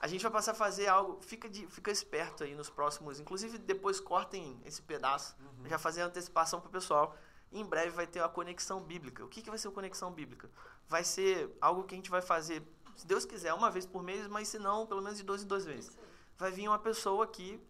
[0.00, 3.58] A gente vai passar a fazer algo, fica, de, fica esperto aí nos próximos, inclusive
[3.58, 5.68] depois cortem esse pedaço, Uhum.
[5.68, 7.16] já fazer a antecipação pro pessoal.
[7.50, 9.24] Em breve vai ter a conexão bíblica.
[9.24, 10.50] O que, que vai ser a conexão bíblica?
[10.88, 12.62] Vai ser algo que a gente vai fazer,
[12.96, 15.46] se Deus quiser, uma vez por mês, mas se não, pelo menos de dois em
[15.46, 15.96] dois meses.
[16.36, 17.60] Vai vir uma pessoa aqui,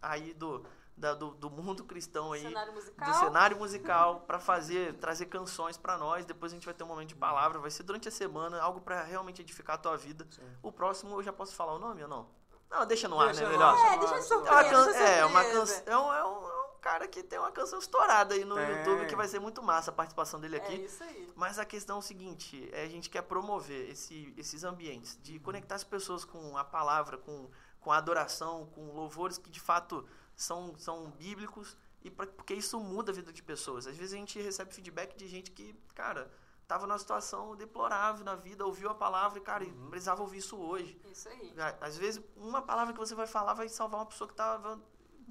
[0.00, 0.64] aí do,
[0.96, 3.08] da- do, do mundo cristão aí, Cenário musical.
[3.12, 6.24] do cenário musical para fazer, trazer canções para nós.
[6.26, 8.80] Depois a gente vai ter um momento de palavra, vai ser durante a semana, algo
[8.80, 10.26] para realmente edificar a tua vida.
[10.30, 10.42] Sim.
[10.62, 12.28] O próximo eu já posso falar o nome ou não?
[12.70, 13.46] Não, deixa no ar, Deixa né?
[13.46, 13.74] no Melhor.
[13.74, 13.94] ar.
[13.94, 14.70] É, deixa de É uma, surpresa.
[14.70, 14.84] can...
[14.86, 15.82] deixa é, uma surpresa.
[15.82, 15.92] canção.
[15.92, 16.53] É um, é um- é um
[16.84, 18.68] cara que tem uma canção estourada aí no Tem.
[18.76, 20.74] YouTube que vai ser muito massa a participação dele É aqui.
[20.84, 21.32] isso aí.
[21.34, 25.38] Mas a questão é o seguinte, é, a gente quer promover esse- esses ambientes, de
[25.40, 27.48] conectar as pessoas com a palavra, com,
[27.80, 30.06] com a adoração, com louvores que de fato
[30.36, 33.86] são, são bíblicos, e pra, porque isso muda a vida de pessoas.
[33.86, 36.30] Às vezes a gente recebe feedback de gente que, cara,
[36.68, 39.88] tava numa situação deplorável na vida, ouviu a palavra e, cara, Uhum.
[39.88, 41.00] precisava ouvir isso hoje.
[41.10, 41.54] Isso aí.
[41.80, 44.78] Às vezes, uma palavra que você vai falar vai salvar uma pessoa que estava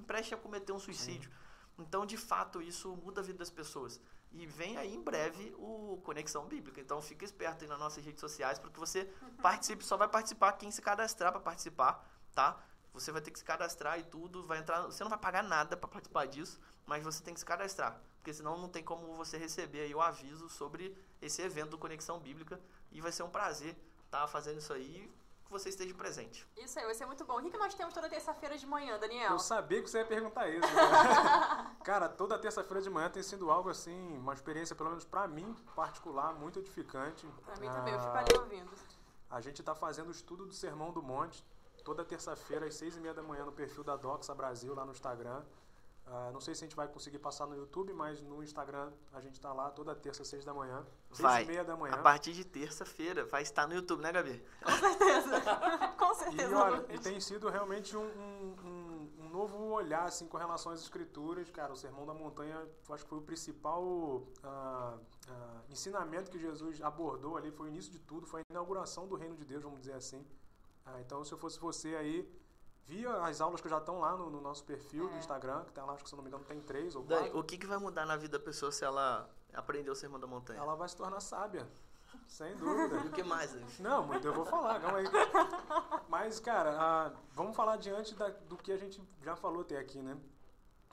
[0.07, 1.29] prestes a cometer um suicídio.
[1.77, 3.99] Então, de fato, isso muda a vida das pessoas.
[4.31, 6.81] E vem aí em breve o Conexão Bíblica.
[6.81, 9.05] Então, fica esperto aí nas nossas redes sociais, porque você
[9.41, 12.59] participe, só vai participar quem se cadastrar para participar, tá?
[12.93, 15.75] Você vai ter que se cadastrar e tudo, vai entrar, você não vai pagar nada
[15.75, 19.35] para participar disso, mas você tem que se cadastrar, porque senão não tem como você
[19.35, 22.61] receber aí o aviso sobre esse evento do Conexão Bíblica
[22.91, 25.11] e vai ser um prazer estar fazendo isso aí
[25.45, 26.47] que você esteja presente.
[26.57, 27.39] Isso aí, vai ser muito bom.
[27.39, 29.31] O que, que nós temos toda terça-feira de manhã, Daniel?
[29.31, 30.67] Eu sabia que você ia perguntar isso.
[30.67, 35.27] Cara, Cara, toda terça-feira de manhã tem sido algo assim, uma experiência, pelo menos pra
[35.27, 37.25] mim, particular, muito edificante.
[37.45, 38.71] Pra mim também, eu fico Ah, ali ouvindo.
[39.29, 41.45] A gente está fazendo o estudo do Sermão do Monte
[41.83, 44.91] toda terça-feira às seis e meia da manhã no perfil da Doxa Brasil lá no
[44.91, 45.43] Instagram.
[46.15, 49.19] Ah, não sei se a gente vai conseguir passar no YouTube, mas no Instagram a
[49.19, 50.85] gente está lá toda terça às seis da manhã.
[51.09, 51.43] Seis Vai.
[51.43, 51.95] e meia da manhã.
[51.95, 54.39] A partir de terça-feira vai estar no YouTube, né, Gabi?
[54.63, 55.41] Com certeza.
[55.97, 56.55] Com E, certeza.
[56.55, 56.95] olha, Lucas.
[56.95, 61.49] e tem sido realmente um, um- um- um novo olhar assim, com relação às escrituras.
[61.49, 64.95] Cara, o Sermão da Montanha acho que foi o principal ah,
[65.27, 67.49] ah, ensinamento que Jesus abordou ali.
[67.49, 70.23] Foi o início de tudo, foi a inauguração do reino de Deus, vamos dizer assim.
[70.99, 72.29] Então, se eu fosse você aí,
[72.85, 75.19] via as aulas que já estão lá no, no nosso perfil do É.
[75.19, 77.37] Instagram, que tá lá, acho que se não me engano tem três ou quatro.
[77.39, 80.27] o que, que vai mudar na vida da pessoa se ela aprender o Sermão da
[80.27, 80.59] Montanha?
[80.59, 81.67] Ela vai se tornar sábia,
[82.27, 82.97] sem dúvida.
[83.05, 83.79] E o que mais?
[83.79, 85.05] Não, muito eu vou falar, calma aí.
[86.09, 90.17] Mas, cara, vamos falar diante da- do que a gente já falou até aqui, né?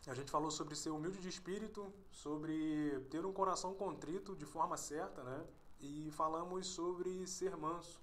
[0.06, 4.76] A gente falou sobre ser humilde de espírito, sobre ter um coração contrito de forma
[4.76, 5.44] certa, né?
[5.78, 8.00] E falamos sobre ser manso,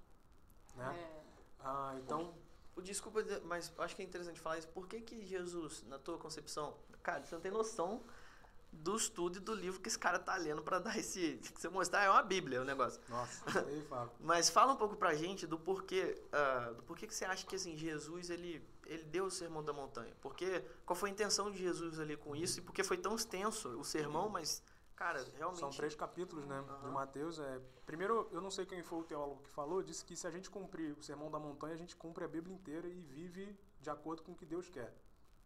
[0.75, 0.95] né?
[0.95, 1.23] É.
[1.59, 2.35] Ah, então,
[2.81, 4.67] Desculpa, mas acho que é interessante falar isso.
[4.69, 8.03] Por que, que Jesus, na tua concepção, cara, você não tem noção
[8.71, 11.39] do estudo e do livro que esse cara tá lendo pra dar esse.
[11.53, 13.01] Que você mostrar é uma Bíblia o negócio.
[13.09, 14.11] nossa, aí fala.
[14.19, 17.55] Mas fala um pouco pra gente do porquê, ah, do porquê que você acha que
[17.55, 20.13] assim, Jesus ele, ele deu o sermão da montanha.
[20.21, 23.15] Porque, qual foi a intenção de Jesus ali com isso e por que foi tão
[23.15, 24.61] extenso o sermão, mas,
[24.97, 25.59] cara, realmente.
[25.59, 26.61] São três capítulos, né?
[26.61, 26.91] De Aham.
[26.91, 27.39] Mateus.
[27.39, 27.61] É...
[27.85, 30.49] Primeiro, eu não sei quem foi o teólogo que falou, disse que se a gente
[30.49, 34.21] cumprir o Sermão da Montanha, a gente cumpre a Bíblia inteira e vive de acordo
[34.23, 34.93] com o que Deus quer.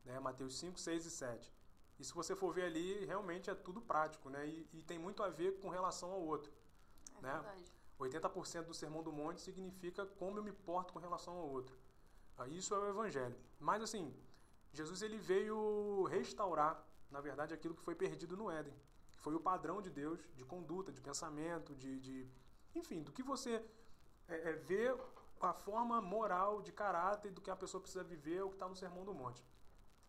[0.04, 0.20] Né?
[0.20, 1.54] Mateus 5, 6 e 7.
[2.00, 4.48] E se você for ver ali, realmente é tudo prático, né?
[4.48, 6.52] E, e tem muito a ver com relação ao outro.
[7.20, 7.34] É Né?
[7.34, 7.72] verdade.
[8.00, 11.78] 80% do Sermão do Monte significa como eu me porto com relação ao outro.
[12.36, 13.36] Ah, isso é o Evangelho.
[13.60, 14.12] Mas assim,
[14.74, 18.74] Jesus ele veio restaurar, na verdade, aquilo que foi perdido no Éden.
[19.22, 22.28] Foi o padrão de Deus de conduta, de pensamento, de, de
[22.76, 23.64] enfim, do que você
[24.28, 24.96] é, é, vê
[25.40, 28.76] a forma moral, de caráter do que a pessoa precisa viver, o que está no
[28.76, 29.44] Sermão do Monte.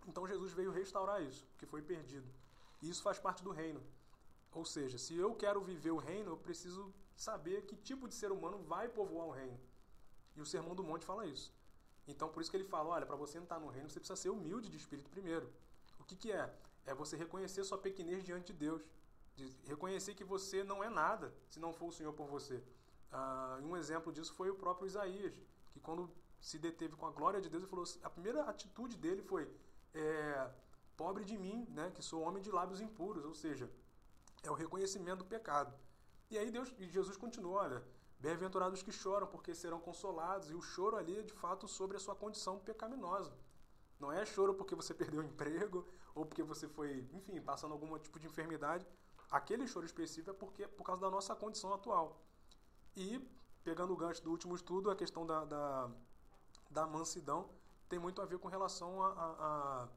[0.06, 2.28] Então Jesus veio restaurar isso, que foi perdido.
[2.80, 3.82] E isso faz parte do reino.
[4.52, 8.30] Ou seja, se eu quero viver o reino, eu preciso saber que tipo de ser
[8.32, 9.58] humano vai povoar o reino.
[10.36, 11.52] E o Sermão do Monte fala isso.
[12.06, 14.30] Então, por isso que ele fala, olha, para você entrar no reino, você precisa ser
[14.30, 15.50] humilde de espírito primeiro.
[16.00, 16.52] O que, que é?
[16.84, 18.82] É você reconhecer sua pequenez diante de Deus.
[19.34, 22.62] De reconhecer que você não é nada se não for o Senhor por você.
[23.10, 25.34] Ah, um exemplo disso foi o próprio Isaías,
[25.70, 26.10] que quando
[26.40, 29.48] se deteve com a glória de Deus, ele falou, a primeira atitude dele foi,
[29.94, 30.50] é,
[30.96, 33.70] pobre de mim, né, que sou homem de lábios impuros, ou seja,
[34.42, 35.72] é o reconhecimento do pecado.
[36.30, 37.84] E aí Deus, e Jesus continua, olha,
[38.18, 42.00] bem-aventurados que choram, porque serão consolados, e o choro ali é de fato sobre a
[42.00, 43.32] sua condição pecaminosa.
[44.00, 47.96] Não é choro porque você perdeu o emprego, ou porque você foi, enfim, passando algum
[47.98, 48.86] tipo de enfermidade.
[49.32, 52.20] Aquele choro específico é porque, por causa da nossa condição atual.
[52.94, 53.18] E,
[53.64, 55.90] pegando o gancho do último estudo, a questão da, da,
[56.70, 57.48] da mansidão
[57.88, 59.88] tem muito a ver com relação a, a, a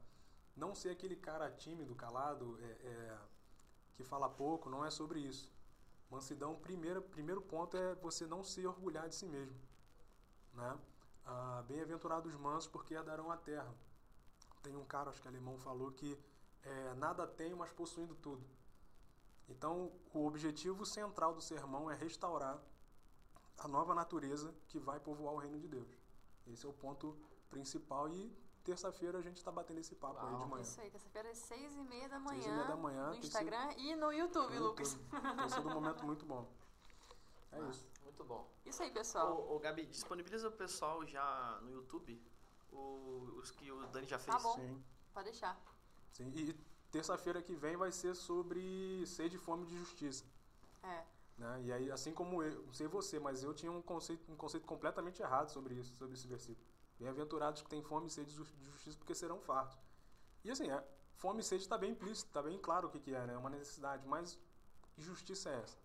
[0.56, 3.18] não ser aquele cara tímido, calado, é, é,
[3.94, 5.52] que fala pouco, não é sobre isso.
[6.10, 9.60] Mansidão, primeiro, primeiro ponto é você não se orgulhar de si mesmo.
[10.54, 10.78] Né?
[11.26, 13.74] Ah, Bem-aventurados mansos, porque herdarão a terra.
[14.62, 16.18] Tem um cara, acho que alemão, falou que
[16.62, 18.55] é, nada tem, mas possuindo tudo.
[19.48, 22.60] Então, o objetivo central do sermão é restaurar
[23.58, 25.88] a nova natureza que vai povoar o reino de Deus.
[26.46, 27.16] Esse é o ponto
[27.48, 28.32] principal e
[28.64, 30.28] terça-feira a gente está batendo esse papo Uau.
[30.28, 30.62] aí de manhã.
[30.62, 32.42] Isso aí, terça-feira às seis e meia da manhã.
[32.42, 33.08] Seis e meia da manhã.
[33.10, 33.80] No Instagram sido...
[33.80, 34.92] e no YouTube, no Lucas.
[34.92, 35.36] YouTube.
[35.36, 36.48] Tem sido um momento muito bom.
[37.52, 37.86] É ah, isso.
[38.02, 38.48] Muito bom.
[38.64, 39.46] Isso aí, pessoal.
[39.48, 42.20] Ô, ô Gabi, disponibiliza o pessoal já no YouTube
[42.72, 44.36] os que o Dani já fez.
[44.36, 44.54] Tá bom.
[44.54, 44.82] Sim.
[45.14, 45.58] Pode deixar.
[46.12, 46.52] Sim, e
[46.90, 50.24] terça-feira que vem vai ser sobre sede e fome de justiça.
[50.82, 51.04] É.
[51.38, 51.62] Né?
[51.64, 54.66] E aí, assim como eu, não sei você, mas eu tinha um conceito, um conceito
[54.66, 56.66] completamente errado sobre isso, sobre esse versículo.
[56.98, 59.78] Bem-aventurados que têm fome e sede de justiça, porque serão fartos.
[60.42, 60.82] E assim, é,
[61.16, 63.34] fome e sede está bem implícito, está bem claro o que, que é, né?
[63.34, 64.38] É uma necessidade, mas
[64.92, 65.76] que justiça é essa?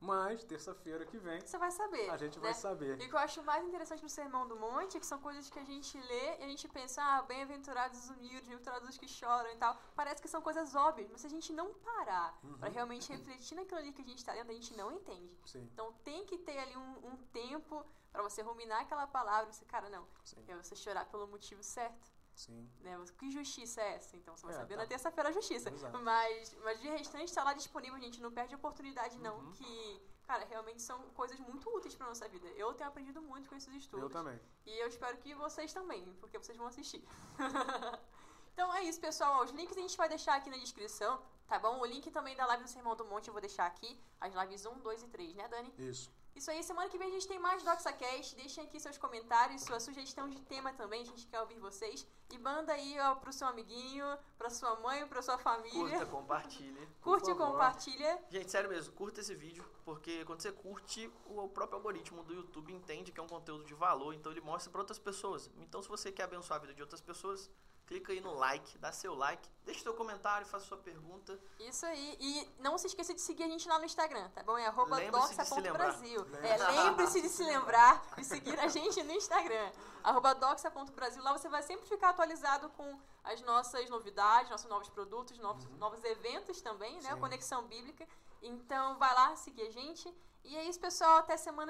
[0.00, 1.40] Mas, terça-feira que vem.
[1.40, 2.08] Você vai saber.
[2.10, 2.42] A gente né?
[2.44, 3.00] vai saber.
[3.00, 5.50] E o que eu acho mais interessante no Sermão do Monte é que são coisas
[5.50, 9.08] que a gente lê e a gente pensa, ah, bem-aventurados os humildes, bem-aventurados os que
[9.08, 9.76] choram e tal.
[9.96, 12.58] Parece que são coisas óbvias, mas se a gente não parar uhum.
[12.58, 15.36] para realmente refletir naquilo ali que a gente está lendo, a gente não entende.
[15.44, 15.68] Sim.
[15.72, 19.88] Então tem que ter ali um, um tempo para você ruminar aquela palavra você, cara,
[19.90, 20.44] não, Sim.
[20.48, 22.17] é você chorar pelo motivo certo.
[22.38, 22.70] Sim.
[22.82, 22.96] Né?
[23.18, 24.16] Que justiça é essa?
[24.16, 24.82] Então você vai é, saber tá.
[24.82, 25.72] na terça-feira a justiça.
[26.02, 29.38] Mas, mas de restante está lá disponível, a gente não perde a oportunidade, não.
[29.38, 29.52] Uhum.
[29.54, 32.46] Que, cara, realmente são coisas muito úteis para nossa vida.
[32.50, 34.04] Eu tenho aprendido muito com esses estudos.
[34.04, 34.40] Eu também.
[34.64, 37.02] E eu espero que vocês também, porque vocês vão assistir.
[38.54, 39.42] então é isso, pessoal.
[39.42, 41.80] Os links a gente vai deixar aqui na descrição, tá bom?
[41.80, 44.00] O link também da live do Sermão do Monte eu vou deixar aqui.
[44.20, 45.74] As lives 1, 2 e 3, né, Dani?
[45.76, 46.08] Isso.
[46.38, 48.36] Isso aí, semana que vem a gente tem mais DoxaCast.
[48.36, 52.06] Deixem aqui seus comentários, sua sugestão de tema também, a gente quer ouvir vocês.
[52.30, 54.06] E manda aí ó, pro seu amiguinho,
[54.38, 55.98] pra sua mãe, pra sua família.
[55.98, 56.88] Curta, compartilha.
[57.00, 58.22] Curte e compartilha.
[58.30, 62.74] Gente, sério mesmo, curta esse vídeo, porque quando você curte, o próprio algoritmo do YouTube
[62.74, 65.50] entende que é um conteúdo de valor, então ele mostra para outras pessoas.
[65.56, 67.50] Então, se você quer abençoar a vida de outras pessoas,
[67.86, 71.40] clica aí no like, dá seu like, deixa seu comentário, faça sua pergunta.
[71.58, 72.18] Isso aí.
[72.20, 74.58] E não se esqueça de seguir a gente lá no Instagram, tá bom?
[74.58, 76.26] É arroba doxa.brasil.
[76.42, 79.72] É, lembre-se de se lembrar e seguir a gente no Instagram.
[80.04, 81.22] Arroba doxa.brasil.
[81.22, 85.78] Lá você vai sempre ficar atualizado com as nossas novidades, nossos novos produtos, novos, uhum.
[85.78, 87.14] novos eventos também, né?
[87.14, 87.20] Sim.
[87.20, 88.06] Conexão Bíblica.
[88.42, 90.12] Então vai lá seguir a gente.
[90.44, 91.18] E é isso, pessoal.
[91.18, 91.66] Até semana